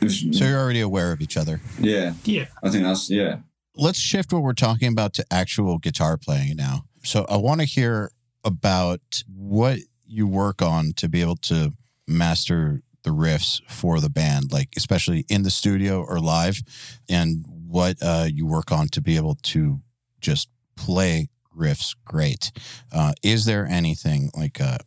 it 0.00 0.04
was, 0.04 0.20
So 0.20 0.44
you're 0.44 0.58
already 0.58 0.80
aware 0.80 1.12
of 1.12 1.20
each 1.20 1.36
other. 1.36 1.60
yeah, 1.78 2.14
Yeah, 2.24 2.46
I 2.62 2.70
think 2.70 2.84
that's, 2.84 3.10
yeah. 3.10 3.38
Let's 3.74 3.98
shift 3.98 4.32
what 4.32 4.42
we're 4.42 4.54
talking 4.54 4.88
about 4.88 5.12
to 5.14 5.26
actual 5.30 5.78
guitar 5.78 6.16
playing 6.16 6.56
now. 6.56 6.84
So 7.04 7.26
I 7.28 7.36
want 7.36 7.60
to 7.60 7.66
hear 7.66 8.10
about 8.42 9.22
what 9.26 9.80
you 10.06 10.26
work 10.26 10.62
on 10.62 10.92
to 10.96 11.08
be 11.08 11.20
able 11.20 11.36
to 11.36 11.74
master 12.06 12.82
the 13.02 13.10
riffs 13.10 13.60
for 13.68 14.00
the 14.00 14.08
band, 14.10 14.50
like 14.50 14.70
especially 14.76 15.24
in 15.28 15.42
the 15.42 15.50
studio 15.50 16.02
or 16.02 16.18
live, 16.18 16.62
and 17.08 17.44
what 17.68 17.96
uh, 18.02 18.26
you 18.30 18.46
work 18.46 18.72
on 18.72 18.88
to 18.88 19.00
be 19.00 19.16
able 19.16 19.34
to 19.42 19.80
just 20.20 20.48
play 20.76 21.28
riffs 21.56 21.94
great. 22.04 22.52
Uh, 22.92 23.12
is 23.22 23.44
there 23.46 23.66
anything 23.66 24.30
like 24.34 24.60
uh, 24.60 24.78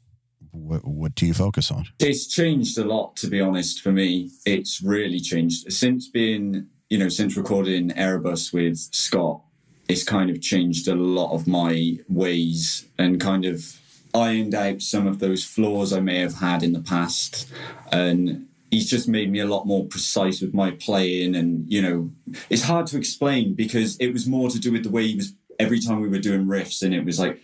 what, 0.52 0.86
what 0.86 1.16
do 1.16 1.26
you 1.26 1.34
focus 1.34 1.72
on? 1.72 1.86
It's 2.00 2.28
changed 2.28 2.78
a 2.78 2.86
lot, 2.86 3.16
to 3.18 3.28
be 3.28 3.42
honest, 3.42 3.82
for 3.82 3.92
me. 3.92 4.32
It's 4.46 4.82
really 4.82 5.20
changed. 5.20 5.72
Since 5.72 6.10
being, 6.10 6.68
you 6.90 6.98
know, 6.98 7.10
since 7.10 7.36
recording 7.36 7.92
Erebus 7.98 8.54
with 8.54 8.78
Scott, 8.78 9.42
it's 9.88 10.04
kind 10.04 10.30
of 10.30 10.42
changed 10.42 10.88
a 10.88 10.96
lot 10.96 11.34
of 11.34 11.48
my 11.48 11.98
ways 12.08 12.88
and 12.98 13.20
kind 13.20 13.46
of 13.46 13.80
ironed 14.14 14.56
out 14.56 14.82
some 14.82 15.08
of 15.08 15.20
those 15.20 15.44
flaws 15.44 15.94
I 15.94 16.00
may 16.00 16.20
have 16.20 16.36
had 16.36 16.64
in 16.64 16.74
the 16.74 16.82
past. 16.82 17.52
And 17.92 18.48
he's 18.72 18.90
just 18.90 19.08
made 19.08 19.32
me 19.32 19.40
a 19.40 19.48
lot 19.48 19.66
more 19.66 19.86
precise 19.86 20.42
with 20.42 20.54
my 20.54 20.72
playing. 20.72 21.36
And, 21.36 21.72
you 21.72 21.82
know, 21.82 22.12
it's 22.50 22.64
hard 22.64 22.88
to 22.88 22.98
explain 22.98 23.56
because 23.56 23.98
it 23.98 24.14
was 24.14 24.28
more 24.28 24.50
to 24.50 24.60
do 24.60 24.72
with 24.72 24.84
the 24.84 24.92
way 24.92 25.08
he 25.08 25.16
was 25.16 25.34
every 25.60 25.80
time 25.80 26.00
we 26.00 26.08
were 26.08 26.20
doing 26.20 26.46
riffs 26.46 26.82
and 26.82 26.94
it 26.94 27.06
was 27.06 27.20
like, 27.20 27.42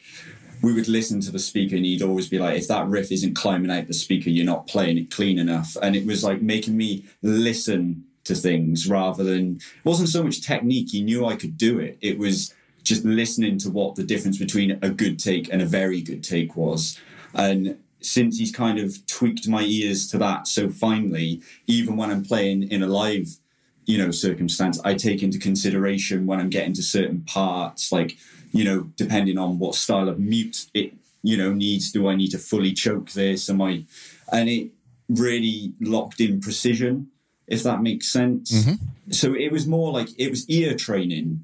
we 0.61 0.73
would 0.73 0.87
listen 0.87 1.19
to 1.21 1.31
the 1.31 1.39
speaker 1.39 1.75
and 1.75 1.85
he'd 1.85 2.01
always 2.01 2.29
be 2.29 2.39
like, 2.39 2.57
if 2.57 2.67
that 2.69 2.87
riff 2.87 3.11
isn't 3.11 3.35
climbing 3.35 3.69
out 3.69 3.87
the 3.87 3.93
speaker, 3.93 4.29
you're 4.29 4.45
not 4.45 4.67
playing 4.67 4.97
it 4.97 5.11
clean 5.11 5.37
enough. 5.37 5.77
And 5.81 5.95
it 5.95 6.05
was 6.05 6.23
like 6.23 6.41
making 6.41 6.77
me 6.77 7.05
listen 7.21 8.05
to 8.23 8.33
things 8.33 8.87
rather 8.87 9.23
than, 9.23 9.57
it 9.57 9.85
wasn't 9.85 10.09
so 10.09 10.23
much 10.23 10.41
technique. 10.41 10.89
He 10.91 11.03
knew 11.03 11.25
I 11.25 11.35
could 11.35 11.57
do 11.57 11.77
it. 11.79 11.97
It 12.01 12.17
was 12.17 12.53
just 12.83 13.03
listening 13.03 13.57
to 13.59 13.69
what 13.69 13.95
the 13.95 14.03
difference 14.03 14.37
between 14.37 14.79
a 14.81 14.89
good 14.89 15.19
take 15.19 15.51
and 15.51 15.61
a 15.61 15.65
very 15.65 16.01
good 16.01 16.23
take 16.23 16.55
was. 16.55 16.99
And 17.33 17.77
since 17.99 18.37
he's 18.37 18.51
kind 18.51 18.79
of 18.79 19.05
tweaked 19.07 19.47
my 19.47 19.63
ears 19.63 20.07
to 20.11 20.17
that 20.19 20.47
so 20.47 20.69
finely, 20.69 21.41
even 21.67 21.97
when 21.97 22.11
I'm 22.11 22.23
playing 22.23 22.63
in 22.71 22.81
a 22.81 22.87
live 22.87 23.37
you 23.85 23.97
know 23.97 24.11
circumstance 24.11 24.79
i 24.83 24.93
take 24.93 25.21
into 25.23 25.37
consideration 25.39 26.25
when 26.25 26.39
i'm 26.39 26.49
getting 26.49 26.73
to 26.73 26.81
certain 26.83 27.21
parts 27.21 27.91
like 27.91 28.17
you 28.51 28.63
know 28.63 28.89
depending 28.95 29.37
on 29.37 29.59
what 29.59 29.75
style 29.75 30.09
of 30.09 30.19
mute 30.19 30.65
it 30.73 30.93
you 31.23 31.35
know 31.37 31.53
needs. 31.53 31.91
Do 31.91 32.07
i 32.07 32.15
need 32.15 32.31
to 32.31 32.37
fully 32.37 32.73
choke 32.73 33.11
this? 33.11 33.49
Am 33.49 33.61
i 33.61 33.83
and 34.31 34.49
it 34.49 34.71
really 35.09 35.73
locked 35.79 36.19
in 36.19 36.39
precision 36.39 37.07
if 37.47 37.61
that 37.63 37.81
makes 37.81 38.07
sense. 38.11 38.51
Mhm. 38.51 38.79
so 39.11 39.33
it 39.35 39.51
was 39.51 39.67
more 39.67 39.91
like 39.91 40.09
it 40.17 40.29
was 40.29 40.49
ear 40.49 40.73
training 40.75 41.43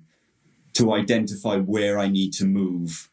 to 0.73 0.93
identify 0.93 1.57
where 1.57 1.99
i 1.99 2.07
need 2.07 2.31
to 2.33 2.45
move 2.45 3.09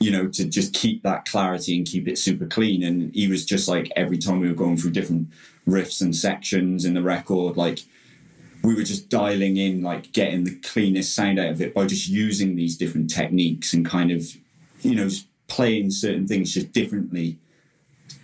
you 0.00 0.10
know 0.10 0.26
to 0.28 0.44
just 0.44 0.74
keep 0.74 1.02
that 1.02 1.24
clarity 1.24 1.76
and 1.76 1.86
keep 1.86 2.06
it 2.06 2.18
super 2.18 2.46
clean. 2.46 2.82
And 2.82 3.14
he 3.14 3.28
was 3.28 3.44
just 3.44 3.66
like 3.68 3.90
every 3.96 4.18
time 4.18 4.40
we 4.40 4.48
were 4.48 4.54
going 4.54 4.76
through 4.76 4.90
different 4.92 5.28
riffs 5.66 6.00
and 6.02 6.14
sections 6.14 6.84
in 6.84 6.94
the 6.94 7.02
record 7.02 7.56
like 7.56 7.80
we 8.66 8.74
were 8.74 8.82
just 8.82 9.08
dialing 9.08 9.56
in, 9.56 9.82
like 9.82 10.12
getting 10.12 10.44
the 10.44 10.56
cleanest 10.56 11.14
sound 11.14 11.38
out 11.38 11.50
of 11.50 11.60
it 11.60 11.72
by 11.72 11.86
just 11.86 12.08
using 12.08 12.56
these 12.56 12.76
different 12.76 13.08
techniques 13.08 13.72
and 13.72 13.86
kind 13.86 14.10
of, 14.10 14.36
you 14.80 14.94
know, 14.94 15.08
playing 15.48 15.90
certain 15.90 16.26
things 16.26 16.52
just 16.52 16.72
differently 16.72 17.38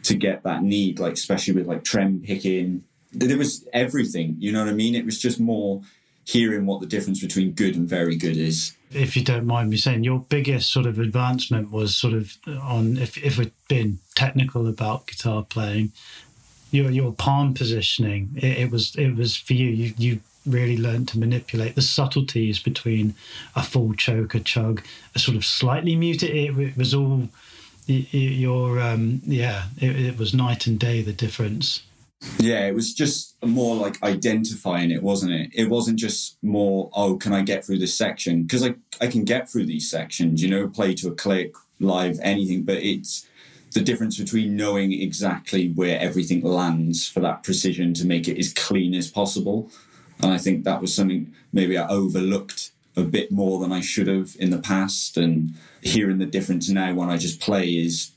to 0.03 0.15
get 0.15 0.43
that 0.43 0.63
need, 0.63 0.99
like 0.99 1.13
especially 1.13 1.55
with 1.55 1.67
like 1.67 1.85
trem 1.85 2.21
picking. 2.25 2.83
There 3.13 3.39
was 3.39 3.67
everything, 3.73 4.37
you 4.41 4.51
know 4.51 4.65
what 4.65 4.69
I 4.69 4.75
mean? 4.75 4.95
It 4.95 5.05
was 5.05 5.21
just 5.21 5.39
more 5.39 5.83
hearing 6.25 6.67
what 6.67 6.81
the 6.81 6.87
difference 6.87 7.21
between 7.21 7.53
good 7.53 7.77
and 7.77 7.89
very 7.89 8.17
good 8.17 8.37
is. 8.37 8.77
if 8.91 9.17
you 9.17 9.25
don't 9.25 9.47
mind 9.47 9.71
me 9.71 9.77
saying, 9.77 10.05
your 10.05 10.21
biggest 10.21 10.73
sort 10.73 10.87
of 10.87 10.99
advancement 10.99 11.71
was 11.71 11.97
sort 11.97 12.15
of 12.15 12.37
on 12.47 12.97
if 12.97 13.17
if 13.19 13.39
we're 13.39 13.51
being 13.69 13.99
technical 14.15 14.69
about 14.69 15.07
guitar 15.07 15.45
playing, 15.45 15.93
your 16.71 16.91
your 16.91 17.13
palm 17.13 17.55
positioning. 17.55 18.31
It, 18.37 18.59
it 18.59 18.71
was 18.71 18.95
it 18.97 19.15
was 19.17 19.37
for 19.37 19.55
you. 19.55 19.69
You 19.69 19.95
you 19.97 20.21
really 20.47 20.77
learned 20.77 21.09
to 21.09 21.19
manipulate 21.19 21.75
the 21.75 21.83
subtleties 21.83 22.59
between 22.59 23.15
a 23.55 23.63
full 23.63 23.95
choke, 23.95 24.35
a 24.35 24.41
chug, 24.41 24.83
a 25.15 25.19
sort 25.19 25.37
of 25.37 25.45
slightly 25.45 25.97
muted. 25.97 26.31
It, 26.31 26.59
it 26.59 26.77
was 26.77 26.95
all 26.95 27.29
your 27.87 28.81
um 28.81 29.21
yeah. 29.25 29.65
It, 29.81 29.97
it 29.97 30.19
was 30.19 30.35
night 30.35 30.67
and 30.67 30.79
day 30.79 31.03
the 31.03 31.13
difference. 31.13 31.83
Yeah, 32.39 32.67
it 32.67 32.75
was 32.75 32.95
just 32.95 33.35
more 33.45 33.75
like 33.75 34.03
identifying 34.03 34.91
it, 34.91 35.03
wasn't 35.03 35.33
it? 35.33 35.51
It 35.55 35.69
wasn't 35.69 35.99
just 35.99 36.37
more, 36.43 36.89
oh, 36.95 37.17
can 37.17 37.33
I 37.33 37.43
get 37.43 37.65
through 37.65 37.79
this 37.79 37.99
section? 37.99 38.43
Because 38.43 38.65
I, 38.65 38.75
I 39.01 39.09
can 39.09 39.25
get 39.25 39.51
through 39.51 39.67
these 39.67 39.91
sections, 39.91 40.41
you 40.41 40.49
know, 40.49 40.69
play 40.69 40.95
to 40.95 41.09
a 41.09 41.15
click, 41.15 41.55
live, 41.81 42.21
anything, 42.23 42.63
but 42.63 42.77
it's 42.77 43.27
the 43.73 43.81
difference 43.81 44.19
between 44.19 44.57
knowing 44.57 44.93
exactly 44.93 45.71
where 45.71 45.99
everything 45.99 46.43
lands 46.43 47.09
for 47.09 47.21
that 47.21 47.43
precision 47.43 47.95
to 47.95 48.07
make 48.07 48.29
it 48.29 48.39
as 48.39 48.53
clean 48.53 48.95
as 48.95 49.11
possible. 49.11 49.71
And 50.23 50.33
I 50.33 50.39
think 50.39 50.65
that 50.65 50.81
was 50.81 50.95
something 50.95 51.33
maybe 51.53 51.77
I 51.77 51.89
overlooked 51.89 52.71
a 52.97 53.03
bit 53.03 53.33
more 53.33 53.59
than 53.59 53.73
I 53.73 53.81
should 53.81 54.07
have 54.07 54.37
in 54.39 54.51
the 54.51 54.59
past. 54.59 55.17
And 55.17 55.55
hearing 55.81 56.19
the 56.19 56.27
difference 56.27 56.69
now 56.69 56.95
when 56.95 57.11
I 57.11 57.17
just 57.17 57.41
play 57.41 57.69
is 57.69 58.13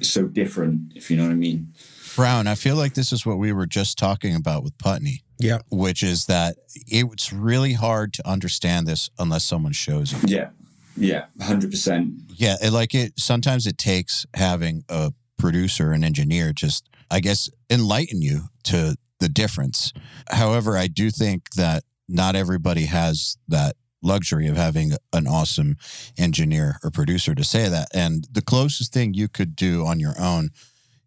so 0.00 0.26
different, 0.26 0.92
if 0.94 1.10
you 1.10 1.16
know 1.16 1.24
what 1.24 1.32
I 1.32 1.36
mean. 1.36 1.72
Browne, 2.16 2.46
I 2.46 2.54
feel 2.54 2.76
like 2.76 2.94
this 2.94 3.12
is 3.12 3.24
what 3.24 3.38
we 3.38 3.52
were 3.52 3.66
just 3.66 3.96
talking 3.96 4.34
about 4.34 4.64
with 4.64 4.76
Putney. 4.78 5.22
Yeah. 5.38 5.58
Which 5.70 6.02
is 6.02 6.26
that 6.26 6.56
it's 6.74 7.32
really 7.32 7.72
hard 7.72 8.12
to 8.14 8.28
understand 8.28 8.86
this 8.86 9.08
unless 9.18 9.44
someone 9.44 9.72
shows 9.72 10.12
you. 10.12 10.18
Yeah. 10.26 10.50
Yeah. 10.96 11.26
100%. 11.38 12.32
Yeah, 12.36 12.56
it, 12.62 12.72
like 12.72 12.94
it. 12.94 13.18
Sometimes 13.18 13.66
it 13.66 13.78
takes 13.78 14.26
having 14.34 14.84
a 14.88 15.12
producer, 15.38 15.92
an 15.92 16.04
engineer, 16.04 16.52
just 16.52 16.88
I 17.10 17.20
guess 17.20 17.48
enlighten 17.70 18.20
you 18.22 18.48
to 18.64 18.96
the 19.20 19.28
difference. 19.28 19.92
However, 20.30 20.76
I 20.76 20.86
do 20.86 21.10
think 21.10 21.50
that 21.56 21.84
not 22.08 22.34
everybody 22.34 22.86
has 22.86 23.36
that 23.48 23.76
luxury 24.02 24.46
of 24.46 24.56
having 24.56 24.92
an 25.12 25.26
awesome 25.26 25.76
engineer 26.18 26.78
or 26.82 26.90
producer 26.90 27.34
to 27.34 27.44
say 27.44 27.68
that. 27.68 27.88
And 27.94 28.26
the 28.32 28.42
closest 28.42 28.92
thing 28.92 29.14
you 29.14 29.28
could 29.28 29.54
do 29.54 29.86
on 29.86 30.00
your 30.00 30.14
own 30.18 30.50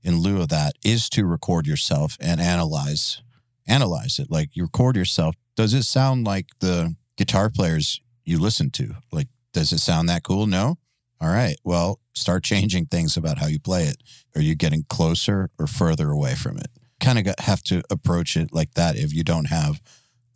in 0.03 0.19
lieu 0.19 0.41
of 0.41 0.49
that 0.49 0.73
is 0.83 1.09
to 1.09 1.25
record 1.25 1.65
yourself 1.65 2.17
and 2.19 2.39
analyze 2.39 3.21
analyze 3.67 4.19
it. 4.19 4.29
Like 4.29 4.49
you 4.53 4.63
record 4.63 4.95
yourself. 4.95 5.35
Does 5.55 5.73
it 5.73 5.83
sound 5.83 6.25
like 6.25 6.47
the 6.59 6.95
guitar 7.17 7.49
players 7.49 8.01
you 8.25 8.39
listen 8.39 8.69
to? 8.71 8.95
Like, 9.11 9.27
does 9.53 9.71
it 9.71 9.79
sound 9.79 10.09
that 10.09 10.23
cool? 10.23 10.47
No. 10.47 10.77
All 11.21 11.29
right. 11.29 11.55
Well, 11.63 11.99
start 12.13 12.43
changing 12.43 12.87
things 12.87 13.15
about 13.15 13.37
how 13.37 13.47
you 13.47 13.59
play 13.59 13.83
it. 13.83 13.97
Are 14.35 14.41
you 14.41 14.55
getting 14.55 14.83
closer 14.89 15.49
or 15.57 15.67
further 15.67 16.09
away 16.09 16.35
from 16.35 16.57
it? 16.57 16.67
Kind 17.03 17.19
of 17.19 17.35
have 17.39 17.61
to 17.63 17.83
approach 17.89 18.37
it 18.37 18.53
like 18.53 18.73
that 18.75 18.95
if 18.95 19.13
you 19.13 19.23
don't 19.23 19.45
have 19.45 19.81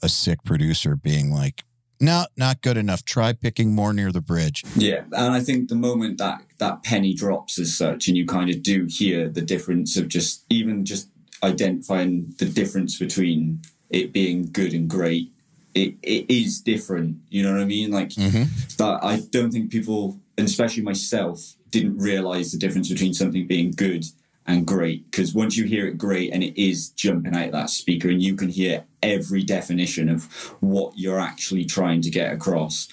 a 0.03 0.09
sick 0.09 0.43
producer 0.43 0.95
being 0.95 1.31
like, 1.31 1.63
no, 1.99 2.25
not 2.37 2.61
good 2.61 2.77
enough. 2.77 3.03
Try 3.03 3.33
picking 3.33 3.73
more 3.73 3.91
near 3.93 4.11
the 4.11 4.21
bridge. 4.21 4.63
Yeah, 4.75 5.01
and 5.11 5.33
I 5.33 5.39
think 5.39 5.69
the 5.69 5.75
moment 5.75 6.19
that 6.19 6.41
that 6.59 6.83
penny 6.83 7.13
drops 7.15 7.57
as 7.57 7.75
such, 7.75 8.07
and 8.07 8.15
you 8.15 8.25
kind 8.27 8.51
of 8.51 8.61
do 8.61 8.85
hear 8.87 9.27
the 9.29 9.41
difference 9.41 9.97
of 9.97 10.07
just 10.07 10.43
even 10.49 10.85
just 10.85 11.09
identifying 11.43 12.35
the 12.37 12.45
difference 12.45 12.99
between 12.99 13.61
it 13.89 14.13
being 14.13 14.49
good 14.51 14.73
and 14.73 14.87
great. 14.89 15.31
It, 15.73 15.95
it 16.01 16.25
is 16.29 16.59
different, 16.61 17.17
you 17.29 17.43
know 17.43 17.51
what 17.53 17.61
I 17.61 17.65
mean? 17.65 17.91
Like 17.91 18.09
Mm-hmm. 18.09 18.43
that. 18.77 18.99
I 19.03 19.21
don't 19.31 19.51
think 19.51 19.71
people, 19.71 20.19
and 20.37 20.47
especially 20.47 20.83
myself, 20.83 21.53
didn't 21.71 21.97
realize 21.97 22.51
the 22.51 22.57
difference 22.57 22.89
between 22.89 23.13
something 23.13 23.45
being 23.47 23.71
good 23.71 24.05
and 24.47 24.65
great. 24.65 25.09
Because 25.11 25.33
once 25.33 25.57
you 25.57 25.65
hear 25.65 25.87
it 25.87 25.97
great 25.97 26.31
and 26.33 26.43
it 26.43 26.59
is 26.61 26.89
jumping 26.89 27.35
out 27.35 27.51
that 27.51 27.69
speaker, 27.69 28.09
and 28.09 28.21
you 28.21 28.35
can 28.35 28.49
hear 28.49 28.85
every 29.03 29.43
definition 29.43 30.09
of 30.09 30.25
what 30.61 30.93
you're 30.97 31.19
actually 31.19 31.65
trying 31.65 32.01
to 32.01 32.09
get 32.09 32.33
across, 32.33 32.87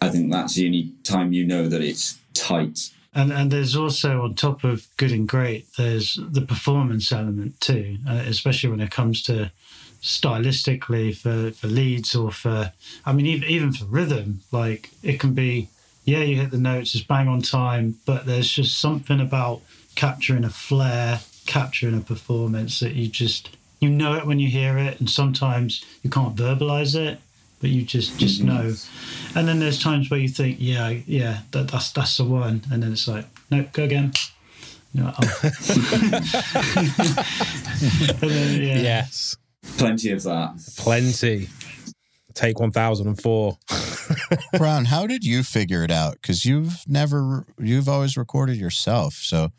I 0.00 0.08
think 0.08 0.30
that's 0.30 0.54
the 0.54 0.66
only 0.66 0.92
time 1.04 1.32
you 1.32 1.44
know 1.44 1.68
that 1.68 1.82
it's 1.82 2.18
tight. 2.34 2.90
And 3.14 3.30
and 3.32 3.50
there's 3.50 3.76
also 3.76 4.22
on 4.22 4.34
top 4.34 4.64
of 4.64 4.86
good 4.96 5.12
and 5.12 5.28
great, 5.28 5.66
there's 5.76 6.18
the 6.18 6.40
performance 6.40 7.12
element 7.12 7.60
too, 7.60 7.98
uh, 8.08 8.24
especially 8.26 8.70
when 8.70 8.80
it 8.80 8.90
comes 8.90 9.22
to 9.24 9.50
stylistically 10.02 11.14
for, 11.14 11.52
for 11.52 11.68
leads 11.68 12.16
or 12.16 12.32
for, 12.32 12.72
I 13.06 13.12
mean, 13.12 13.26
even, 13.26 13.48
even 13.48 13.72
for 13.72 13.84
rhythm, 13.84 14.40
like 14.50 14.90
it 15.02 15.20
can 15.20 15.32
be, 15.32 15.68
yeah, 16.04 16.22
you 16.22 16.40
hit 16.40 16.50
the 16.50 16.58
notes, 16.58 16.94
it's 16.94 17.04
bang 17.04 17.28
on 17.28 17.40
time, 17.42 17.98
but 18.04 18.26
there's 18.26 18.50
just 18.50 18.80
something 18.80 19.20
about 19.20 19.60
capturing 19.94 20.44
a 20.44 20.50
flair, 20.50 21.20
capturing 21.46 21.96
a 21.96 22.00
performance 22.00 22.80
that 22.80 22.94
you 22.94 23.08
just, 23.08 23.56
you 23.80 23.88
know 23.88 24.14
it 24.14 24.26
when 24.26 24.38
you 24.38 24.48
hear 24.48 24.78
it, 24.78 25.00
and 25.00 25.08
sometimes 25.08 25.84
you 26.02 26.10
can't 26.10 26.36
verbalize 26.36 26.94
it, 26.94 27.20
but 27.60 27.70
you 27.70 27.82
just 27.82 28.18
just 28.18 28.40
mm-hmm. 28.40 28.48
know. 28.48 28.74
And 29.34 29.48
then 29.48 29.60
there's 29.60 29.82
times 29.82 30.10
where 30.10 30.20
you 30.20 30.28
think, 30.28 30.58
yeah, 30.60 30.90
yeah, 31.06 31.40
that, 31.52 31.68
that's 31.68 31.92
that's 31.92 32.16
the 32.16 32.24
one, 32.24 32.62
and 32.70 32.82
then 32.82 32.92
it's 32.92 33.08
like, 33.08 33.26
no, 33.50 33.66
go 33.72 33.84
again. 33.84 34.12
You 34.94 35.04
oh. 35.06 35.40
and 38.20 38.30
then, 38.30 38.62
yeah. 38.62 38.78
Yes. 38.78 39.36
Plenty 39.78 40.10
of 40.10 40.22
that. 40.24 40.60
Plenty. 40.76 41.48
Take 42.34 42.60
1004. 42.60 43.58
Browne, 44.58 44.84
how 44.86 45.06
did 45.06 45.24
you 45.24 45.42
figure 45.42 45.82
it 45.82 45.90
out? 45.90 46.14
Because 46.14 46.44
you've 46.44 46.82
never, 46.86 47.46
you've 47.58 47.88
always 47.88 48.16
recorded 48.16 48.56
yourself. 48.56 49.14
So 49.14 49.50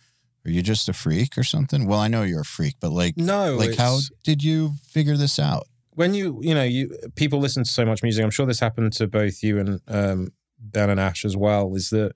are 0.45 0.51
you 0.51 0.61
just 0.61 0.89
a 0.89 0.93
freak 0.93 1.37
or 1.37 1.43
something? 1.43 1.85
Well, 1.87 1.99
I 1.99 2.07
know 2.07 2.23
you're 2.23 2.41
a 2.41 2.45
freak, 2.45 2.75
but 2.81 2.91
like, 2.91 3.15
No. 3.17 3.55
like 3.55 3.75
how 3.75 3.99
did 4.23 4.43
you 4.43 4.73
figure 4.87 5.17
this 5.17 5.39
out? 5.39 5.67
when 5.95 6.15
you 6.15 6.39
you 6.41 6.55
know 6.55 6.63
you 6.63 6.89
people 7.13 7.39
listen 7.39 7.63
to 7.63 7.69
so 7.69 7.85
much 7.85 8.01
music 8.01 8.23
i'm 8.23 8.31
sure 8.31 8.47
this 8.47 8.59
happened 8.59 8.91
to 8.91 9.05
both 9.05 9.43
you 9.43 9.59
and 9.59 9.79
um 9.87 10.29
ben 10.59 10.89
and 10.89 10.99
ash 10.99 11.23
as 11.23 11.37
well 11.37 11.71
is 11.75 11.91
that 11.91 12.13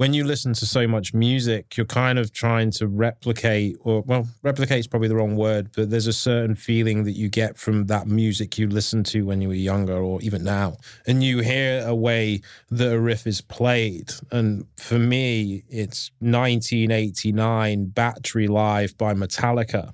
when 0.00 0.14
you 0.14 0.24
listen 0.24 0.54
to 0.54 0.64
so 0.64 0.88
much 0.88 1.12
music 1.12 1.76
you're 1.76 1.84
kind 1.84 2.18
of 2.18 2.32
trying 2.32 2.70
to 2.70 2.88
replicate 2.88 3.76
or 3.80 4.00
well 4.06 4.26
replicate 4.42 4.78
is 4.78 4.86
probably 4.86 5.08
the 5.08 5.14
wrong 5.14 5.36
word 5.36 5.68
but 5.76 5.90
there's 5.90 6.06
a 6.06 6.12
certain 6.12 6.54
feeling 6.54 7.04
that 7.04 7.12
you 7.12 7.28
get 7.28 7.58
from 7.58 7.84
that 7.84 8.06
music 8.06 8.56
you 8.56 8.66
listened 8.66 9.04
to 9.04 9.26
when 9.26 9.42
you 9.42 9.48
were 9.48 9.52
younger 9.52 9.98
or 9.98 10.18
even 10.22 10.42
now. 10.42 10.78
And 11.06 11.22
you 11.22 11.40
hear 11.40 11.84
a 11.86 11.94
way 11.94 12.40
that 12.70 12.90
a 12.90 12.98
riff 12.98 13.26
is 13.26 13.42
played. 13.42 14.10
And 14.32 14.64
for 14.78 14.98
me 14.98 15.64
it's 15.68 16.10
1989 16.20 17.84
battery 17.88 18.48
live 18.48 18.96
by 18.96 19.12
metallica. 19.12 19.92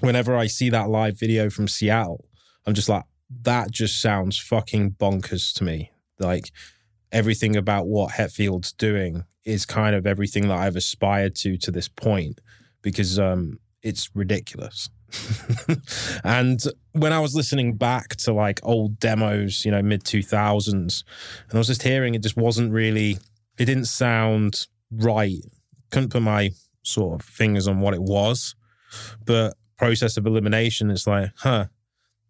Whenever 0.00 0.36
i 0.36 0.48
see 0.48 0.68
that 0.70 0.88
live 0.88 1.16
video 1.16 1.48
from 1.48 1.68
seattle 1.68 2.24
I'm 2.66 2.74
just 2.74 2.88
like, 2.88 3.04
that 3.42 3.70
just 3.70 4.02
sounds 4.02 4.36
fucking 4.36 4.96
bonkers 4.98 5.54
to 5.54 5.64
me. 5.64 5.92
Like 6.18 6.50
everything 7.12 7.56
about 7.56 7.86
what 7.86 8.12
Hetfield's 8.12 8.72
doing 8.72 9.24
is 9.44 9.64
kind 9.64 9.94
of 9.96 10.06
everything 10.06 10.48
that 10.48 10.58
I've 10.58 10.76
aspired 10.76 11.34
to 11.36 11.56
to 11.58 11.70
this 11.70 11.88
point 11.88 12.40
because 12.82 13.18
um, 13.18 13.58
it's 13.82 14.10
ridiculous. 14.14 14.90
and 16.24 16.62
when 16.92 17.12
I 17.12 17.20
was 17.20 17.34
listening 17.34 17.76
back 17.76 18.16
to 18.16 18.32
like 18.32 18.60
old 18.62 18.98
demos, 19.00 19.64
you 19.64 19.70
know, 19.70 19.82
mid 19.82 20.04
2000s, 20.04 20.74
and 20.74 21.54
I 21.54 21.58
was 21.58 21.66
just 21.66 21.82
hearing 21.82 22.14
it 22.14 22.22
just 22.22 22.36
wasn't 22.36 22.72
really, 22.72 23.18
it 23.58 23.64
didn't 23.64 23.86
sound 23.86 24.66
right. 24.90 25.38
Couldn't 25.90 26.10
put 26.10 26.22
my 26.22 26.50
sort 26.82 27.20
of 27.20 27.26
fingers 27.26 27.66
on 27.66 27.80
what 27.80 27.94
it 27.94 28.02
was. 28.02 28.54
But 29.24 29.54
process 29.76 30.16
of 30.16 30.26
elimination 30.26 30.90
it's 30.90 31.06
like, 31.06 31.30
huh, 31.36 31.66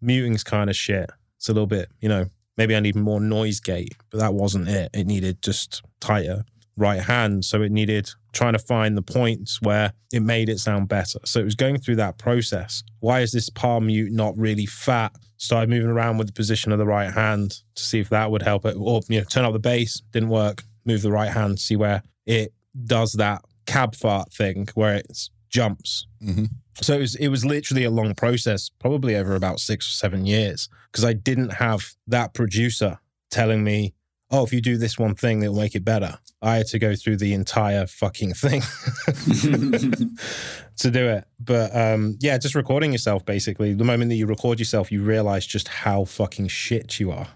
muting's 0.00 0.44
kind 0.44 0.70
of 0.70 0.76
shit. 0.76 1.10
It's 1.36 1.48
a 1.48 1.52
little 1.52 1.66
bit, 1.66 1.88
you 2.00 2.08
know, 2.08 2.26
maybe 2.58 2.76
I 2.76 2.80
need 2.80 2.96
more 2.96 3.20
noise 3.20 3.60
gate, 3.60 3.94
but 4.10 4.18
that 4.18 4.34
wasn't 4.34 4.68
it. 4.68 4.90
It 4.92 5.06
needed 5.06 5.40
just 5.40 5.82
tighter 6.00 6.44
right 6.76 7.00
hand. 7.00 7.44
So 7.44 7.62
it 7.62 7.72
needed 7.72 8.10
trying 8.32 8.52
to 8.52 8.58
find 8.58 8.96
the 8.96 9.02
points 9.02 9.60
where 9.62 9.92
it 10.12 10.20
made 10.20 10.48
it 10.48 10.58
sound 10.58 10.88
better. 10.88 11.18
So 11.24 11.40
it 11.40 11.44
was 11.44 11.54
going 11.54 11.78
through 11.78 11.96
that 11.96 12.18
process. 12.18 12.82
Why 13.00 13.20
is 13.20 13.32
this 13.32 13.48
palm 13.48 13.86
mute 13.86 14.12
not 14.12 14.36
really 14.36 14.66
fat? 14.66 15.12
Started 15.38 15.70
moving 15.70 15.90
around 15.90 16.18
with 16.18 16.26
the 16.26 16.32
position 16.32 16.72
of 16.72 16.78
the 16.78 16.86
right 16.86 17.12
hand 17.12 17.62
to 17.76 17.82
see 17.82 18.00
if 18.00 18.08
that 18.10 18.30
would 18.30 18.42
help 18.42 18.64
it. 18.64 18.76
Or, 18.78 19.00
you 19.08 19.18
know, 19.18 19.24
turn 19.24 19.44
up 19.44 19.52
the 19.52 19.58
bass, 19.58 20.02
didn't 20.12 20.28
work. 20.28 20.64
Move 20.84 21.02
the 21.02 21.12
right 21.12 21.30
hand, 21.30 21.60
see 21.60 21.76
where 21.76 22.02
it 22.26 22.52
does 22.86 23.12
that 23.14 23.42
cab 23.66 23.94
fart 23.94 24.32
thing 24.32 24.68
where 24.74 24.94
it 24.94 25.28
jumps. 25.48 26.06
Mm-hmm. 26.22 26.44
So 26.80 26.94
it 26.94 27.00
was 27.00 27.14
it 27.16 27.28
was 27.28 27.44
literally 27.44 27.84
a 27.84 27.90
long 27.90 28.14
process, 28.14 28.70
probably 28.78 29.16
over 29.16 29.34
about 29.34 29.60
six 29.60 29.88
or 29.88 29.92
seven 29.92 30.26
years, 30.26 30.68
because 30.90 31.04
I 31.04 31.12
didn't 31.12 31.54
have 31.54 31.94
that 32.06 32.34
producer 32.34 32.98
telling 33.30 33.64
me, 33.64 33.94
"Oh, 34.30 34.44
if 34.44 34.52
you 34.52 34.60
do 34.60 34.76
this 34.76 34.98
one 34.98 35.14
thing, 35.14 35.42
it'll 35.42 35.56
make 35.56 35.74
it 35.74 35.84
better." 35.84 36.18
I 36.40 36.56
had 36.58 36.66
to 36.68 36.78
go 36.78 36.94
through 36.94 37.16
the 37.16 37.34
entire 37.34 37.88
fucking 37.88 38.34
thing 38.34 38.60
to 40.76 40.90
do 40.90 41.08
it. 41.08 41.24
But 41.40 41.74
um, 41.76 42.16
yeah, 42.20 42.38
just 42.38 42.54
recording 42.54 42.92
yourself. 42.92 43.24
Basically, 43.26 43.74
the 43.74 43.84
moment 43.84 44.10
that 44.10 44.16
you 44.16 44.26
record 44.26 44.58
yourself, 44.60 44.92
you 44.92 45.02
realize 45.02 45.46
just 45.46 45.68
how 45.68 46.04
fucking 46.04 46.48
shit 46.48 47.00
you 47.00 47.10
are. 47.10 47.26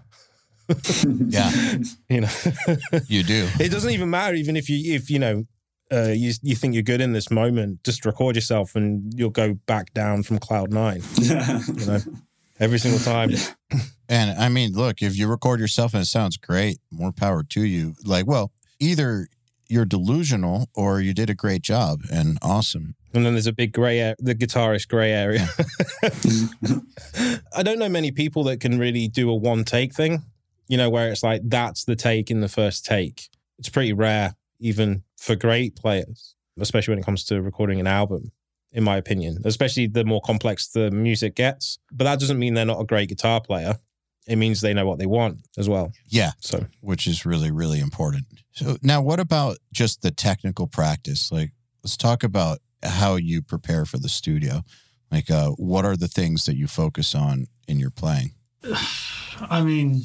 Yeah, 1.27 1.51
You 2.09 2.21
know, 2.21 2.29
you 3.07 3.23
do. 3.23 3.49
it 3.59 3.69
doesn't 3.69 3.91
even 3.91 4.09
matter, 4.09 4.35
even 4.35 4.55
if 4.55 4.69
you 4.69 4.93
if 4.95 5.09
you 5.09 5.19
know. 5.19 5.45
Uh, 5.93 6.09
you 6.09 6.33
you 6.41 6.55
think 6.55 6.73
you're 6.73 6.83
good 6.83 7.01
in 7.01 7.13
this 7.13 7.29
moment? 7.29 7.83
Just 7.83 8.05
record 8.05 8.35
yourself, 8.35 8.75
and 8.75 9.13
you'll 9.15 9.29
go 9.29 9.53
back 9.53 9.93
down 9.93 10.23
from 10.23 10.39
cloud 10.39 10.71
nine. 10.71 11.01
You 11.17 11.85
know, 11.85 11.99
every 12.59 12.79
single 12.79 12.99
time. 12.99 13.31
And 14.09 14.37
I 14.39 14.49
mean, 14.49 14.73
look, 14.73 15.01
if 15.01 15.17
you 15.17 15.27
record 15.27 15.59
yourself 15.59 15.93
and 15.93 16.03
it 16.03 16.07
sounds 16.07 16.37
great, 16.37 16.79
more 16.91 17.11
power 17.11 17.43
to 17.43 17.63
you. 17.63 17.95
Like, 18.03 18.27
well, 18.27 18.51
either 18.79 19.27
you're 19.69 19.85
delusional 19.85 20.69
or 20.75 21.01
you 21.01 21.13
did 21.13 21.29
a 21.29 21.33
great 21.33 21.61
job 21.61 22.01
and 22.11 22.37
awesome. 22.41 22.95
And 23.13 23.25
then 23.25 23.33
there's 23.33 23.47
a 23.47 23.53
big 23.53 23.73
gray 23.73 23.99
area, 23.99 24.15
the 24.19 24.35
guitarist 24.35 24.87
gray 24.87 25.11
area. 25.11 25.47
I 27.55 27.63
don't 27.63 27.79
know 27.79 27.89
many 27.89 28.11
people 28.11 28.43
that 28.45 28.59
can 28.59 28.77
really 28.77 29.07
do 29.07 29.29
a 29.29 29.35
one 29.35 29.63
take 29.63 29.93
thing, 29.93 30.23
you 30.67 30.77
know, 30.77 30.89
where 30.89 31.11
it's 31.11 31.23
like 31.23 31.41
that's 31.45 31.85
the 31.85 31.95
take 31.95 32.29
in 32.31 32.41
the 32.41 32.47
first 32.47 32.85
take. 32.85 33.29
It's 33.57 33.69
pretty 33.69 33.93
rare, 33.93 34.35
even 34.59 35.03
for 35.23 35.35
great 35.35 35.77
players, 35.77 36.35
especially 36.59 36.91
when 36.91 36.99
it 36.99 37.05
comes 37.05 37.23
to 37.23 37.41
recording 37.41 37.79
an 37.79 37.87
album, 37.87 38.31
in 38.73 38.83
my 38.83 38.97
opinion, 38.97 39.37
especially 39.45 39.87
the 39.87 40.03
more 40.03 40.19
complex 40.19 40.67
the 40.67 40.91
music 40.91 41.35
gets. 41.35 41.79
But 41.93 42.03
that 42.03 42.19
doesn't 42.19 42.37
mean 42.37 42.55
they're 42.55 42.65
not 42.65 42.81
a 42.81 42.85
great 42.85 43.07
guitar 43.07 43.39
player. 43.39 43.79
It 44.27 44.35
means 44.35 44.59
they 44.59 44.73
know 44.73 44.85
what 44.85 44.99
they 44.99 45.05
want 45.05 45.39
as 45.57 45.69
well. 45.69 45.93
Yeah, 46.07 46.31
So, 46.39 46.65
which 46.81 47.07
is 47.07 47.25
really, 47.25 47.51
really 47.51 47.79
important. 47.79 48.25
So 48.51 48.77
now 48.81 49.01
what 49.01 49.19
about 49.21 49.59
just 49.71 50.01
the 50.01 50.11
technical 50.11 50.67
practice? 50.67 51.31
Like, 51.31 51.51
let's 51.83 51.95
talk 51.95 52.23
about 52.23 52.59
how 52.83 53.15
you 53.15 53.41
prepare 53.41 53.85
for 53.85 53.99
the 53.99 54.09
studio. 54.09 54.63
Like, 55.09 55.31
uh, 55.31 55.51
what 55.51 55.85
are 55.85 55.95
the 55.95 56.07
things 56.09 56.45
that 56.45 56.57
you 56.57 56.67
focus 56.67 57.15
on 57.15 57.47
in 57.65 57.79
your 57.79 57.91
playing? 57.91 58.33
I 59.49 59.61
mean, 59.61 60.01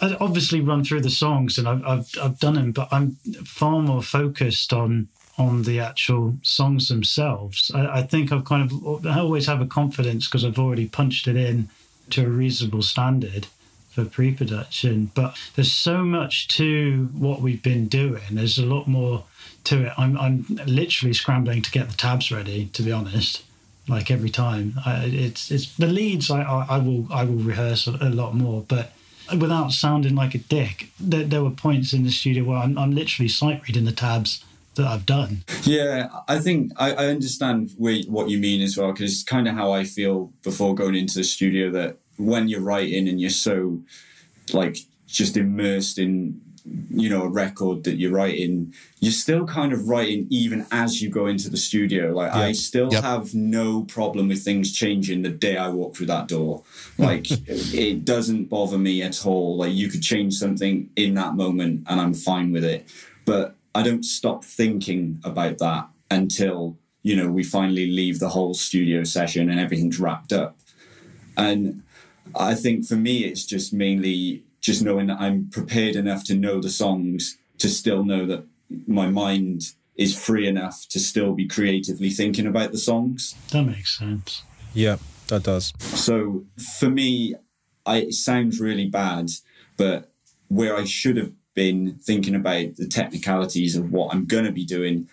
I 0.00 0.16
obviously 0.20 0.60
run 0.60 0.84
through 0.84 1.02
the 1.02 1.10
songs 1.10 1.58
and 1.58 1.68
I've, 1.68 1.84
I've, 1.84 2.10
I've 2.20 2.38
done 2.38 2.54
them, 2.54 2.72
but 2.72 2.88
I'm 2.90 3.12
far 3.44 3.80
more 3.80 4.02
focused 4.02 4.72
on 4.72 5.08
on 5.36 5.62
the 5.64 5.80
actual 5.80 6.36
songs 6.42 6.88
themselves. 6.88 7.70
I, 7.74 7.98
I 7.98 8.02
think 8.02 8.30
I've 8.30 8.44
kind 8.44 8.70
of 8.70 9.06
I 9.06 9.18
always 9.18 9.46
have 9.46 9.60
a 9.60 9.66
confidence 9.66 10.26
because 10.26 10.44
I've 10.44 10.58
already 10.58 10.86
punched 10.86 11.26
it 11.26 11.36
in 11.36 11.68
to 12.10 12.24
a 12.24 12.28
reasonable 12.28 12.82
standard 12.82 13.48
for 13.90 14.04
pre-production. 14.04 15.10
But 15.14 15.36
there's 15.54 15.72
so 15.72 16.04
much 16.04 16.48
to 16.48 17.08
what 17.14 17.40
we've 17.40 17.62
been 17.62 17.88
doing. 17.88 18.22
There's 18.30 18.58
a 18.58 18.66
lot 18.66 18.86
more 18.86 19.24
to 19.64 19.86
it. 19.86 19.92
I'm 19.96 20.16
I'm 20.18 20.44
literally 20.66 21.14
scrambling 21.14 21.62
to 21.62 21.70
get 21.70 21.88
the 21.88 21.96
tabs 21.96 22.30
ready. 22.30 22.66
To 22.66 22.82
be 22.82 22.92
honest 22.92 23.42
like 23.88 24.10
every 24.10 24.30
time. 24.30 24.74
I, 24.84 25.04
it's 25.04 25.50
it's 25.50 25.74
the 25.76 25.86
leads. 25.86 26.30
I, 26.30 26.42
I 26.42 26.66
I 26.70 26.78
will 26.78 27.06
I 27.12 27.24
will 27.24 27.42
rehearse 27.42 27.86
a, 27.86 27.92
a 28.00 28.10
lot 28.10 28.34
more, 28.34 28.64
but 28.66 28.92
without 29.38 29.72
sounding 29.72 30.14
like 30.14 30.34
a 30.34 30.38
dick. 30.38 30.88
There, 31.00 31.24
there 31.24 31.42
were 31.42 31.50
points 31.50 31.92
in 31.92 32.04
the 32.04 32.10
studio 32.10 32.44
where 32.44 32.58
I'm, 32.58 32.76
I'm 32.76 32.94
literally 32.94 33.28
sight 33.28 33.62
reading 33.66 33.84
the 33.84 33.92
tabs 33.92 34.44
that 34.74 34.86
I've 34.86 35.06
done. 35.06 35.44
Yeah, 35.62 36.08
I 36.26 36.40
think 36.40 36.72
I, 36.76 36.92
I 36.92 37.06
understand 37.06 37.72
what 37.76 38.28
you 38.28 38.38
mean 38.38 38.60
as 38.60 38.76
well, 38.76 38.92
because 38.92 39.12
it's 39.12 39.22
kind 39.22 39.46
of 39.46 39.54
how 39.54 39.72
I 39.72 39.84
feel 39.84 40.32
before 40.42 40.74
going 40.74 40.96
into 40.96 41.18
the 41.18 41.24
studio 41.24 41.70
that 41.70 41.98
when 42.16 42.48
you're 42.48 42.60
writing 42.60 43.08
and 43.08 43.20
you're 43.20 43.30
so 43.30 43.80
like 44.52 44.78
just 45.06 45.36
immersed 45.36 45.98
in 45.98 46.40
you 46.64 47.10
know 47.10 47.22
a 47.24 47.28
record 47.28 47.84
that 47.84 47.96
you're 47.96 48.10
writing 48.10 48.72
you're 48.98 49.12
still 49.12 49.46
kind 49.46 49.72
of 49.74 49.86
writing 49.86 50.26
even 50.30 50.64
as 50.70 51.02
you 51.02 51.10
go 51.10 51.26
into 51.26 51.50
the 51.50 51.58
studio. 51.58 52.10
Like 52.12 52.32
i 52.32 52.52
still 52.52 52.90
Yep. 52.90 53.02
have 53.02 53.34
no 53.34 53.82
problem 53.84 54.28
with 54.28 54.42
things 54.42 54.72
changing 54.72 55.22
the 55.22 55.28
day 55.28 55.56
i 55.58 55.68
walk 55.68 55.94
through 55.96 56.06
that 56.06 56.26
door. 56.26 56.62
Like 56.96 57.26
it 57.46 58.04
doesn't 58.06 58.44
bother 58.46 58.78
me 58.78 59.02
at 59.02 59.26
all. 59.26 59.58
Like 59.58 59.72
you 59.74 59.88
could 59.90 60.02
change 60.02 60.34
something 60.34 60.88
in 60.96 61.14
that 61.14 61.34
moment 61.34 61.84
and 61.86 62.00
i'm 62.00 62.14
fine 62.14 62.50
with 62.52 62.64
it. 62.64 62.88
But 63.26 63.56
i 63.74 63.82
don't 63.82 64.04
stop 64.04 64.42
thinking 64.44 65.20
about 65.22 65.58
that 65.58 65.88
until 66.10 66.78
you 67.02 67.14
know 67.14 67.28
we 67.28 67.42
finally 67.44 67.90
leave 67.90 68.20
the 68.20 68.30
whole 68.30 68.54
studio 68.54 69.04
session 69.04 69.50
and 69.50 69.60
everything's 69.60 70.00
wrapped 70.00 70.32
up. 70.32 70.56
And 71.36 71.82
I 72.34 72.54
think 72.54 72.86
for 72.86 72.96
me, 72.96 73.24
it's 73.24 73.44
just 73.44 73.72
mainly 73.72 74.44
just 74.64 74.82
knowing 74.82 75.08
that 75.08 75.20
I'm 75.20 75.50
prepared 75.50 75.94
enough 75.94 76.24
to 76.24 76.34
know 76.34 76.58
the 76.58 76.70
songs 76.70 77.36
to 77.58 77.68
still 77.68 78.02
know 78.02 78.24
that 78.24 78.46
my 78.86 79.06
mind 79.06 79.74
is 79.94 80.18
free 80.18 80.48
enough 80.48 80.86
to 80.88 80.98
still 80.98 81.34
be 81.34 81.46
creatively 81.46 82.08
thinking 82.08 82.46
about 82.46 82.72
the 82.72 82.78
songs. 82.78 83.34
That 83.50 83.64
makes 83.64 83.98
sense. 83.98 84.42
Yeah, 84.72 84.96
that 85.28 85.42
does. 85.42 85.74
So 85.78 86.46
for 86.78 86.88
me, 86.88 87.34
I, 87.84 87.98
it 87.98 88.14
sounds 88.14 88.58
really 88.58 88.88
bad, 88.88 89.28
but 89.76 90.10
where 90.48 90.74
I 90.74 90.84
should 90.84 91.18
have 91.18 91.32
been 91.52 91.98
thinking 92.02 92.34
about 92.34 92.76
the 92.76 92.88
technicalities 92.88 93.76
of 93.76 93.92
what 93.92 94.14
I'm 94.14 94.24
going 94.24 94.46
to 94.46 94.50
be 94.50 94.64
doing, 94.64 95.08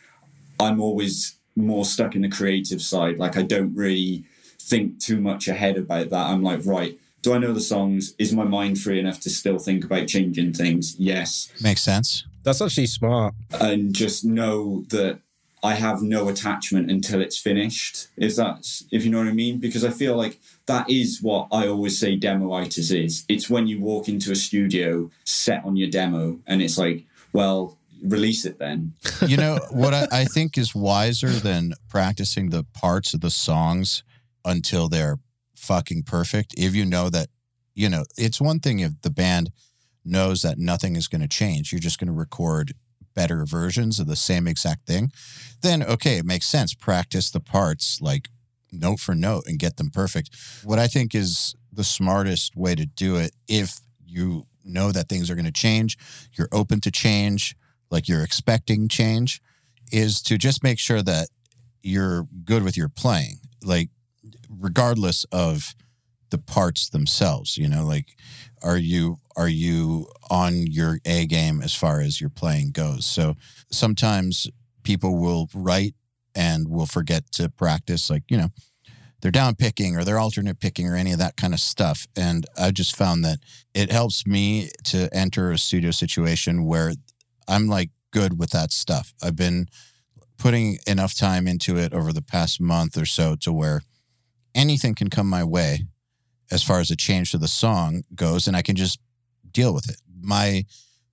I'm 0.62 0.80
always 0.82 1.36
more 1.58 1.84
stuck 1.84 2.16
in 2.16 2.22
the 2.22 2.30
creative 2.30 2.82
side. 2.82 3.18
Like 3.18 3.36
I 3.36 3.42
don't 3.42 3.76
really 3.76 4.24
think 4.62 5.00
too 5.00 5.20
much 5.20 5.50
ahead 5.50 5.78
about 5.78 6.10
that. 6.10 6.28
I'm 6.28 6.42
like, 6.42 6.62
right, 6.64 6.98
do 7.22 7.34
I 7.34 7.38
know 7.38 7.54
the 7.54 7.62
songs? 7.62 8.14
Is 8.18 8.34
my 8.34 8.44
mind 8.44 8.80
free 8.80 9.00
enough 9.00 9.20
to 9.22 9.30
still 9.30 9.60
think 9.60 9.84
about 9.86 10.08
changing 10.08 10.54
things? 10.54 10.96
Yes. 10.98 11.52
Makes 11.62 11.82
sense. 11.82 12.26
That's 12.44 12.62
actually 12.62 12.88
smart. 12.88 13.36
And 13.60 13.94
just 13.94 14.26
know 14.26 14.84
that 14.90 15.20
I 15.64 15.76
have 15.76 16.02
no 16.02 16.28
attachment 16.28 16.90
until 16.90 17.22
it's 17.22 17.38
finished. 17.38 18.08
If 18.18 18.36
that's 18.36 18.84
if 18.92 19.06
you 19.06 19.12
know 19.12 19.20
what 19.20 19.28
I 19.28 19.34
mean, 19.34 19.60
because 19.60 19.86
I 19.86 19.92
feel 19.92 20.16
like 20.16 20.40
that 20.66 20.90
is 20.90 21.22
what 21.22 21.48
I 21.52 21.68
always 21.68 22.00
say 22.00 22.18
demoitis 22.18 22.92
is. 22.92 23.26
It's 23.30 23.50
when 23.50 23.68
you 23.68 23.80
walk 23.80 24.10
into 24.10 24.32
a 24.32 24.36
studio, 24.36 25.12
set 25.24 25.64
on 25.64 25.76
your 25.76 25.90
demo, 25.90 26.40
and 26.48 26.62
it's 26.62 26.80
like, 26.80 27.06
well, 27.32 27.78
release 28.04 28.46
it 28.46 28.58
then. 28.58 28.94
You 29.28 29.38
know 29.38 29.60
what 29.70 29.94
I, 29.94 30.08
I 30.12 30.26
think 30.26 30.58
is 30.58 30.74
wiser 30.74 31.30
than 31.30 31.74
practicing 31.88 32.50
the 32.50 32.64
parts 32.74 33.14
of 33.14 33.22
the 33.22 33.30
songs 33.30 34.04
until 34.44 34.90
they're 34.90 35.20
fucking 35.62 36.04
perfect. 36.04 36.54
If 36.58 36.76
you 36.76 36.86
know 36.86 37.10
that, 37.10 37.28
you 37.74 37.90
know, 37.90 38.04
it's 38.18 38.42
one 38.42 38.60
thing 38.60 38.80
if 38.80 39.02
the 39.02 39.12
band 39.12 39.52
knows 40.04 40.42
that 40.42 40.58
nothing 40.58 40.96
is 40.96 41.08
going 41.08 41.22
to 41.22 41.28
change. 41.28 41.72
You're 41.72 41.80
just 41.80 42.00
going 42.00 42.08
to 42.08 42.14
record 42.14 42.74
better 43.14 43.46
versions 43.46 44.00
of 44.00 44.08
the 44.08 44.16
same 44.16 44.48
exact 44.48 44.88
thing. 44.88 45.12
Then 45.62 45.84
okay, 45.84 46.18
it 46.18 46.26
makes 46.26 46.48
sense. 46.48 46.74
Practice 46.74 47.30
the 47.30 47.40
parts 47.40 48.00
like 48.02 48.30
note 48.72 49.00
for 49.00 49.14
note 49.14 49.44
and 49.48 49.60
get 49.60 49.78
them 49.78 49.92
perfect. 49.92 50.30
What 50.64 50.80
I 50.80 50.88
think 50.88 51.14
is 51.14 51.56
the 51.72 51.84
smartest 51.84 52.56
way 52.56 52.76
to 52.76 52.86
do 52.86 53.18
it 53.18 53.32
if 53.48 53.80
you 54.06 54.48
know 54.64 54.92
that 54.92 55.10
things 55.10 55.30
are 55.30 55.36
going 55.36 55.46
to 55.46 55.52
change, 55.52 55.98
you're 56.34 56.50
open 56.52 56.82
to 56.82 56.92
change, 56.92 57.56
like 57.90 58.08
you're 58.08 58.24
expecting 58.24 58.88
change, 58.88 59.42
is 59.92 60.22
to 60.24 60.38
just 60.38 60.64
make 60.64 60.80
sure 60.80 61.02
that 61.02 61.28
you're 61.84 62.28
good 62.44 62.64
with 62.64 62.78
your 62.78 62.90
playing. 62.90 63.40
Like 63.64 63.90
regardless 64.60 65.26
of 65.32 65.76
the 66.30 66.38
parts 66.38 66.90
themselves, 66.90 67.58
you 67.58 67.68
know, 67.68 67.86
like 67.86 68.16
are 68.64 68.78
you 68.78 69.18
are 69.36 69.48
you 69.48 70.08
on 70.30 70.68
your 70.68 71.00
A 71.06 71.26
game 71.26 71.62
as 71.62 71.74
far 71.74 72.02
as 72.02 72.20
your 72.20 72.30
playing 72.30 72.72
goes? 72.72 73.06
So 73.06 73.36
sometimes 73.72 74.48
people 74.84 75.18
will 75.18 75.50
write 75.54 75.96
and 76.36 76.68
will 76.68 76.86
forget 76.86 77.32
to 77.34 77.50
practice 77.50 78.10
like, 78.10 78.24
you 78.30 78.38
know, 78.38 78.50
they're 79.22 79.32
down 79.32 79.56
picking 79.56 79.96
or 79.96 80.04
they're 80.04 80.20
alternate 80.20 80.60
picking 80.60 80.88
or 80.88 80.96
any 80.96 81.12
of 81.12 81.20
that 81.20 81.38
kind 81.38 81.54
of 81.54 81.60
stuff. 81.60 82.08
And 82.16 82.46
I 82.58 82.72
just 82.72 82.96
found 82.96 83.24
that 83.24 83.40
it 83.74 83.92
helps 83.92 84.26
me 84.26 84.70
to 84.86 85.10
enter 85.14 85.52
a 85.52 85.58
studio 85.58 85.92
situation 85.92 86.66
where 86.66 86.94
I'm 87.48 87.68
like 87.68 87.92
good 88.12 88.40
with 88.40 88.50
that 88.52 88.72
stuff. 88.72 89.14
I've 89.22 89.36
been 89.36 89.68
putting 90.38 90.80
enough 90.88 91.16
time 91.16 91.48
into 91.48 91.78
it 91.78 91.94
over 91.94 92.12
the 92.12 92.22
past 92.22 92.60
month 92.60 92.98
or 92.98 93.06
so 93.06 93.36
to 93.42 93.54
where 93.54 93.82
anything 94.56 94.96
can 94.96 95.10
come 95.10 95.28
my 95.28 95.44
way 95.44 95.86
as 96.52 96.64
far 96.64 96.80
as 96.80 96.92
a 96.92 96.96
change 96.96 97.32
to 97.32 97.38
the 97.38 97.48
song 97.48 98.04
goes 98.14 98.48
and 98.48 98.56
I 98.58 98.62
can 98.62 98.76
just 98.76 99.00
deal 99.52 99.74
with 99.74 99.90
it. 99.90 99.98
My 100.22 100.66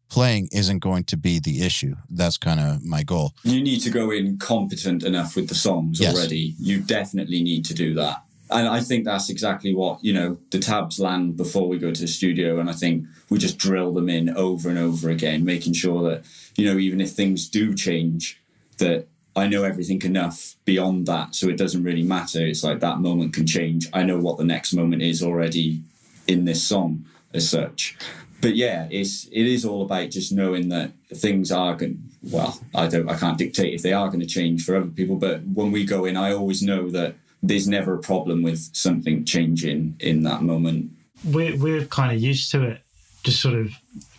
playing 0.08 0.48
isn't 0.52 0.78
going 0.78 1.04
to 1.04 1.16
be 1.16 1.38
the 1.38 1.62
issue. 1.64 1.94
That's 2.08 2.38
kind 2.38 2.58
of 2.60 2.82
my 2.84 3.02
goal. 3.02 3.34
You 3.44 3.60
need 3.62 3.80
to 3.80 3.90
go 3.90 4.10
in 4.10 4.38
competent 4.38 5.04
enough 5.04 5.36
with 5.36 5.48
the 5.48 5.54
songs 5.54 6.00
Yes. 6.00 6.14
already. 6.14 6.54
You 6.58 6.80
definitely 6.80 7.42
need 7.42 7.64
to 7.66 7.74
do 7.74 7.94
that. 7.94 8.22
And 8.50 8.66
I 8.66 8.80
think 8.80 9.04
that's 9.04 9.28
exactly 9.28 9.74
what, 9.74 10.02
you 10.02 10.14
know, 10.14 10.38
the 10.50 10.58
tabs 10.58 10.98
land 10.98 11.36
before 11.36 11.68
we 11.68 11.78
go 11.78 11.92
to 11.92 12.00
the 12.00 12.08
studio. 12.08 12.58
And 12.58 12.70
I 12.70 12.72
think 12.72 13.04
we 13.28 13.38
just 13.38 13.58
drill 13.58 13.92
them 13.92 14.08
in 14.08 14.30
over 14.30 14.70
and 14.70 14.78
over 14.78 15.10
again, 15.10 15.44
making 15.44 15.74
sure 15.74 16.02
that, 16.08 16.24
you 16.56 16.64
know, 16.64 16.78
even 16.78 17.00
if 17.02 17.10
things 17.10 17.46
do 17.46 17.74
change, 17.74 18.40
that 18.78 19.06
I 19.38 19.48
know 19.48 19.64
everything 19.64 20.02
enough 20.02 20.56
beyond 20.64 21.06
that. 21.06 21.34
So 21.34 21.48
it 21.48 21.56
doesn't 21.56 21.82
really 21.82 22.02
matter. 22.02 22.44
It's 22.46 22.64
like 22.64 22.80
that 22.80 23.00
moment 23.00 23.34
can 23.34 23.46
change. 23.46 23.88
I 23.92 24.02
know 24.02 24.18
what 24.18 24.38
the 24.38 24.44
next 24.44 24.72
moment 24.72 25.02
is 25.02 25.22
already 25.22 25.82
in 26.26 26.44
this 26.44 26.62
song 26.62 27.04
as 27.32 27.48
such. 27.48 27.96
But 28.40 28.54
yeah, 28.54 28.86
it's 28.90 29.26
it 29.26 29.46
is 29.46 29.64
all 29.64 29.82
about 29.82 30.10
just 30.10 30.32
knowing 30.32 30.68
that 30.68 30.92
things 31.12 31.50
are 31.50 31.74
going. 31.74 32.02
Well, 32.22 32.60
I 32.74 32.86
don't, 32.86 33.08
I 33.08 33.16
can't 33.16 33.38
dictate 33.38 33.74
if 33.74 33.82
they 33.82 33.92
are 33.92 34.08
going 34.08 34.20
to 34.20 34.26
change 34.26 34.64
for 34.64 34.76
other 34.76 34.86
people. 34.86 35.16
But 35.16 35.42
when 35.42 35.72
we 35.72 35.84
go 35.84 36.04
in, 36.04 36.16
I 36.16 36.32
always 36.32 36.62
know 36.62 36.90
that 36.90 37.14
there's 37.42 37.68
never 37.68 37.94
a 37.94 37.98
problem 37.98 38.42
with 38.42 38.70
something 38.74 39.24
changing 39.24 39.96
in 40.00 40.22
that 40.22 40.42
moment. 40.42 40.92
We're 41.24 41.56
we're 41.56 41.84
kind 41.86 42.14
of 42.14 42.22
used 42.22 42.50
to 42.52 42.62
it, 42.62 42.80
just 43.28 43.40
sort 43.42 43.54
of 43.54 43.72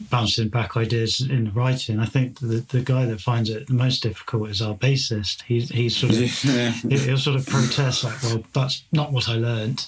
bouncing 0.09 0.49
back 0.49 0.77
ideas 0.77 1.21
in 1.21 1.45
the 1.45 1.51
writing. 1.51 1.99
I 1.99 2.05
think 2.05 2.39
the 2.39 2.63
the 2.69 2.81
guy 2.81 3.05
that 3.05 3.21
finds 3.21 3.49
it 3.49 3.67
the 3.67 3.73
most 3.73 4.03
difficult 4.03 4.49
is 4.49 4.61
our 4.61 4.75
bassist. 4.75 5.43
He's 5.43 5.69
he's 5.69 5.95
sort 5.97 6.13
of 6.13 6.19
he- 6.89 6.97
he'll 6.99 7.17
sort 7.17 7.37
of 7.37 7.45
protest 7.47 8.03
like, 8.03 8.21
well, 8.23 8.43
that's 8.53 8.83
not 8.91 9.11
what 9.11 9.27
I 9.29 9.35
learned. 9.35 9.85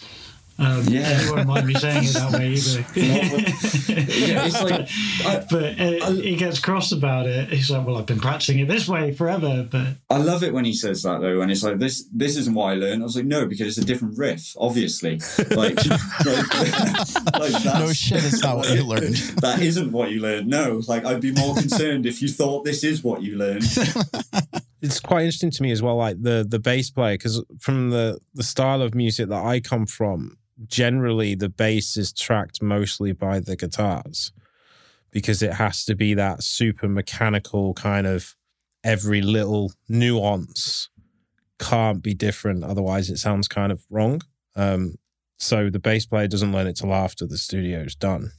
Um, 0.62 0.84
Yeah. 0.88 1.10
and 1.10 1.22
he 1.24 1.32
won't 1.32 1.48
mind 1.48 1.68
me 1.68 1.74
saying 1.74 2.04
it 2.04 2.14
that 2.14 2.32
way 2.34 2.50
either. 2.54 2.86
yeah, 2.96 4.46
it's 4.46 4.62
like 4.62 4.90
I, 5.26 5.46
but 5.50 5.80
uh, 5.80 6.12
he 6.12 6.36
gets 6.36 6.60
cross 6.60 6.92
about 6.92 7.26
it. 7.26 7.50
He's 7.50 7.70
like, 7.72 7.86
"Well, 7.86 7.98
I've 7.98 8.06
been 8.06 8.20
practicing 8.20 8.60
it 8.60 8.68
this 8.68 8.88
way 8.88 9.12
forever." 9.12 9.68
But 9.70 9.96
I 10.10 10.18
love 10.18 10.44
it 10.44 10.54
when 10.54 10.66
he 10.66 10.74
says 10.74 11.02
that 11.04 11.22
though, 11.22 11.42
and 11.42 11.52
it's 11.52 11.64
like 11.64 11.80
this. 11.80 12.06
This 12.14 12.38
isn't 12.38 12.54
what 12.54 12.72
I 12.72 12.76
learned. 12.76 13.02
I 13.02 13.06
was 13.06 13.16
like, 13.16 13.26
no, 13.26 13.46
because 13.48 13.68
it's 13.68 13.78
a 13.78 13.86
different 13.86 14.18
riff, 14.18 14.54
obviously. 14.58 15.20
Like, 15.50 15.76
like, 15.86 15.86
like 17.40 17.64
No 17.66 17.92
shit, 17.94 18.24
it's 18.24 18.44
not 18.44 18.58
what 18.58 18.70
you 18.70 18.84
learned. 18.86 19.16
that 19.42 19.60
isn't 19.62 19.92
what 19.92 20.12
you 20.12 20.22
learned. 20.22 20.48
No, 20.48 20.82
like 20.88 21.06
I'd 21.06 21.22
be 21.22 21.32
more 21.32 21.56
concerned 21.56 22.06
if 22.06 22.22
you 22.22 22.28
thought 22.28 22.66
this 22.66 22.84
is 22.84 23.04
what 23.04 23.22
you 23.24 23.38
learned. 23.38 23.64
it's 24.82 25.00
quite 25.00 25.22
interesting 25.26 25.52
to 25.52 25.64
me 25.64 25.72
as 25.72 25.82
well 25.82 25.96
like 25.96 26.22
the 26.22 26.46
the 26.48 26.60
bass 26.60 26.90
player 26.90 27.14
because 27.16 27.44
from 27.60 27.92
the 27.92 28.20
the 28.34 28.42
style 28.44 28.82
of 28.82 28.96
music 28.96 29.30
that 29.30 29.44
i 29.46 29.60
come 29.60 29.86
from 29.86 30.36
generally 30.68 31.36
the 31.36 31.50
bass 31.50 31.98
is 31.98 32.14
tracked 32.14 32.62
mostly 32.62 33.12
by 33.12 33.40
the 33.40 33.56
guitars 33.56 34.32
because 35.12 35.42
it 35.42 35.54
has 35.54 35.86
to 35.86 35.96
be 35.96 36.14
that 36.14 36.44
super 36.44 36.88
mechanical 36.88 37.74
kind 37.74 38.08
of 38.08 38.36
every 38.84 39.22
little 39.22 39.72
nuance 39.88 40.90
can't 41.60 42.02
be 42.02 42.14
different 42.14 42.64
otherwise 42.64 43.10
it 43.10 43.18
sounds 43.18 43.48
kind 43.48 43.72
of 43.72 43.86
wrong. 43.90 44.22
Um 44.56 44.96
so 45.38 45.72
the 45.72 45.80
bass 45.80 46.06
player 46.06 46.28
doesn't 46.28 46.52
learn 46.52 46.68
it 46.68 46.78
till 46.78 46.94
after 46.94 47.26
the 47.26 47.38
studio's 47.38 47.96
done. 47.96 48.32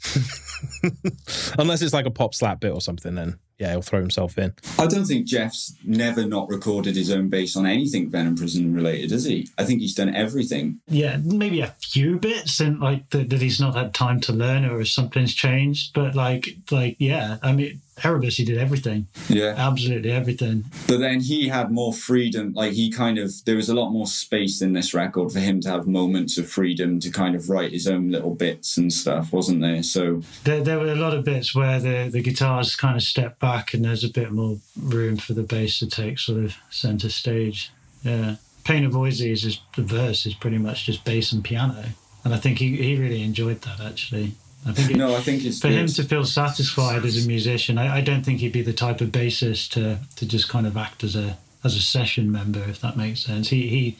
Unless 1.58 1.82
it's 1.82 1.92
like 1.92 2.06
a 2.06 2.12
pop 2.12 2.32
slap 2.32 2.60
bit 2.60 2.72
or 2.72 2.80
something 2.80 3.14
then 3.16 3.38
yeah 3.58 3.70
he'll 3.70 3.82
throw 3.82 4.00
himself 4.00 4.38
in 4.38 4.54
I 4.78 4.86
don't 4.86 5.04
think 5.04 5.26
Jeff's 5.26 5.74
never 5.84 6.24
not 6.26 6.48
recorded 6.48 6.96
his 6.96 7.10
own 7.10 7.28
bass 7.28 7.56
on 7.56 7.66
anything 7.66 8.10
Venom 8.10 8.36
Prison 8.36 8.74
related, 8.74 9.10
has 9.10 9.24
he? 9.24 9.48
I 9.58 9.64
think 9.64 9.80
he's 9.80 9.94
done 9.94 10.14
everything. 10.14 10.80
yeah, 10.88 11.18
maybe 11.22 11.60
a 11.60 11.74
few 11.80 12.18
bits 12.18 12.60
and 12.60 12.80
like 12.80 13.10
that, 13.10 13.30
that 13.30 13.40
he's 13.40 13.60
not 13.60 13.74
had 13.74 13.94
time 13.94 14.20
to 14.22 14.32
learn 14.32 14.64
or 14.64 14.80
if 14.80 14.88
something's 14.90 15.34
changed. 15.34 15.92
But 15.94 16.14
like, 16.14 16.46
like 16.70 16.96
yeah, 16.98 17.38
I 17.42 17.52
mean, 17.52 17.80
Erebus, 18.02 18.36
he 18.36 18.44
did 18.44 18.58
everything, 18.58 19.06
Yeah. 19.28 19.54
absolutely 19.56 20.10
everything. 20.10 20.64
But 20.88 20.98
then 20.98 21.20
he 21.20 21.48
had 21.48 21.70
more 21.70 21.92
freedom. 21.92 22.52
Like 22.54 22.72
he 22.72 22.90
kind 22.90 23.18
of, 23.18 23.44
there 23.44 23.56
was 23.56 23.68
a 23.68 23.74
lot 23.74 23.90
more 23.90 24.06
space 24.06 24.62
in 24.62 24.72
this 24.72 24.94
record 24.94 25.30
for 25.32 25.40
him 25.40 25.60
to 25.60 25.68
have 25.70 25.86
moments 25.86 26.38
of 26.38 26.48
freedom 26.48 27.00
to 27.00 27.10
kind 27.10 27.34
of 27.36 27.48
write 27.50 27.72
his 27.72 27.86
own 27.86 28.10
little 28.10 28.34
bits 28.34 28.76
and 28.76 28.92
stuff, 28.92 29.32
wasn't 29.32 29.60
there? 29.60 29.82
So 29.82 30.22
There, 30.44 30.62
there 30.62 30.78
were 30.78 30.92
a 30.92 30.96
lot 30.96 31.14
of 31.14 31.24
bits 31.24 31.54
where 31.54 31.78
the, 31.78 32.08
the 32.10 32.22
guitars 32.22 32.76
kind 32.76 32.96
of 32.96 33.02
step 33.02 33.38
back 33.38 33.74
and 33.74 33.84
there's 33.84 34.04
a 34.04 34.08
bit 34.10 34.32
more 34.32 34.58
room 34.80 35.16
for 35.18 35.34
the 35.34 35.42
bass 35.42 35.78
to 35.80 35.86
take 35.86 36.18
sort 36.18 36.42
of 36.44 36.56
center 36.70 37.08
stage. 37.10 37.70
Yeah. 38.02 38.36
Pain 38.64 38.84
of 38.84 38.92
Oizys 38.92 39.44
is 39.44 39.60
the 39.76 39.82
verse 39.82 40.24
is 40.24 40.34
pretty 40.34 40.58
much 40.58 40.86
just 40.86 41.04
bass 41.04 41.30
and 41.32 41.44
piano. 41.44 41.84
And 42.24 42.32
I 42.32 42.36
think 42.38 42.58
he, 42.58 42.76
he 42.76 42.96
really 42.96 43.22
enjoyed 43.22 43.60
that 43.62 43.80
actually. 43.80 44.34
I 44.66 44.72
think 44.72 44.90
it, 44.92 44.96
no, 44.96 45.14
I 45.16 45.20
think 45.20 45.44
it's 45.44 45.60
for 45.60 45.68
good. 45.68 45.76
him 45.78 45.86
to 45.88 46.04
feel 46.04 46.24
satisfied 46.24 47.04
as 47.04 47.24
a 47.24 47.26
musician, 47.26 47.78
I, 47.78 47.96
I 47.96 48.00
don't 48.00 48.22
think 48.24 48.40
he'd 48.40 48.52
be 48.52 48.62
the 48.62 48.72
type 48.72 49.00
of 49.00 49.08
bassist 49.08 49.70
to, 49.72 49.98
to 50.16 50.26
just 50.26 50.48
kind 50.48 50.66
of 50.66 50.76
act 50.76 51.02
as 51.02 51.16
a 51.16 51.36
as 51.64 51.76
a 51.76 51.80
session 51.80 52.30
member, 52.30 52.60
if 52.68 52.80
that 52.80 52.96
makes 52.96 53.20
sense. 53.20 53.48
He 53.48 53.68
he 53.68 53.96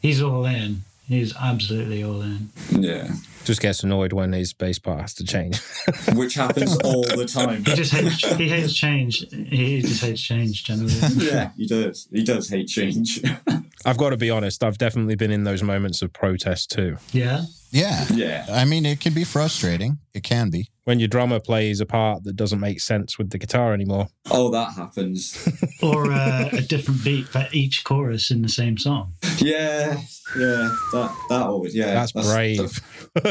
he's 0.00 0.22
all 0.22 0.44
in. 0.44 0.84
He's 1.08 1.34
absolutely 1.36 2.02
all 2.04 2.22
in. 2.22 2.50
yeah, 2.70 3.10
Just 3.44 3.60
gets 3.60 3.82
annoyed 3.82 4.12
when 4.12 4.32
his 4.32 4.52
bass 4.52 4.78
part 4.78 5.00
has 5.00 5.12
to 5.14 5.24
change. 5.24 5.60
which 6.14 6.34
happens 6.34 6.78
all 6.84 7.02
the 7.02 7.26
time. 7.26 7.64
He 7.64 7.74
just 7.74 7.92
hates 7.92 8.36
he 8.36 8.48
hates 8.48 8.72
change. 8.72 9.28
He 9.30 9.82
just 9.82 10.02
hates 10.02 10.22
change 10.22 10.64
generally. 10.64 10.94
yeah, 11.16 11.50
he 11.56 11.66
does. 11.66 12.08
He 12.12 12.22
does 12.22 12.48
hate 12.48 12.68
change. 12.68 13.20
I've 13.84 13.98
got 13.98 14.10
to 14.10 14.16
be 14.16 14.30
honest, 14.30 14.62
I've 14.64 14.78
definitely 14.78 15.14
been 15.16 15.30
in 15.30 15.44
those 15.44 15.62
moments 15.62 16.02
of 16.02 16.12
protest 16.12 16.70
too. 16.70 16.96
Yeah. 17.12 17.42
Yeah. 17.74 18.04
yeah, 18.12 18.44
I 18.50 18.66
mean, 18.66 18.84
it 18.84 19.00
can 19.00 19.14
be 19.14 19.24
frustrating. 19.24 19.96
It 20.14 20.22
can 20.22 20.50
be. 20.50 20.68
When 20.84 20.98
your 20.98 21.08
drummer 21.08 21.40
plays 21.40 21.80
a 21.80 21.86
part 21.86 22.22
that 22.24 22.36
doesn't 22.36 22.60
make 22.60 22.80
sense 22.82 23.16
with 23.16 23.30
the 23.30 23.38
guitar 23.38 23.72
anymore. 23.72 24.08
oh, 24.30 24.50
that 24.50 24.74
happens. 24.74 25.48
Or 25.82 26.12
uh, 26.12 26.48
a 26.52 26.60
different 26.60 27.02
beat 27.02 27.26
for 27.26 27.48
each 27.50 27.82
chorus 27.82 28.30
in 28.30 28.42
the 28.42 28.48
same 28.48 28.78
song. 28.78 29.14
Yeah, 29.38 29.96
yeah, 30.38 30.70
that 30.92 31.16
that 31.28 31.42
always. 31.42 31.74
Yeah, 31.74 31.94
That's 31.94 32.12
brave. 32.12 32.60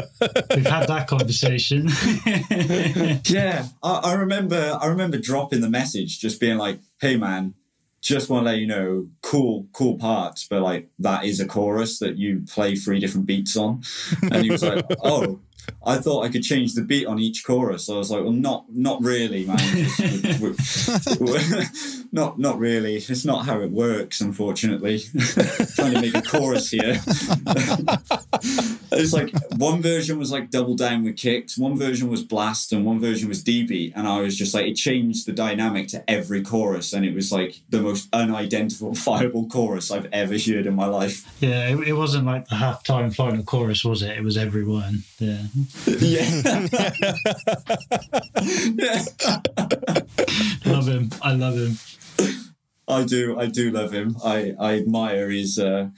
We've 0.53 0.65
had 0.65 0.87
that 0.87 1.05
conversation. 1.07 1.87
Yeah, 3.25 3.67
I, 3.81 3.91
I 4.03 4.13
remember. 4.15 4.77
I 4.81 4.87
remember 4.87 5.17
dropping 5.17 5.61
the 5.61 5.69
message, 5.69 6.19
just 6.19 6.41
being 6.41 6.57
like, 6.57 6.79
"Hey, 6.99 7.15
man, 7.15 7.53
just 8.01 8.29
want 8.29 8.45
to 8.45 8.51
let 8.51 8.59
you 8.59 8.67
know, 8.67 9.07
cool, 9.21 9.67
cool 9.73 9.97
parts, 9.97 10.47
but 10.49 10.61
like 10.61 10.89
that 10.99 11.25
is 11.25 11.39
a 11.39 11.45
chorus 11.45 11.99
that 11.99 12.17
you 12.17 12.43
play 12.49 12.75
three 12.75 12.99
different 12.99 13.25
beats 13.27 13.55
on." 13.55 13.81
And 14.23 14.43
he 14.43 14.51
was 14.51 14.63
like, 14.63 14.85
"Oh." 15.03 15.39
I 15.85 15.97
thought 15.97 16.25
I 16.25 16.29
could 16.29 16.41
change 16.41 16.73
the 16.73 16.81
beat 16.81 17.05
on 17.05 17.19
each 17.19 17.45
chorus. 17.45 17.85
So 17.85 17.93
I 17.95 17.97
was 17.99 18.09
like, 18.09 18.23
"Well, 18.23 18.31
not, 18.33 18.65
not 18.69 18.99
really, 19.03 19.45
man. 19.45 19.59
Just- 19.59 19.99
we- 19.99 21.25
we- 21.27 21.31
we- 21.33 21.65
not, 22.12 22.38
not 22.38 22.59
really. 22.59 22.95
It's 22.95 23.26
not 23.26 23.45
how 23.45 23.62
it 23.62 23.72
works, 23.72 24.20
unfortunately. 24.22 24.99
Trying 25.76 25.93
to 25.93 26.01
make 26.01 26.16
a 26.16 26.22
chorus 26.22 26.70
here. 26.70 26.97
it's 28.91 29.14
like 29.14 29.34
one 29.55 29.82
version 29.82 30.20
was 30.20 30.32
like 30.32 30.49
double 30.49 30.76
down 30.76 31.03
with 31.03 31.16
kicks, 31.18 31.57
one 31.57 31.78
version 31.78 32.09
was 32.09 32.24
blast, 32.24 32.74
and 32.74 32.86
one 32.86 32.99
version 32.99 33.30
was 33.30 33.43
D 33.43 33.66
beat. 33.66 33.93
And 33.95 34.07
I 34.07 34.20
was 34.20 34.38
just 34.38 34.53
like, 34.53 34.66
it 34.66 34.76
changed 34.76 35.26
the 35.26 35.32
dynamic 35.32 35.88
to 35.89 36.03
every 36.09 36.41
chorus, 36.41 36.91
and 36.93 37.05
it 37.05 37.14
was 37.14 37.32
like 37.32 37.62
the 37.70 37.82
most 37.82 38.09
unidentifiable 38.14 39.47
chorus 39.47 39.91
I've 39.91 40.07
ever 40.12 40.34
heard 40.34 40.66
in 40.66 40.76
my 40.76 40.88
life. 40.88 41.26
yeah, 41.39 41.70
it, 41.70 41.88
it 41.88 41.93
wasn't 41.93 42.26
like 42.26 42.47
the 42.47 42.55
halftime 42.55 43.16
final 43.16 43.43
chorus, 43.43 43.86
was 43.86 44.01
it? 44.01 44.18
It 44.18 44.24
was 44.24 44.38
everyone. 44.38 45.03
Yeah. 45.20 45.43
Yeah. 45.86 46.68
yeah. 48.76 49.03
Love 50.66 50.88
him. 50.88 51.09
I 51.22 51.34
love 51.34 51.55
him. 51.55 51.78
I 52.88 53.03
do. 53.03 53.39
I 53.39 53.45
do 53.47 53.72
love 53.72 53.91
him. 53.93 54.17
I, 54.24 54.53
I 54.59 54.74
admire 54.78 55.30
his 55.30 55.57
uh, 55.59 55.89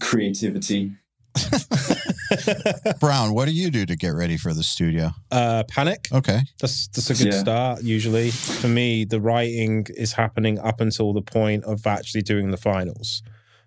creativity. 0.00 0.92
Browne, 3.00 3.34
what 3.34 3.46
do 3.46 3.52
you 3.52 3.70
do 3.70 3.86
to 3.86 3.96
get 3.96 4.08
ready 4.10 4.36
for 4.36 4.52
the 4.52 4.62
studio? 4.62 5.12
Uh, 5.30 5.62
panic. 5.68 6.08
Okay. 6.12 6.40
That's 6.60 6.88
that's 6.88 7.10
a 7.10 7.14
good 7.14 7.32
Yeah. 7.34 7.40
start. 7.40 7.82
Usually, 7.82 8.30
for 8.30 8.68
me, 8.68 9.04
the 9.04 9.20
writing 9.20 9.86
is 9.96 10.12
happening 10.14 10.58
up 10.58 10.80
until 10.80 11.12
the 11.12 11.22
point 11.22 11.64
of 11.64 11.86
actually 11.86 12.22
doing 12.22 12.50
the 12.50 12.56
finals. 12.56 13.22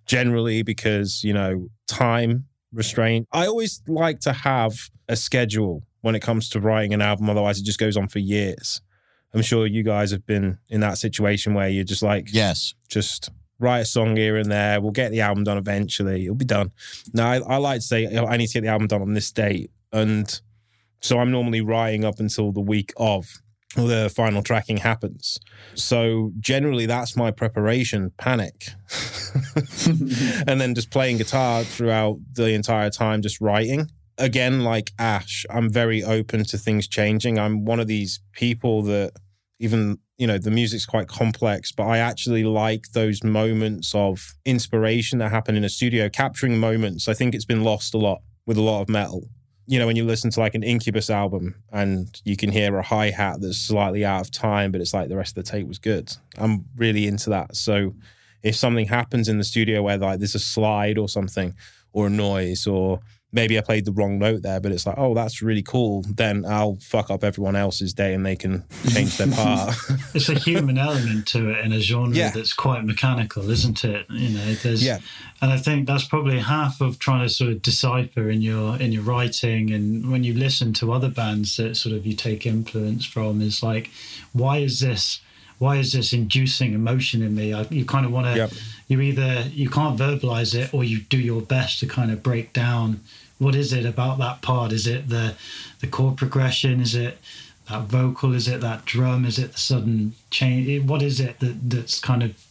Generally, 0.06 0.64
because 0.64 1.24
you 1.24 1.34
know 1.34 1.70
time 1.88 2.46
restraint. 2.74 3.28
I 3.32 3.46
always 3.46 3.82
like 3.88 4.20
to 4.22 4.34
have 4.34 4.90
a 5.08 5.16
schedule 5.16 5.84
when 6.02 6.16
it 6.16 6.22
comes 6.22 6.50
to 6.50 6.60
writing 6.60 6.94
an 6.94 7.02
album. 7.02 7.30
Otherwise, 7.30 7.60
it 7.60 7.64
just 7.66 7.80
goes 7.80 7.96
on 7.96 8.08
for 8.08 8.20
years. 8.20 8.82
I'm 9.34 9.42
sure 9.42 9.66
you 9.66 9.84
guys 9.84 10.12
have 10.12 10.26
been 10.26 10.58
in 10.70 10.82
that 10.82 10.98
situation 10.98 11.54
where 11.54 11.68
you're 11.70 11.84
just 11.84 12.04
like, 12.04 12.30
Yes. 12.32 12.74
just 12.90 13.30
write 13.60 13.80
a 13.80 13.86
song 13.86 14.16
here 14.16 14.38
and 14.38 14.52
there. 14.52 14.80
We'll 14.82 14.92
get 14.92 15.12
the 15.12 15.22
album 15.22 15.44
done 15.44 15.58
eventually. 15.58 16.24
It'll 16.26 16.36
be 16.36 16.46
done. 16.46 16.72
Now, 17.14 17.32
I, 17.32 17.38
I 17.38 17.58
like 17.58 17.80
to 17.82 17.86
say 17.88 18.08
"Oh, 18.18 18.26
I 18.26 18.38
need 18.38 18.48
to 18.48 18.54
get 18.54 18.62
the 18.62 18.68
album 18.70 18.88
done 18.88 19.02
on 19.02 19.14
this 19.14 19.32
date, 19.32 19.72
and 19.92 20.42
so 21.02 21.18
I'm 21.20 21.32
normally 21.32 21.62
writing 21.62 22.04
up 22.06 22.20
until 22.20 22.52
the 22.52 22.62
week 22.62 22.94
of 22.98 23.42
the 23.76 24.12
final 24.16 24.44
tracking 24.44 24.78
happens. 24.78 25.40
So 25.76 26.32
generally, 26.40 26.86
that's 26.86 27.16
my 27.16 27.32
preparation. 27.32 28.12
Panic, 28.18 28.68
and 30.48 30.60
then 30.62 30.76
just 30.76 30.92
playing 30.92 31.18
guitar 31.18 31.64
throughout 31.64 32.20
the 32.34 32.50
entire 32.54 32.90
time, 32.90 33.22
just 33.22 33.42
writing. 33.42 33.90
Again, 34.18 34.64
like 34.64 34.92
Ash, 35.00 35.46
I'm 35.50 35.72
very 35.72 36.04
open 36.04 36.44
to 36.46 36.58
things 36.58 36.88
changing. 36.88 37.40
I'm 37.40 37.66
one 37.66 37.80
of 37.80 37.88
these 37.88 38.20
people 38.34 38.84
that 38.84 39.12
even 39.60 39.98
you 40.18 40.28
know 40.28 40.38
the 40.38 40.52
music's 40.52 40.86
quite 40.86 41.08
complex 41.08 41.72
but 41.72 41.84
i 41.84 41.98
actually 41.98 42.44
like 42.44 42.86
those 42.94 43.24
moments 43.24 43.94
of 43.96 44.34
inspiration 44.46 45.20
that 45.20 45.30
happen 45.30 45.56
in 45.56 45.64
a 45.64 45.70
studio 45.70 46.10
capturing 46.10 46.58
moments. 46.58 47.08
I 47.08 47.14
think 47.14 47.34
it's 47.34 47.46
been 47.46 47.64
lost 47.64 47.94
a 47.94 47.98
lot 47.98 48.22
with 48.46 48.58
a 48.58 48.62
lot 48.62 48.82
of 48.82 48.90
metal. 48.90 49.24
You 49.66 49.80
know 49.80 49.88
when 49.88 49.96
you 49.96 50.04
listen 50.04 50.30
to 50.32 50.40
like 50.40 50.56
an 50.56 50.64
incubus 50.64 51.10
album 51.10 51.56
and 51.72 52.22
you 52.26 52.36
can 52.36 52.52
hear 52.52 52.78
a 52.78 52.84
hi-hat 52.84 53.38
that's 53.40 53.58
slightly 53.58 54.04
out 54.04 54.22
of 54.22 54.32
time 54.32 54.72
but 54.72 54.82
it's 54.82 54.94
like 54.94 55.10
the 55.10 55.16
rest 55.16 55.38
of 55.38 55.46
the 55.46 55.52
tape 55.52 55.68
was 55.68 55.80
good. 55.80 56.12
I'm 56.38 56.66
really 56.76 57.08
into 57.08 57.30
that. 57.30 57.56
So 57.56 57.96
if 58.44 58.56
something 58.56 58.88
happens 58.88 59.30
in 59.30 59.38
the 59.38 59.44
studio 59.44 59.82
where 59.82 59.98
like 59.98 60.20
there's 60.20 60.36
a 60.36 60.40
slide 60.40 60.98
or 60.98 61.08
something 61.08 61.56
or 61.94 62.08
a 62.08 62.10
noise 62.10 62.68
or 62.68 63.00
maybe 63.34 63.58
I 63.58 63.62
played 63.62 63.84
the 63.86 63.92
wrong 63.92 64.20
note 64.20 64.44
there, 64.44 64.60
but 64.62 64.72
it's 64.72 64.86
like, 64.86 64.96
oh, 64.98 65.14
that's 65.14 65.42
really 65.42 65.64
cool. 65.64 66.04
Then 66.08 66.46
I'll 66.46 66.78
fuck 66.82 67.10
up 67.10 67.24
everyone 67.24 67.56
else's 67.56 67.94
day 67.94 68.14
and 68.14 68.26
they 68.26 68.36
can 68.36 68.64
change 68.90 69.18
their 69.18 69.28
part. 69.32 69.76
It's 70.14 70.30
a 70.30 70.36
human 70.36 70.78
element 70.78 71.26
to 71.30 71.50
it 71.50 71.66
in 71.66 71.74
a 71.74 71.80
genre 71.80 72.16
Yeah. 72.16 72.30
that's 72.30 72.54
quite 72.54 72.86
mechanical, 72.86 73.50
isn't 73.50 73.84
it? 73.84 74.06
You 74.12 74.30
know, 74.38 74.54
there's 74.54 74.84
Yeah. 74.86 75.00
and 75.42 75.52
I 75.52 75.58
think 75.58 75.88
that's 75.88 76.06
probably 76.06 76.40
half 76.40 76.80
of 76.82 77.00
trying 77.00 77.24
to 77.28 77.30
sort 77.34 77.52
of 77.52 77.62
decipher 77.64 78.30
in 78.30 78.42
your 78.44 78.78
in 78.80 78.92
your 78.92 79.04
writing 79.04 79.72
and 79.74 80.12
when 80.12 80.24
you 80.24 80.34
listen 80.34 80.72
to 80.74 80.92
other 80.94 81.10
bands 81.10 81.58
that 81.58 81.76
sort 81.76 81.96
of 81.96 82.06
you 82.06 82.14
take 82.14 82.46
influence 82.46 83.06
from 83.06 83.42
is 83.42 83.64
like, 83.64 83.90
why 84.34 84.58
is 84.60 84.80
this 84.80 85.20
why 85.60 85.78
is 85.78 85.94
this 85.94 86.14
inducing 86.14 86.74
emotion 86.74 87.22
in 87.22 87.34
me? 87.36 87.54
I, 87.54 87.62
you 87.70 87.86
kind 87.86 88.06
of 88.06 88.12
want 88.12 88.28
to 88.28 88.36
Yep. 88.36 88.52
you 88.88 89.02
either 89.02 89.48
you 89.52 89.70
can't 89.70 89.98
verbalize 89.98 90.54
it 90.54 90.74
or 90.74 90.84
you 90.84 91.00
do 91.00 91.18
your 91.18 91.42
best 91.42 91.80
to 91.80 91.88
kind 91.88 92.12
of 92.12 92.22
break 92.22 92.54
down 92.54 93.00
what 93.44 93.56
is 93.56 93.74
it 93.74 93.86
about 93.86 94.18
that 94.20 94.42
part? 94.42 94.72
Is 94.72 94.88
it 94.88 95.10
the 95.10 95.36
the 95.80 95.88
chord 95.88 96.18
progression? 96.18 96.80
Is 96.80 96.96
it 96.96 97.18
that 97.70 97.84
vocal? 97.84 98.34
Is 98.34 98.48
it 98.48 98.62
that 98.62 98.86
drum? 98.86 99.26
Is 99.26 99.38
it 99.38 99.54
the 99.54 99.60
sudden 99.60 100.14
change? 100.30 100.84
What 100.84 101.02
is 101.02 101.20
it 101.20 101.40
that 101.40 101.70
that's 101.70 102.00
kind 102.00 102.24
of 102.24 102.44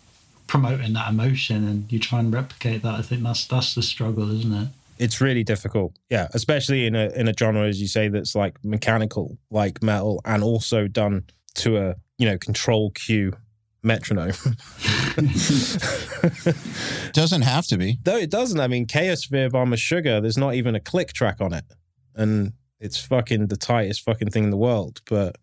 promoting 0.47 0.93
that 0.93 1.11
emotion? 1.11 1.67
And 1.67 1.91
you 1.91 1.99
try 1.99 2.21
and 2.21 2.33
replicate 2.33 2.83
that. 2.83 2.95
I 2.95 3.03
think 3.03 3.23
that's 3.23 3.47
that's 3.47 3.75
the 3.75 3.83
struggle 3.83 4.31
isn't 4.39 4.53
it? 4.53 4.69
It's 4.99 5.21
really 5.21 5.43
difficult. 5.43 5.97
Yeah, 6.11 6.29
especially 6.35 6.87
in 6.87 6.95
a 6.95 7.09
in 7.11 7.27
a 7.27 7.35
genre 7.37 7.67
as 7.67 7.81
you 7.81 7.89
say 7.89 8.09
that's 8.09 8.35
like 8.35 8.63
mechanical, 8.65 9.39
like 9.51 9.83
metal, 9.83 10.21
and 10.25 10.45
also 10.45 10.87
done 10.87 11.25
to 11.55 11.79
a 11.79 11.97
you 12.19 12.27
know 12.27 12.39
control 12.39 12.91
cue 12.91 13.33
metronome. 13.83 14.33
Doesn't 17.13 17.43
have 17.43 17.67
to 17.67 17.77
be. 17.77 17.99
Though 18.03 18.17
it 18.17 18.31
doesn't. 18.31 18.61
I 18.61 18.69
mean, 18.69 18.87
Chaos 18.87 19.27
Chaosphere 19.27 19.51
by 19.51 19.65
Meshuggah, 19.65 20.23
there's 20.23 20.39
not 20.39 20.55
even 20.55 20.75
a 20.75 20.81
click 20.81 21.13
track 21.13 21.41
on 21.41 21.53
it. 21.53 21.65
And 22.15 22.53
it's 22.81 22.99
fucking 22.99 23.49
the 23.49 23.57
tightest 23.57 24.03
fucking 24.03 24.31
thing 24.31 24.45
in 24.45 24.51
the 24.51 24.57
world. 24.57 25.01
But 25.07 25.37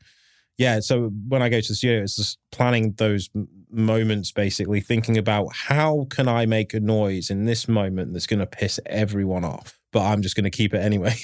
yeah, 0.57 0.79
so 0.79 1.11
when 1.27 1.41
I 1.41 1.49
go 1.49 1.61
to 1.61 1.67
the 1.67 1.75
studio, 1.75 2.03
it's 2.03 2.15
just 2.15 2.37
planning 2.51 2.93
those 2.97 3.29
m- 3.35 3.47
moments, 3.71 4.31
basically 4.31 4.81
thinking 4.81 5.17
about 5.17 5.53
how 5.53 6.07
can 6.09 6.27
I 6.27 6.45
make 6.45 6.73
a 6.73 6.79
noise 6.79 7.29
in 7.29 7.45
this 7.45 7.67
moment 7.67 8.13
that's 8.13 8.27
going 8.27 8.39
to 8.39 8.45
piss 8.45 8.79
everyone 8.85 9.45
off, 9.45 9.79
but 9.91 10.01
I'm 10.01 10.21
just 10.21 10.35
going 10.35 10.43
to 10.43 10.49
keep 10.49 10.73
it 10.73 10.79
anyway. 10.79 11.15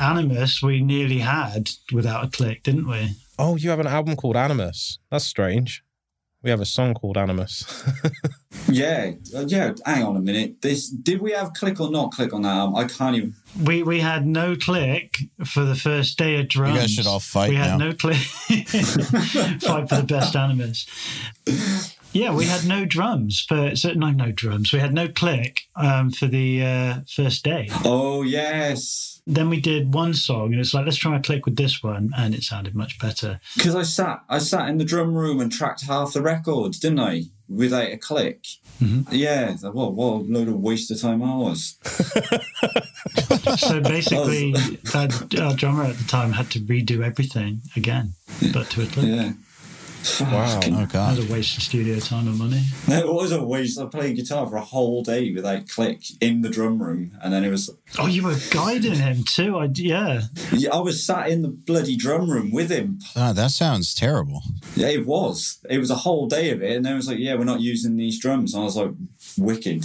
animus 0.00 0.62
we 0.62 0.80
nearly 0.80 1.18
had 1.18 1.70
without 1.92 2.24
a 2.24 2.28
click 2.28 2.62
didn't 2.62 2.88
we 2.88 3.10
oh, 3.40 3.56
you 3.56 3.70
have 3.70 3.80
an 3.80 3.86
album 3.86 4.16
called 4.16 4.36
Animus. 4.36 4.98
That's 5.10 5.24
strange. 5.24 5.82
We 6.42 6.50
have 6.50 6.60
a 6.60 6.66
song 6.66 6.94
called 6.94 7.16
Animus. 7.18 7.64
Yeah, 8.68 9.12
uh, 9.34 9.44
yeah. 9.46 9.72
Hang 9.84 10.04
on 10.04 10.16
a 10.16 10.20
minute. 10.20 10.60
This 10.60 10.88
did 10.90 11.20
we 11.22 11.32
have 11.32 11.52
click 11.54 11.80
or 11.80 11.90
not 11.90 12.12
click 12.12 12.32
on 12.32 12.42
that 12.42 12.56
album? 12.56 12.76
I 12.76 12.84
can't 12.84 13.16
even. 13.16 13.34
We 13.64 13.82
we 13.82 14.00
had 14.00 14.26
no 14.26 14.54
click 14.54 15.18
for 15.44 15.64
the 15.64 15.74
first 15.74 16.18
day 16.18 16.38
of 16.40 16.48
drums. 16.48 16.74
You 16.74 16.80
guys 16.80 16.90
should 16.92 17.06
all 17.06 17.20
fight 17.20 17.50
We 17.50 17.56
now. 17.56 17.62
had 17.70 17.78
no 17.78 17.92
click. 17.92 18.16
fight 18.16 19.88
for 19.88 19.96
the 19.96 20.04
best 20.06 20.36
animus. 20.44 20.86
Yeah, 22.12 22.34
we 22.34 22.46
had 22.46 22.66
no 22.66 22.84
drums 22.84 23.40
for 23.40 23.76
so 23.76 23.92
no 23.92 24.10
no 24.10 24.32
drums. 24.32 24.72
We 24.72 24.80
had 24.80 24.92
no 24.92 25.06
click 25.08 25.62
um, 25.76 26.10
for 26.10 26.26
the 26.26 26.62
uh, 26.64 26.94
first 27.08 27.44
day. 27.44 27.68
Oh 27.84 28.22
yes, 28.22 29.22
Then 29.26 29.48
we 29.48 29.60
did 29.60 29.94
one 29.94 30.14
song, 30.14 30.52
and 30.52 30.60
it's 30.60 30.74
like 30.74 30.86
let's 30.86 30.96
try 30.96 31.16
a 31.16 31.20
click 31.22 31.44
with 31.46 31.54
this 31.56 31.82
one, 31.84 32.10
and 32.16 32.34
it 32.34 32.42
sounded 32.42 32.74
much 32.74 32.98
better. 32.98 33.40
because 33.56 33.76
I 33.76 33.82
sat 33.84 34.22
I 34.28 34.38
sat 34.38 34.68
in 34.68 34.78
the 34.78 34.84
drum 34.84 35.14
room 35.14 35.40
and 35.40 35.52
tracked 35.52 35.84
half 35.86 36.12
the 36.12 36.22
records, 36.22 36.78
didn't 36.80 37.00
I? 37.00 37.24
Without 37.48 37.90
a 37.90 37.96
click. 37.96 38.44
Yeah. 39.10 39.54
What 39.62 39.94
what 39.94 40.12
a 40.14 40.16
load 40.24 40.48
of 40.48 40.54
waste 40.60 40.90
of 40.90 41.00
time 41.00 41.22
I 41.22 41.36
was. 41.36 41.76
So 43.58 43.80
basically, 43.80 44.52
that 44.92 45.38
our 45.40 45.54
drummer 45.54 45.84
at 45.84 45.96
the 45.96 46.04
time 46.08 46.32
had 46.32 46.50
to 46.52 46.60
redo 46.60 47.04
everything 47.04 47.62
again, 47.76 48.14
but 48.52 48.68
to 48.70 48.82
a 48.82 48.86
click. 48.86 49.06
Yeah. 49.06 49.32
Wow. 50.20 50.60
Oh 50.64 50.70
That 50.70 50.92
god. 50.92 51.18
was 51.18 51.28
a 51.28 51.32
waste 51.32 51.56
of 51.58 51.62
studio 51.62 51.98
time 51.98 52.26
and 52.28 52.38
money. 52.38 52.62
It 52.88 53.06
was 53.06 53.32
a 53.32 53.42
waste. 53.44 53.78
I 53.78 53.86
played 53.86 54.16
guitar 54.16 54.46
for 54.46 54.56
a 54.56 54.60
whole 54.64 55.02
day 55.02 55.32
without 55.32 55.68
click 55.68 56.02
in 56.20 56.40
the 56.42 56.48
drum 56.48 56.80
room, 56.82 57.12
and 57.22 57.32
then 57.32 57.44
it 57.44 57.50
was. 57.50 57.70
Oh, 57.98 58.06
you 58.06 58.24
were 58.24 58.36
guiding 58.50 58.94
him 58.94 59.24
too. 59.24 59.58
I 59.58 59.68
yeah. 59.74 60.22
Yeah, 60.52 60.70
I 60.74 60.78
was 60.80 61.04
sat 61.04 61.28
in 61.28 61.42
the 61.42 61.48
bloody 61.48 61.96
drum 61.96 62.30
room 62.30 62.50
with 62.50 62.70
him. 62.70 62.98
Oh, 63.16 63.32
that 63.32 63.50
sounds 63.50 63.94
terrible. 63.94 64.42
Yeah, 64.74 64.88
it 64.88 65.06
was. 65.06 65.58
It 65.68 65.78
was 65.78 65.90
a 65.90 65.96
whole 65.96 66.26
day 66.28 66.50
of 66.50 66.62
it, 66.62 66.76
and 66.76 66.84
then 66.84 66.94
it 66.94 66.96
was 66.96 67.08
like, 67.08 67.18
"Yeah, 67.18 67.34
we're 67.36 67.44
not 67.44 67.60
using 67.60 67.96
these 67.96 68.18
drums." 68.18 68.54
And 68.54 68.62
I 68.62 68.64
was 68.64 68.76
like, 68.76 68.92
"Wicked." 69.38 69.84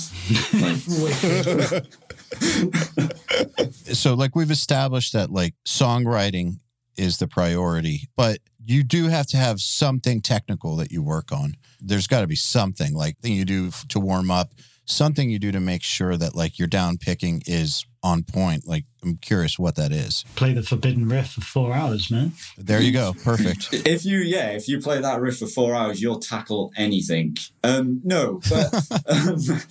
Like, 0.54 1.84
So 3.94 4.14
like 4.14 4.36
we've 4.36 4.52
established 4.52 5.14
that 5.14 5.32
like 5.32 5.54
songwriting 5.66 6.60
is 6.98 7.18
the 7.18 7.28
priority, 7.28 8.10
but 8.16 8.40
you 8.66 8.84
do 8.84 9.08
have 9.08 9.28
to 9.28 9.38
have 9.38 9.60
something 9.60 10.22
technical 10.22 10.76
that 10.78 10.92
you 10.92 11.04
work 11.04 11.32
on. 11.32 11.56
There's 11.80 12.08
got 12.08 12.22
to 12.22 12.28
be 12.28 12.36
something 12.36 12.94
like 12.94 13.20
thing 13.20 13.34
you 13.34 13.46
do 13.46 13.68
f- 13.68 13.88
to 13.90 14.00
warm 14.00 14.32
up, 14.32 14.54
something 14.86 15.30
you 15.30 15.40
do 15.40 15.52
to 15.52 15.60
make 15.60 15.84
sure 15.84 16.18
that 16.18 16.36
like 16.36 16.58
your 16.58 16.68
down 16.68 16.98
picking 16.98 17.42
is 17.46 17.86
on 18.02 18.24
point. 18.24 18.68
Like 18.68 18.86
I'm 19.04 19.18
curious 19.18 19.60
what 19.60 19.76
that 19.76 19.92
is. 19.92 20.26
Play 20.36 20.54
the 20.54 20.64
forbidden 20.64 21.08
riff 21.08 21.32
for 21.32 21.42
four 21.42 21.74
hours, 21.74 22.10
man. 22.10 22.34
There 22.58 22.82
you 22.82 22.92
go. 22.92 23.14
Perfect. 23.24 23.70
if 23.86 24.06
you, 24.06 24.20
yeah, 24.20 24.52
if 24.52 24.68
you 24.68 24.80
play 24.80 25.00
that 25.00 25.22
riff 25.22 25.40
for 25.40 25.48
four 25.48 25.76
hours, 25.76 26.02
you'll 26.02 26.20
tackle 26.20 26.72
anything. 26.76 27.38
Um, 27.64 28.02
no, 28.04 28.42
but 28.50 28.74
um, 29.08 29.62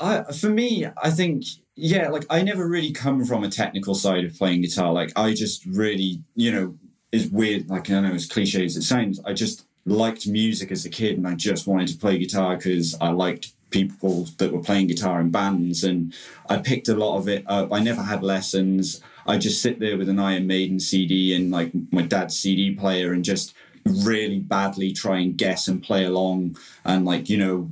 I, 0.00 0.32
for 0.32 0.50
me, 0.50 0.86
I 1.02 1.10
think, 1.10 1.44
yeah, 1.76 2.08
like 2.08 2.24
I 2.28 2.42
never 2.42 2.68
really 2.68 2.92
come 2.92 3.24
from 3.24 3.44
a 3.44 3.48
technical 3.48 3.94
side 3.94 4.24
of 4.24 4.34
playing 4.34 4.62
guitar. 4.62 4.92
Like 4.92 5.12
I 5.16 5.32
just 5.32 5.64
really, 5.64 6.22
you 6.34 6.50
know, 6.50 6.76
is 7.12 7.30
weird. 7.30 7.68
Like 7.68 7.90
I 7.90 8.00
know 8.00 8.14
it's 8.14 8.26
cliche 8.26 8.64
as 8.64 8.76
it 8.76 8.82
sounds, 8.82 9.20
I 9.24 9.32
just 9.32 9.66
liked 9.84 10.26
music 10.26 10.70
as 10.70 10.84
a 10.84 10.90
kid, 10.90 11.16
and 11.16 11.26
I 11.26 11.34
just 11.34 11.66
wanted 11.66 11.88
to 11.88 11.98
play 11.98 12.18
guitar 12.18 12.56
because 12.56 12.96
I 13.00 13.10
liked 13.10 13.52
people 13.70 14.26
that 14.38 14.52
were 14.52 14.62
playing 14.62 14.86
guitar 14.86 15.20
in 15.20 15.30
bands, 15.30 15.84
and 15.84 16.14
I 16.48 16.58
picked 16.58 16.88
a 16.88 16.94
lot 16.94 17.18
of 17.18 17.28
it 17.28 17.44
up. 17.46 17.72
I 17.72 17.80
never 17.80 18.02
had 18.02 18.22
lessons. 18.22 19.00
I 19.26 19.38
just 19.38 19.60
sit 19.60 19.78
there 19.78 19.98
with 19.98 20.08
an 20.08 20.18
Iron 20.18 20.46
Maiden 20.46 20.80
CD 20.80 21.34
and 21.34 21.50
like 21.50 21.72
my 21.90 22.02
dad's 22.02 22.38
CD 22.38 22.74
player, 22.74 23.12
and 23.12 23.24
just 23.24 23.54
really 23.84 24.38
badly 24.38 24.92
try 24.92 25.18
and 25.18 25.36
guess 25.36 25.68
and 25.68 25.82
play 25.82 26.04
along, 26.04 26.56
and 26.84 27.04
like 27.04 27.28
you 27.28 27.38
know 27.38 27.70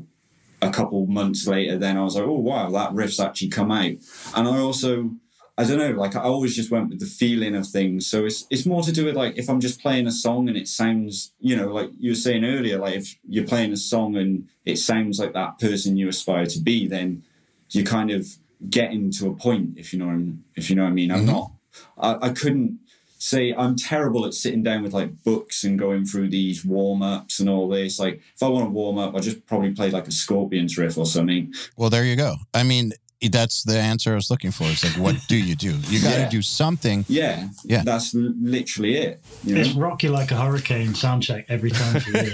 a 0.63 0.71
couple 0.71 1.07
months 1.07 1.47
later, 1.47 1.77
then 1.79 1.97
I 1.99 2.05
was 2.05 2.17
like, 2.17 2.25
oh 2.25 2.39
wow, 2.39 2.71
that 2.71 2.93
riff's 2.93 3.21
actually 3.21 3.49
come 3.49 3.71
out. 3.71 3.93
And 4.35 4.49
I 4.49 4.59
also, 4.59 5.11
I 5.59 5.65
don't 5.65 5.79
know, 5.79 5.93
like 5.93 6.15
I 6.15 6.21
always 6.21 6.55
just 6.55 6.71
went 6.71 6.91
with 6.91 7.01
the 7.01 7.07
feeling 7.07 7.55
of 7.55 7.67
things. 7.67 8.07
So 8.07 8.27
it's 8.27 8.47
it's 8.51 8.67
more 8.67 8.83
to 8.83 8.93
do 8.93 9.07
with 9.07 9.17
like 9.17 9.39
if 9.39 9.49
I'm 9.49 9.61
just 9.61 9.81
playing 9.81 10.07
a 10.07 10.13
song 10.13 10.49
and 10.49 10.57
it 10.57 10.69
sounds, 10.69 11.33
you 11.41 11.57
know, 11.57 11.69
like 11.69 11.91
you 11.99 12.11
were 12.11 12.17
saying 12.17 12.45
earlier, 12.45 12.79
like 12.79 12.97
if 12.97 13.17
you're 13.27 13.47
playing 13.47 13.73
a 13.73 13.77
song 13.77 14.17
and 14.17 14.49
it 14.67 14.77
sounds 14.77 15.19
like 15.19 15.33
that 15.33 15.59
person 15.59 15.97
you 15.97 16.09
aspire 16.09 16.47
to 16.47 16.61
be, 16.61 16.87
then 16.87 17.23
you're 17.71 17.85
kind 17.85 18.11
of 18.11 18.27
getting 18.69 19.11
to 19.13 19.29
a 19.29 19.35
point. 19.35 19.79
If 19.79 19.93
you 19.93 19.99
know, 19.99 20.07
what 20.07 20.13
I'm- 20.13 20.45
if 20.57 20.69
you 20.69 20.77
know 20.77 20.83
what 20.83 20.91
I 20.91 20.95
mean. 20.95 21.11
I'm 21.11 21.27
mm-hmm. 21.27 21.33
not. 21.33 21.53
I, 21.99 22.29
I 22.29 22.31
couldn't 22.31 22.79
say 23.19 23.55
I'm 23.55 23.77
terrible 23.77 24.27
at 24.27 24.35
sitting 24.35 24.63
down 24.63 24.83
with 24.83 24.93
like 24.93 25.25
books 25.25 25.65
and 25.65 25.79
going 25.79 26.05
through 26.05 26.29
these 26.29 26.65
warm 26.65 27.03
ups 27.03 27.41
and 27.41 27.49
all 27.49 27.69
this. 27.69 27.99
Like 27.99 28.21
if 28.35 28.43
I 28.43 28.49
want 28.49 28.67
to 28.67 28.71
warm 28.71 28.99
up, 28.99 29.15
I 29.15 29.21
just 29.21 29.47
probably 29.47 29.73
play 29.73 29.91
like 29.91 30.07
a 30.07 30.13
Scorpions 30.13 30.77
riff 30.77 30.99
or 30.99 31.07
something. 31.07 31.53
Well, 31.77 31.91
there 31.91 32.05
you 32.05 32.17
go. 32.17 32.37
I 32.53 32.63
mean, 32.63 32.93
that's 33.31 33.63
the 33.65 33.79
answer 33.79 34.13
I 34.13 34.15
was 34.15 34.31
looking 34.31 34.51
for. 34.51 34.65
It's 34.65 34.85
like, 34.85 34.93
what 35.03 35.17
do 35.29 35.37
you 35.37 35.55
do? 35.57 35.75
You 35.89 36.03
got 36.03 36.15
to 36.15 36.21
Yeah. 36.21 36.29
do 36.29 36.43
something. 36.43 37.05
Yeah, 37.09 37.49
Yeah. 37.65 37.83
that's 37.83 38.13
literally 38.15 38.97
it. 38.97 39.23
You 39.45 39.57
It's 39.57 39.75
know? 39.75 39.81
rock 39.81 40.03
you 40.03 40.11
like 40.11 40.31
a 40.31 40.37
hurricane 40.37 40.95
sound 40.95 41.23
check 41.23 41.47
every 41.49 41.71
time 41.71 42.01
for 42.01 42.11
you. 42.11 42.33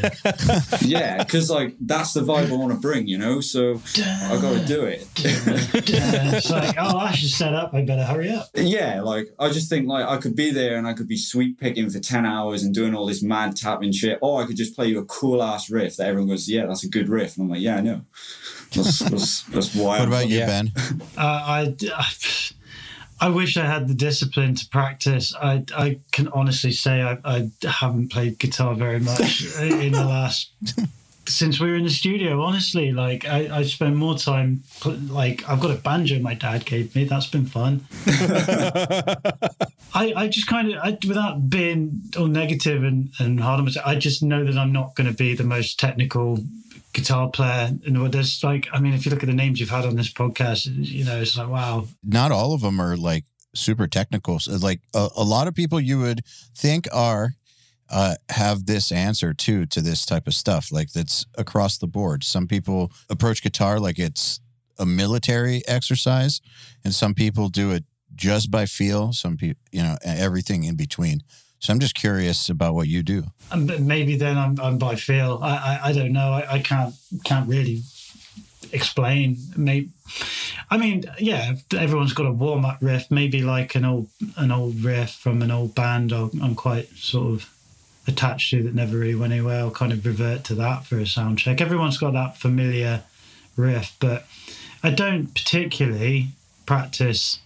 yeah, 0.89 1.19
because 1.23 1.49
like 1.51 1.75
that's 1.81 2.13
the 2.15 2.21
vibe 2.23 2.51
I 2.51 2.57
want 2.57 2.73
to 2.73 2.79
bring. 2.79 3.07
You 3.07 3.19
know, 3.19 3.41
so 3.41 3.81
I 3.97 4.39
got 4.41 4.59
to 4.61 4.65
do 4.67 4.85
it. 4.85 5.07
it's 5.17 6.51
like, 6.51 6.75
oh, 6.79 6.97
I 6.99 7.13
should 7.13 7.31
set 7.31 7.55
up. 7.55 7.73
I 7.75 7.83
better 7.85 8.05
hurry 8.05 8.31
up. 8.31 8.49
Yeah, 8.55 9.03
like 9.03 9.29
I 9.39 9.51
just 9.51 9.69
think 9.69 9.87
like 9.89 10.07
I 10.07 10.17
could 10.17 10.35
be 10.37 10.51
there 10.51 10.77
and 10.79 10.87
I 10.87 10.93
could 10.95 11.09
be 11.09 11.17
sweet 11.17 11.59
picking 11.59 11.91
for 11.91 12.01
ten 12.01 12.27
hours 12.27 12.63
and 12.63 12.75
doing 12.75 12.95
all 12.95 13.07
this 13.07 13.23
mad 13.23 13.57
tapping 13.57 13.93
shit, 13.93 14.19
or 14.21 14.43
I 14.43 14.47
could 14.47 14.57
just 14.57 14.75
play 14.75 14.89
you 14.89 14.99
a 14.99 15.05
cool 15.05 15.43
ass 15.43 15.71
riff 15.71 15.97
that 15.97 16.07
everyone 16.09 16.29
goes, 16.29 16.49
"Yeah, 16.49 16.67
that's 16.67 16.85
a 16.85 16.89
good 16.89 17.09
riff," 17.09 17.37
and 17.37 17.45
I'm 17.45 17.51
like, 17.51 17.61
"Yeah, 17.61 17.77
I 17.77 17.81
know." 17.81 18.03
That's 18.75 18.99
that's, 19.01 19.43
that's 19.43 19.75
why. 19.75 19.99
What 19.99 20.03
I'm 20.03 20.09
about 20.09 20.29
you, 20.29 20.39
Yeah. 20.39 20.47
Ben? 20.47 20.73
Uh, 21.17 21.21
I, 21.21 21.75
I 23.21 23.29
wish 23.29 23.57
I 23.57 23.65
had 23.67 23.87
the 23.87 23.95
discipline 23.95 24.55
to 24.57 24.67
practice. 24.69 25.35
I, 25.41 25.65
I 25.77 26.01
can 26.11 26.29
honestly 26.29 26.73
say 26.73 27.03
I, 27.03 27.19
I 27.25 27.51
haven't 27.63 28.11
played 28.11 28.39
guitar 28.39 28.75
very 28.75 28.99
much 28.99 29.57
in 29.61 29.93
the 29.93 30.05
last 30.05 30.51
since 31.27 31.61
we 31.61 31.71
were 31.71 31.77
in 31.77 31.85
the 31.85 31.91
studio. 31.91 32.43
Honestly, 32.43 32.93
like 32.93 33.27
I, 33.27 33.59
I 33.59 33.63
spend 33.63 33.97
more 33.97 34.19
time 34.19 34.65
put, 34.81 35.09
like 35.09 35.49
I've 35.49 35.61
got 35.61 35.71
a 35.71 35.77
banjo 35.77 36.19
my 36.19 36.35
dad 36.35 36.65
gave 36.65 36.95
me. 36.95 37.05
That's 37.05 37.27
been 37.27 37.47
fun. 37.47 37.87
I, 39.95 40.13
I 40.17 40.29
just 40.29 40.47
kind 40.47 40.73
of 40.73 40.79
I, 40.83 40.99
without 41.07 41.49
being 41.49 42.01
all 42.19 42.27
negative 42.27 42.83
and 42.83 43.11
and 43.19 43.41
hard 43.41 43.59
on 43.59 43.67
myself. 43.67 43.87
I 43.87 43.95
just 43.95 44.23
know 44.23 44.45
that 44.45 44.57
I'm 44.57 44.73
not 44.73 44.95
going 44.95 45.09
to 45.09 45.17
be 45.17 45.35
the 45.35 45.45
most 45.45 45.79
technical 45.79 46.39
guitar 46.93 47.29
player. 47.31 47.73
And 47.87 48.13
there's 48.13 48.43
like, 48.45 48.69
I 48.73 48.81
mean, 48.81 48.95
if 48.95 49.05
you 49.05 49.11
look 49.11 49.23
at 49.23 49.29
the 49.29 49.35
names 49.35 49.61
you've 49.61 49.71
had 49.71 49.85
on 49.85 49.97
this 49.97 50.13
podcast, 50.13 50.67
you 50.67 51.05
know, 51.05 51.21
it's 51.21 51.37
like, 51.37 51.49
wow, 51.49 51.87
Not 52.03 52.33
all 52.33 52.55
of 52.55 52.61
them 52.61 52.81
are 52.81 52.97
like 52.97 53.25
super 53.55 53.87
technical. 53.87 54.39
Like 54.47 54.81
a, 54.95 55.09
a 55.17 55.25
lot 55.25 55.49
of 55.49 55.55
people 55.55 55.81
you 55.81 55.99
would 56.01 56.25
think 56.57 56.89
are 56.93 57.35
uh, 57.91 58.15
have 58.31 58.67
this 58.67 58.91
answer 58.91 59.35
too 59.35 59.67
to 59.67 59.81
this 59.81 60.07
type 60.07 60.27
of 60.27 60.35
stuff. 60.35 60.73
Like 60.73 60.93
that's 60.93 61.27
across 61.37 61.79
the 61.79 61.87
board. 61.87 62.25
Some 62.25 62.47
people 62.47 62.91
approach 63.11 63.43
guitar 63.43 63.79
like 63.79 63.99
it's 63.99 64.41
a 64.79 64.87
military 64.87 65.63
exercise, 65.69 66.41
and 66.85 66.95
some 66.95 67.15
people 67.15 67.49
do 67.49 67.71
it 67.71 67.85
just 68.15 68.51
by 68.51 68.67
feel. 68.67 69.13
Some 69.13 69.37
people, 69.37 69.61
you 69.71 69.83
know, 69.83 69.97
everything 70.05 70.65
in 70.65 70.77
between. 70.77 71.23
So 71.63 71.73
I'm 71.73 71.79
just 71.79 71.95
curious 71.95 72.49
about 72.49 72.75
what 72.75 72.89
you 72.89 73.05
do. 73.05 73.23
Um, 73.53 73.69
but 73.69 73.81
maybe 73.81 74.17
then 74.17 74.37
I'm, 74.37 74.59
I'm 74.61 74.79
by 74.79 74.97
feel. 74.97 75.39
I, 75.41 75.51
I, 75.51 75.81
I 75.85 75.93
don't 75.93 76.13
know. 76.13 76.33
I, 76.33 76.55
I 76.55 76.59
can't 76.59 76.93
can't 77.25 77.49
really 77.49 77.83
explain. 78.73 79.37
Maybe, 79.57 79.91
I 80.73 80.77
mean, 80.77 81.05
yeah, 81.21 81.55
everyone's 81.73 82.15
got 82.15 82.27
a 82.27 82.33
warm 82.33 82.65
up 82.65 82.79
riff. 82.81 83.13
Maybe 83.13 83.43
like 83.43 83.77
an 83.77 83.85
old 83.85 84.09
an 84.37 84.51
old 84.51 84.83
riff 84.83 85.13
from 85.13 85.41
an 85.41 85.53
old 85.53 85.73
band. 85.77 86.11
I'm 86.11 86.57
quite 86.57 86.89
sort 86.97 87.29
of 87.29 87.49
attached 88.09 88.51
to 88.51 88.65
that 88.65 88.75
never 88.75 88.99
really 88.99 89.15
went 89.15 89.33
anywhere. 89.33 89.61
I'll 89.61 89.71
kind 89.71 89.93
of 89.93 90.05
revert 90.05 90.43
to 90.45 90.57
that 90.57 90.85
for 90.85 90.99
a 90.99 91.07
sound 91.07 91.39
check. 91.39 91.61
Everyone's 91.61 91.97
got 91.97 92.15
that 92.15 92.37
familiar 92.37 93.05
riff, 93.57 93.95
but 94.01 94.27
I 94.83 94.91
don't 94.91 95.33
particularly 95.33 96.31
practice 96.67 97.39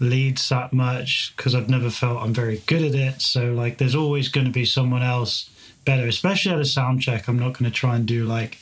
leads 0.00 0.48
that 0.48 0.72
much 0.72 1.32
because 1.36 1.54
I've 1.54 1.68
never 1.68 1.90
felt 1.90 2.22
I'm 2.22 2.34
very 2.34 2.62
good 2.66 2.82
at 2.82 2.94
it. 2.94 3.20
So 3.20 3.52
like 3.52 3.78
there's 3.78 3.94
always 3.94 4.28
going 4.28 4.46
to 4.46 4.52
be 4.52 4.64
someone 4.64 5.02
else 5.02 5.50
better, 5.84 6.06
especially 6.06 6.52
at 6.52 6.60
a 6.60 6.64
sound 6.64 7.02
check. 7.02 7.28
I'm 7.28 7.38
not 7.38 7.58
going 7.58 7.70
to 7.70 7.76
try 7.76 7.96
and 7.96 8.06
do 8.06 8.24
like 8.24 8.58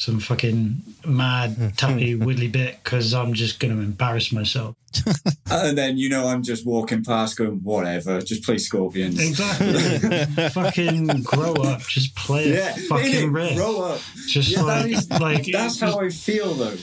some 0.00 0.18
fucking 0.18 0.82
mad 1.04 1.74
tappy 1.76 2.14
widdly 2.14 2.48
bit 2.48 2.78
because 2.82 3.12
I'm 3.12 3.34
just 3.34 3.60
going 3.60 3.76
to 3.76 3.82
embarrass 3.82 4.32
myself. 4.32 4.74
And 5.52 5.76
then 5.76 5.98
you 5.98 6.08
know 6.08 6.28
I'm 6.28 6.44
just 6.44 6.64
walking 6.64 7.02
past, 7.04 7.36
going 7.36 7.58
whatever, 7.64 8.20
just 8.20 8.44
play 8.44 8.56
Scorpions. 8.58 9.18
Exactly. 9.20 10.48
fucking 10.50 11.06
grow 11.24 11.54
up. 11.54 11.80
Just 11.82 12.14
play 12.14 12.52
a 12.52 12.54
Yeah, 12.54 12.76
fucking 12.88 13.30
innit? 13.30 13.34
riff. 13.34 13.56
grow 13.56 13.80
up. 13.82 14.00
Just 14.28 14.50
Yeah, 14.50 14.62
that 14.62 14.82
like, 14.84 14.92
is- 14.92 15.10
like 15.10 15.46
That's 15.52 15.74
it's 15.74 15.80
how 15.80 15.98
I 16.00 16.08
feel 16.10 16.54
though. 16.54 16.76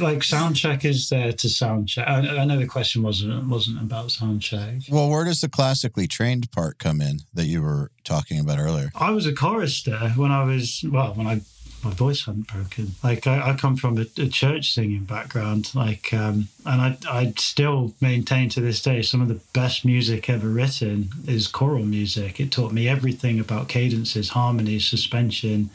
like 0.00 0.22
sound 0.22 0.54
check 0.56 0.84
is 0.84 1.08
there 1.08 1.32
to 1.32 1.48
sound 1.48 1.88
check. 1.88 2.06
I, 2.06 2.38
I 2.38 2.44
know 2.44 2.56
the 2.56 2.66
question 2.66 3.02
wasn't 3.02 3.48
wasn't 3.48 3.80
about 3.80 4.12
sound 4.12 4.42
check. 4.42 4.74
Well, 4.88 5.10
where 5.10 5.24
does 5.24 5.40
the 5.40 5.48
classically 5.48 6.06
trained 6.06 6.50
part 6.52 6.78
come 6.78 7.00
in 7.00 7.18
that 7.34 7.46
you 7.46 7.62
were 7.62 7.90
talking 8.04 8.38
about 8.38 8.58
earlier? 8.60 8.92
I 8.94 9.10
was 9.10 9.26
a 9.26 9.32
chorister 9.34 9.98
when 10.16 10.30
I 10.30 10.44
was 10.44 10.84
well 10.88 11.14
when 11.14 11.26
I 11.26 11.40
my 11.84 11.90
voice 11.90 12.24
hadn't 12.24 12.48
broken. 12.48 12.92
Like 13.02 13.26
I, 13.26 13.50
I 13.50 13.54
come 13.54 13.76
from 13.76 13.98
a, 13.98 14.06
a 14.18 14.28
church 14.28 14.72
singing 14.72 15.04
background, 15.04 15.74
like 15.74 16.12
um, 16.12 16.48
and 16.64 16.80
I 16.80 16.96
I 17.08 17.32
still 17.36 17.94
maintain 18.00 18.48
to 18.50 18.60
this 18.60 18.80
day 18.82 19.02
some 19.02 19.20
of 19.20 19.28
the 19.28 19.40
best 19.52 19.84
music 19.84 20.30
ever 20.30 20.48
written 20.48 21.10
is 21.26 21.46
choral 21.46 21.84
music. 21.84 22.40
It 22.40 22.50
taught 22.50 22.72
me 22.72 22.88
everything 22.88 23.38
about 23.38 23.68
cadences, 23.68 24.30
harmonies, 24.30 24.86
suspension, 24.86 25.70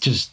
just 0.00 0.30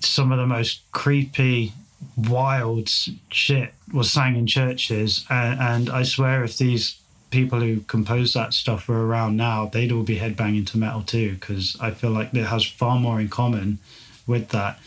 some 0.00 0.32
of 0.32 0.38
the 0.38 0.46
most 0.46 0.80
creepy 0.92 1.72
wild 2.16 2.88
shit 3.30 3.72
was 3.92 4.10
sang 4.10 4.36
in 4.36 4.46
churches 4.46 5.24
and, 5.30 5.58
and 5.58 5.90
i 5.90 6.02
swear 6.02 6.44
if 6.44 6.58
these 6.58 7.00
people 7.34 7.60
who 7.60 7.80
compose 7.82 8.32
that 8.32 8.54
stuff 8.54 8.88
were 8.88 9.06
around 9.06 9.36
now 9.36 9.66
they'd 9.66 9.92
all 9.92 10.02
be 10.02 10.18
headbanging 10.18 10.66
to 10.66 10.78
metal 10.78 11.02
too 11.02 11.34
because 11.34 11.76
i 11.80 11.90
feel 11.90 12.10
like 12.10 12.32
it 12.32 12.46
has 12.46 12.64
far 12.64 12.98
more 12.98 13.20
in 13.20 13.28
common 13.28 13.78
with 14.26 14.50
that. 14.50 14.78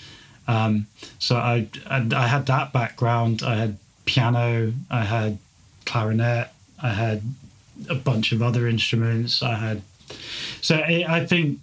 Um, 0.48 0.88
so 1.20 1.36
I, 1.36 1.68
I 1.88 2.08
i 2.16 2.28
had 2.28 2.46
that 2.46 2.72
background. 2.72 3.44
I 3.44 3.56
had 3.56 3.78
piano 4.06 4.72
i 4.90 5.04
had 5.04 5.38
clarinet 5.86 6.48
i 6.82 6.94
had 6.94 7.22
a 7.90 7.96
bunch 7.96 8.32
of 8.32 8.42
other 8.42 8.66
instruments. 8.66 9.44
I 9.44 9.56
had 9.56 9.82
so 10.62 10.76
i 10.78 11.06
I 11.08 11.26
think 11.26 11.60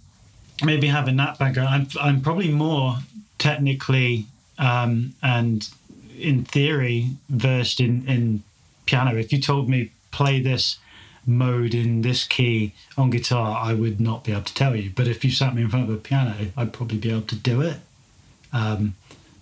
maybe 0.63 0.89
having 0.89 1.17
that 1.17 1.39
background 1.39 1.69
i'm, 1.69 1.87
I'm 2.01 2.21
probably 2.21 2.53
more 2.53 2.99
technically 3.39 4.27
um, 4.59 5.15
and 5.23 5.69
in 6.17 6.45
theory 6.45 7.11
versed 7.29 7.81
in, 7.81 8.07
in 8.07 8.43
piano. 8.87 9.17
If 9.17 9.33
you 9.33 9.41
told 9.41 9.69
me 9.69 9.91
play 10.15 10.41
this 10.41 10.79
mode 11.27 11.75
in 11.75 12.03
this 12.03 12.25
key 12.25 12.73
on 12.97 13.11
guitar, 13.11 13.59
I 13.61 13.75
would 13.75 14.01
not 14.01 14.25
be 14.25 14.33
able 14.33 14.43
to 14.43 14.55
tell 14.55 14.77
you. 14.77 14.91
But 14.95 15.09
if 15.09 15.25
you 15.25 15.31
sat 15.31 15.55
me 15.55 15.63
in 15.63 15.71
front 15.71 15.89
of 15.89 15.95
a 15.95 15.99
piano, 15.99 16.35
I'd 16.57 16.73
probably 16.73 16.99
be 16.99 17.11
able 17.11 17.23
to 17.23 17.37
do 17.37 17.61
it. 17.61 17.79
Um, 18.53 18.95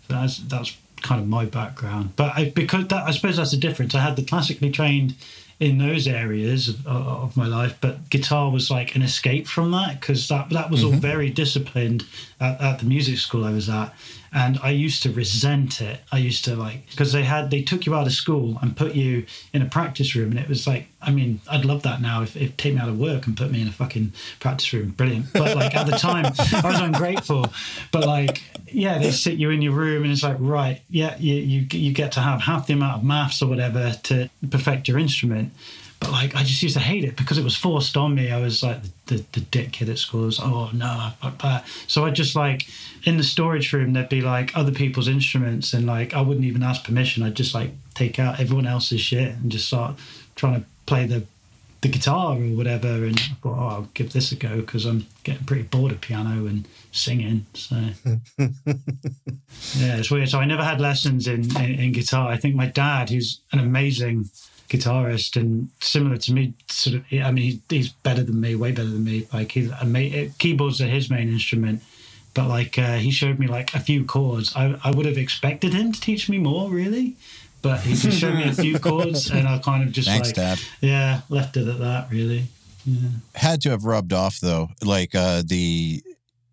so 0.09 0.15
that's 0.15 0.39
that's 0.39 0.77
kind 1.03 1.21
of 1.21 1.29
my 1.29 1.45
background. 1.45 2.17
But 2.17 2.33
I, 2.37 2.51
because 2.51 2.89
that, 2.89 3.03
I 3.09 3.11
suppose 3.11 3.37
that's 3.37 3.51
the 3.51 3.57
difference. 3.57 3.95
I 3.95 4.01
had 4.01 4.17
the 4.17 4.23
classically 4.23 4.71
trained 4.71 5.15
in 5.61 5.79
those 5.79 6.09
areas 6.09 6.69
of, 6.69 6.87
of 6.87 7.37
my 7.37 7.47
life, 7.47 7.77
but 7.81 8.09
guitar 8.11 8.51
was 8.51 8.71
like 8.71 8.97
an 8.97 9.03
escape 9.03 9.47
from 9.47 9.71
that 9.73 10.01
because 10.01 10.27
that 10.29 10.51
that 10.51 10.71
was 10.71 10.83
all 10.83 10.93
very 11.13 11.31
disciplined 11.31 12.05
at, 12.41 12.61
at 12.61 12.79
the 12.79 12.87
music 12.87 13.19
school 13.19 13.45
I 13.45 13.53
was 13.53 13.69
at, 13.69 13.95
and 14.35 14.59
I 14.63 14.71
used 14.71 15.03
to 15.03 15.13
resent 15.13 15.81
it. 15.83 16.01
I 16.11 16.19
used 16.19 16.45
to 16.47 16.57
like 16.57 16.89
because 16.91 17.13
they 17.13 17.25
had 17.25 17.51
they 17.51 17.63
took 17.63 17.85
you 17.85 17.95
out 17.95 18.07
of 18.07 18.13
school 18.13 18.59
and 18.63 18.77
put 18.77 18.95
you 18.95 19.27
in 19.53 19.61
a 19.61 19.67
practice 19.67 20.15
room, 20.15 20.31
and 20.31 20.41
it 20.41 20.49
was 20.49 20.67
like 20.67 20.89
I 21.03 21.11
mean 21.11 21.41
I'd 21.51 21.65
love 21.65 21.83
that 21.83 22.01
now 22.01 22.23
if 22.23 22.35
if 22.37 22.57
take 22.57 22.75
me 22.75 22.81
out 22.81 22.89
of 22.89 22.99
work 22.99 23.27
and 23.27 23.37
put 23.37 23.51
me 23.51 23.61
in 23.61 23.69
a 23.69 23.73
fucking 23.73 24.13
practice 24.41 24.73
room, 24.73 24.91
brilliant. 24.91 25.33
But 25.33 25.55
like 25.55 25.75
at 25.75 25.87
the 25.87 25.97
time 25.97 26.27
I 26.27 26.71
was 26.71 26.81
ungrateful, 26.81 27.47
but 27.91 28.07
like 28.07 28.43
yeah 28.67 28.99
they 28.99 29.11
sit 29.11 29.35
you 29.35 29.51
in 29.51 29.61
your 29.61 29.75
room 29.75 30.03
and 30.03 30.13
it's 30.13 30.23
like 30.23 30.37
right 30.41 30.81
yeah 30.89 31.17
you 31.19 31.35
you 31.35 31.67
you 31.71 31.93
get 31.93 32.13
to 32.13 32.21
have 32.21 32.41
half 32.41 32.67
the 32.67 32.73
amount 32.73 32.99
of 32.99 33.05
maths 33.05 33.43
or 33.43 33.49
whatever 33.49 33.93
to 34.05 34.31
perfect 34.51 34.89
your 34.89 34.99
instrument. 34.99 35.53
But 36.03 36.11
like, 36.11 36.35
I 36.35 36.43
just 36.43 36.61
used 36.65 36.75
to 36.75 36.81
hate 36.81 37.05
it 37.05 37.15
because 37.15 37.39
it 37.39 37.45
was 37.45 37.57
forced 37.57 37.97
on 37.97 38.17
me. 38.17 38.33
I 38.33 38.41
was 38.41 38.61
like 38.61 38.83
the, 38.83 38.91
the, 39.07 39.25
the 39.35 39.41
dick 39.41 39.71
kid 39.71 39.89
at 39.89 39.99
school. 39.99 40.23
Was, 40.23 40.41
oh 40.41 40.69
no, 40.75 41.13
fuck 41.21 41.41
that. 41.43 41.65
So 41.87 42.05
I 42.05 42.11
just 42.11 42.35
like 42.35 42.67
in 43.05 43.19
the 43.19 43.23
storage 43.23 43.73
room, 43.73 43.93
there'd 43.93 44.09
be 44.09 44.21
like 44.21 44.57
other 44.57 44.73
people's 44.73 45.07
instruments, 45.07 45.73
and 45.73 45.87
like 45.87 46.13
I 46.13 46.21
wouldn't 46.21 46.45
even 46.45 46.65
ask 46.65 46.83
permission. 46.83 47.23
I'd 47.23 47.37
just 47.37 47.55
like 47.55 47.71
take 47.95 48.19
out 48.19 48.41
everyone 48.41 48.67
else's 48.67 49.01
shit 49.01 49.35
and 49.35 49.53
just 49.53 49.69
start 49.69 49.95
trying 50.35 50.61
to 50.61 50.67
play 50.87 51.07
the 51.07 51.25
the 51.83 51.89
guitar 51.89 52.35
or 52.35 52.57
whatever. 52.57 52.89
And 52.89 53.17
I 53.17 53.35
thought, 53.41 53.59
oh, 53.59 53.69
I'll 53.69 53.89
give 53.95 54.13
this 54.13 54.33
a 54.33 54.37
go 54.37 54.57
because 54.57 54.85
I'm 54.85 55.07
getting 55.23 55.45
pretty 55.45 55.63
bored 55.63 55.93
of 55.93 56.01
piano 56.01 56.47
and 56.47 56.67
singing. 56.91 57.47
So 57.55 57.77
yeah, 58.37 59.99
it's 59.99 60.11
weird. 60.11 60.31
So 60.31 60.41
I 60.41 60.47
never 60.47 60.65
had 60.65 60.81
lessons 60.81 61.29
in, 61.29 61.57
in, 61.59 61.79
in 61.79 61.93
guitar. 61.93 62.29
I 62.29 62.39
think 62.39 62.57
my 62.57 62.67
dad, 62.67 63.11
who's 63.11 63.39
an 63.53 63.61
amazing 63.61 64.31
guitarist 64.73 65.39
and 65.41 65.69
similar 65.81 66.17
to 66.17 66.33
me, 66.33 66.55
sort 66.69 66.97
of. 66.97 67.05
I 67.13 67.31
mean, 67.31 67.45
he, 67.45 67.61
he's 67.77 67.91
better 67.91 68.23
than 68.23 68.41
me, 68.41 68.55
way 68.55 68.73
better 68.73 68.89
than 68.89 69.05
me. 69.05 69.27
Like 69.33 69.53
he's 69.53 69.71
ama- 69.81 70.29
keyboards 70.39 70.81
are 70.81 70.87
his 70.87 71.11
main 71.11 71.29
instrument, 71.29 71.83
but 72.35 72.49
like 72.49 72.79
uh, 72.79 72.97
he 72.97 73.11
showed 73.11 73.39
me 73.39 73.47
like 73.47 73.75
a 73.75 73.81
few 73.81 74.05
chords. 74.05 74.57
I 74.57 74.79
I 74.83 74.91
would 74.91 75.07
have 75.07 75.19
expected 75.19 75.75
him 75.75 75.93
to 75.93 76.01
teach 76.01 76.29
me 76.29 76.39
more, 76.39 76.71
really. 76.71 77.17
But 77.61 77.81
he 77.83 77.95
just 77.95 78.19
showed 78.19 78.35
me 78.35 78.49
a 78.49 78.53
few 78.53 78.79
chords, 78.89 79.31
and 79.31 79.47
I 79.47 79.59
kind 79.59 79.85
of 79.85 79.93
just 79.93 80.09
Thanks, 80.09 80.29
like, 80.31 80.35
Dad. 80.37 80.59
yeah, 80.81 81.21
left 81.29 81.57
it 81.57 81.69
at 81.69 81.79
that. 81.79 82.11
Really, 82.11 82.47
yeah. 82.85 83.09
Had 83.37 83.61
to 83.63 83.71
have 83.71 83.85
rubbed 83.85 84.13
off 84.13 84.41
though, 84.41 84.71
like 84.85 85.15
uh, 85.15 85.43
the 85.47 86.03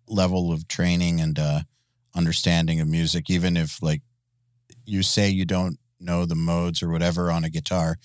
level 0.06 0.52
of 0.52 0.68
training 0.68 1.20
and 1.20 1.36
uh, 1.38 1.60
understanding 2.14 2.80
of 2.80 2.86
music. 2.86 3.28
Even 3.30 3.56
if 3.56 3.82
like 3.82 4.02
you 4.84 5.02
say 5.02 5.28
you 5.28 5.44
don't 5.44 5.78
know 6.00 6.24
the 6.24 6.34
modes 6.34 6.82
or 6.82 6.90
whatever 6.90 7.30
on 7.30 7.44
a 7.44 7.50
guitar, 7.50 7.98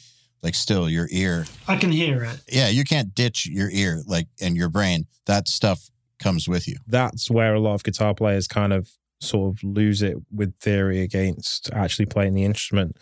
like 0.43 0.56
still 0.56 0.89
your 0.89 1.08
ear, 1.12 1.46
I 1.68 1.78
can 1.78 1.91
hear 1.91 2.24
it. 2.24 2.41
yeah, 2.48 2.68
you 2.70 2.84
can't 2.84 3.16
ditch 3.16 3.48
your 3.48 3.70
ear 3.72 4.04
like 4.06 4.28
and 4.41 4.56
your 4.56 4.70
brain. 4.70 5.08
That 5.26 5.48
stuff 5.48 5.89
comes 6.20 6.48
with 6.48 6.68
you. 6.68 6.78
That's 6.88 7.30
where 7.30 7.54
a 7.56 7.60
lot 7.60 7.74
of 7.74 7.84
guitar 7.84 8.14
players 8.14 8.48
kind 8.48 8.74
of 8.74 8.89
sort 9.22 9.56
of 9.56 9.64
lose 9.64 10.02
it 10.02 10.18
with 10.32 10.56
theory 10.60 11.02
against 11.02 11.72
actually 11.74 12.06
playing 12.06 12.34
the 12.34 12.43
instrument, 12.43 12.98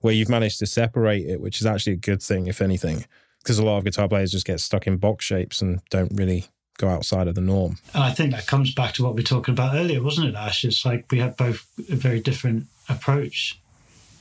where 0.00 0.14
you've 0.14 0.28
managed 0.28 0.58
to 0.60 0.66
separate 0.66 1.26
it, 1.26 1.40
which 1.40 1.60
is 1.60 1.66
actually 1.66 1.94
a 1.94 1.96
good 1.96 2.22
thing, 2.22 2.46
if 2.46 2.60
anything, 2.60 3.04
because 3.42 3.58
a 3.58 3.64
lot 3.64 3.78
of 3.78 3.84
guitar 3.84 4.08
players 4.08 4.30
just 4.32 4.46
get 4.46 4.60
stuck 4.60 4.86
in 4.86 4.96
box 4.96 5.24
shapes 5.24 5.60
and 5.62 5.80
don't 5.90 6.12
really 6.14 6.46
go 6.78 6.88
outside 6.88 7.28
of 7.28 7.34
the 7.34 7.40
norm. 7.40 7.78
And 7.94 8.02
I 8.02 8.10
think 8.10 8.32
that 8.32 8.46
comes 8.46 8.74
back 8.74 8.94
to 8.94 9.04
what 9.04 9.14
we 9.14 9.20
were 9.20 9.26
talking 9.26 9.52
about 9.52 9.74
earlier, 9.74 10.02
wasn't 10.02 10.28
it, 10.28 10.34
Ash? 10.34 10.64
It's 10.64 10.84
like 10.84 11.06
we 11.10 11.18
have 11.18 11.36
both 11.36 11.66
a 11.90 11.96
very 11.96 12.20
different 12.20 12.66
approach. 12.88 13.60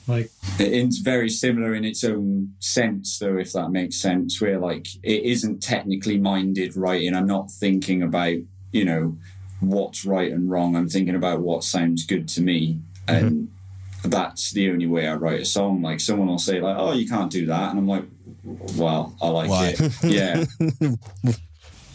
Like, 0.07 0.31
It's 0.59 0.97
very 0.97 1.29
similar 1.29 1.73
in 1.73 1.85
its 1.85 2.03
own 2.03 2.53
sense, 2.59 3.17
though, 3.19 3.37
if 3.37 3.53
that 3.53 3.71
makes 3.71 3.97
sense, 3.97 4.41
where 4.41 4.59
like 4.59 4.87
it 5.01 5.23
isn't 5.23 5.61
technically 5.61 6.19
minded 6.19 6.75
writing. 6.75 7.15
I'm 7.15 7.27
not 7.27 7.51
thinking 7.51 8.03
about, 8.03 8.37
you 8.71 8.85
know, 8.85 9.17
what's 9.61 10.05
right 10.05 10.31
and 10.31 10.49
wrong. 10.49 10.75
I'm 10.75 10.89
thinking 10.89 11.15
about 11.15 11.39
what 11.39 11.63
sounds 11.63 12.05
good 12.05 12.27
to 12.29 12.41
me. 12.41 12.79
Mm-hmm. 13.07 13.25
And 13.25 13.51
that's 14.03 14.51
the 14.51 14.69
only 14.69 14.87
way 14.87 15.07
I 15.07 15.15
write 15.15 15.41
a 15.41 15.45
song. 15.45 15.81
Like 15.81 15.99
someone 15.99 16.27
will 16.27 16.37
say, 16.37 16.59
like, 16.59 16.77
oh, 16.77 16.93
you 16.93 17.07
can't 17.07 17.31
do 17.31 17.45
that. 17.47 17.69
And 17.71 17.79
I'm 17.79 17.87
like, 17.87 18.05
well, 18.77 19.15
I 19.21 19.27
like 19.29 19.49
Why? 19.49 19.75
it. 19.77 20.03
Yeah. 20.03 20.43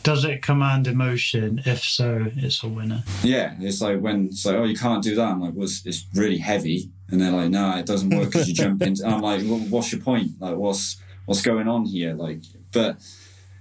does 0.02 0.24
it 0.24 0.42
command 0.42 0.86
emotion? 0.86 1.60
If 1.66 1.82
so, 1.82 2.28
it's 2.36 2.62
a 2.62 2.68
winner. 2.68 3.04
Yeah, 3.22 3.54
it's 3.60 3.82
like 3.82 4.00
when 4.00 4.26
it's 4.26 4.46
like, 4.46 4.56
oh, 4.56 4.64
you 4.64 4.76
can't 4.76 5.02
do 5.02 5.14
that. 5.16 5.28
I'm 5.28 5.40
like, 5.40 5.52
well, 5.54 5.64
it's, 5.64 5.84
it's 5.84 6.06
really 6.14 6.38
heavy, 6.38 6.90
and 7.10 7.20
they're 7.20 7.32
like, 7.32 7.50
no, 7.50 7.76
it 7.76 7.86
doesn't 7.86 8.10
work 8.10 8.30
because 8.30 8.48
you 8.48 8.54
jump 8.62 8.82
into. 8.82 9.04
And 9.04 9.14
I'm 9.14 9.22
like, 9.22 9.42
well, 9.44 9.60
what's 9.70 9.92
your 9.92 10.00
point? 10.00 10.32
Like, 10.40 10.56
what's 10.56 11.00
what's 11.26 11.42
going 11.42 11.68
on 11.68 11.84
here? 11.86 12.14
Like, 12.14 12.42
but 12.72 12.98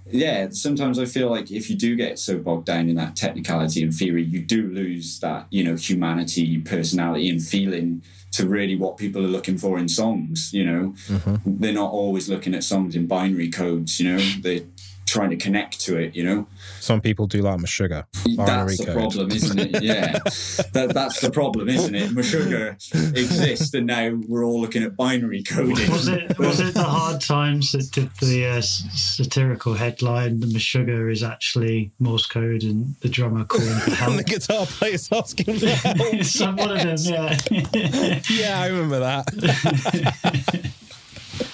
yeah, 0.10 0.48
sometimes 0.52 1.00
I 1.00 1.06
feel 1.06 1.30
like 1.30 1.52
if 1.52 1.70
you 1.70 1.76
do 1.76 1.96
get 1.96 2.20
so 2.20 2.38
bogged 2.38 2.66
down 2.66 2.90
in 2.90 2.96
that 2.96 3.16
technicality 3.16 3.84
and 3.84 3.94
theory, 3.94 4.24
you 4.24 4.42
do 4.42 4.68
lose 4.68 5.20
that 5.20 5.48
you 5.50 5.64
know 5.64 5.76
humanity, 5.76 6.60
personality, 6.60 7.30
and 7.30 7.42
feeling 7.42 8.04
to 8.32 8.48
really 8.48 8.76
what 8.76 8.98
people 8.98 9.24
are 9.24 9.30
looking 9.30 9.58
for 9.58 9.78
in 9.80 9.88
songs. 9.88 10.54
You 10.54 10.66
know, 10.66 10.94
mm-hmm. 11.08 11.58
they're 11.60 11.74
not 11.74 11.92
always 11.92 12.30
looking 12.30 12.54
at 12.54 12.64
songs 12.64 12.96
in 12.96 13.08
binary 13.08 13.50
codes. 13.50 14.00
You 14.00 14.14
know, 14.14 14.20
they're 14.42 14.66
trying 15.08 15.30
to 15.32 15.38
connect 15.38 15.80
to 15.82 15.98
it. 15.98 16.16
You 16.16 16.24
know. 16.24 16.48
Some 16.80 17.02
people 17.02 17.26
do 17.28 17.42
like 17.42 17.60
Meshuggah. 17.60 18.06
That's 18.36 18.78
the 18.78 18.86
code. 18.86 18.96
problem, 18.96 19.32
isn't 19.32 19.60
it? 19.60 19.84
Yeah, 19.84 20.12
that, 20.74 20.92
that's 20.94 21.22
the 21.22 21.32
problem, 21.32 21.70
isn't 21.70 21.96
it? 21.96 22.12
Meshuggah 22.12 22.74
exists, 23.18 23.74
and 23.74 23.88
now 23.88 24.20
we're 24.28 24.46
all 24.46 24.62
looking 24.62 24.84
at 24.84 24.96
binary 24.96 25.44
coding. 25.44 25.90
Was 25.92 26.08
it 26.08 26.38
was 26.38 26.60
it 26.60 26.74
the 26.74 26.84
hard 26.84 27.22
times 27.22 27.72
that 27.72 27.90
did 27.92 28.10
the 28.22 28.46
uh, 28.46 28.62
satirical 28.62 29.74
headline? 29.74 30.40
The 30.40 30.48
Meshuggah 30.48 31.12
is 31.12 31.24
actually 31.24 31.92
Morse 32.00 32.26
code, 32.28 32.64
and 32.64 32.96
the 33.02 33.10
drummer 33.10 33.46
calling 33.46 33.68
for 33.80 33.90
And 33.98 33.98
help. 33.98 34.18
the 34.18 34.24
guitar 34.24 34.66
player's 34.66 35.10
asking 35.12 35.60
for 35.60 35.66
help. 35.70 36.24
Some 36.24 36.56
one 36.58 36.72
of 36.72 36.80
them, 36.80 36.98
yeah. 37.02 38.20
yeah, 38.30 38.60
I 38.60 38.68
remember 38.68 39.00
that. 39.00 39.26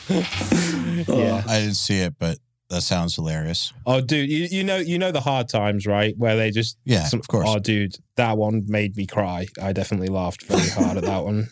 Oh, 0.10 1.18
yeah. 1.18 1.43
I 1.47 1.60
didn't 1.60 1.76
see 1.76 1.99
it, 1.99 2.16
but 2.20 2.38
That 2.74 2.82
sounds 2.82 3.13
hilarious. 3.13 3.71
Oh, 3.86 4.01
dude, 4.01 4.28
you, 4.28 4.47
you 4.49 4.63
know 4.63 4.78
you 4.78 4.97
know 4.97 5.11
the 5.11 5.21
hard 5.21 5.47
times, 5.47 5.86
right? 5.86 6.17
Where 6.17 6.36
they 6.36 6.49
just 6.49 6.76
Yeah, 6.86 7.07
of 7.13 7.28
course. 7.28 7.47
Oh, 7.47 7.59
dude, 7.59 7.97
that 8.15 8.36
one 8.36 8.63
made 8.65 8.97
me 8.97 9.05
cry. 9.05 9.45
I 9.61 9.74
definitely 9.74 10.07
laughed 10.07 10.41
very 10.41 10.69
hard 10.69 10.97
at 10.97 11.03
that 11.03 11.24
one. 11.24 11.49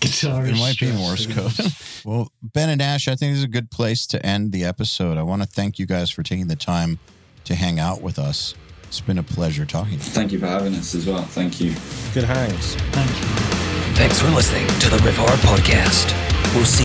Guitar 0.00 0.46
It 0.46 0.56
might 0.56 0.76
be 0.80 0.90
Morse 0.90 1.26
code. 1.26 1.72
well, 2.04 2.32
Ben 2.42 2.68
and 2.68 2.82
Ash, 2.82 3.06
I 3.06 3.14
think 3.14 3.30
this 3.30 3.38
is 3.38 3.44
a 3.44 3.48
good 3.48 3.70
place 3.70 4.08
to 4.08 4.26
end 4.26 4.50
the 4.50 4.64
episode. 4.64 5.18
I 5.18 5.22
want 5.22 5.42
to 5.42 5.48
thank 5.48 5.78
you 5.78 5.86
guys 5.86 6.10
for 6.10 6.24
taking 6.24 6.48
the 6.48 6.56
time 6.56 6.98
to 7.44 7.54
hang 7.54 7.78
out 7.78 8.02
with 8.02 8.18
us. 8.18 8.56
It's 8.88 9.00
been 9.00 9.18
a 9.18 9.22
pleasure 9.22 9.64
talking 9.64 9.98
to 10.00 10.04
you. 10.04 10.10
Thank 10.10 10.32
you 10.32 10.40
for 10.40 10.46
having 10.46 10.74
us 10.74 10.96
as 10.96 11.06
well. 11.06 11.22
Thank 11.22 11.60
you. 11.60 11.70
Good 12.12 12.24
hangs. 12.24 12.74
Thank 12.74 13.10
you. 13.20 13.26
Thanks 13.94 14.20
for 14.20 14.28
listening 14.30 14.66
to 14.80 14.90
the 14.90 14.96
Riffhard 14.96 15.38
Podcast. 15.46 16.10
We'll 16.56 16.64
see 16.64 16.82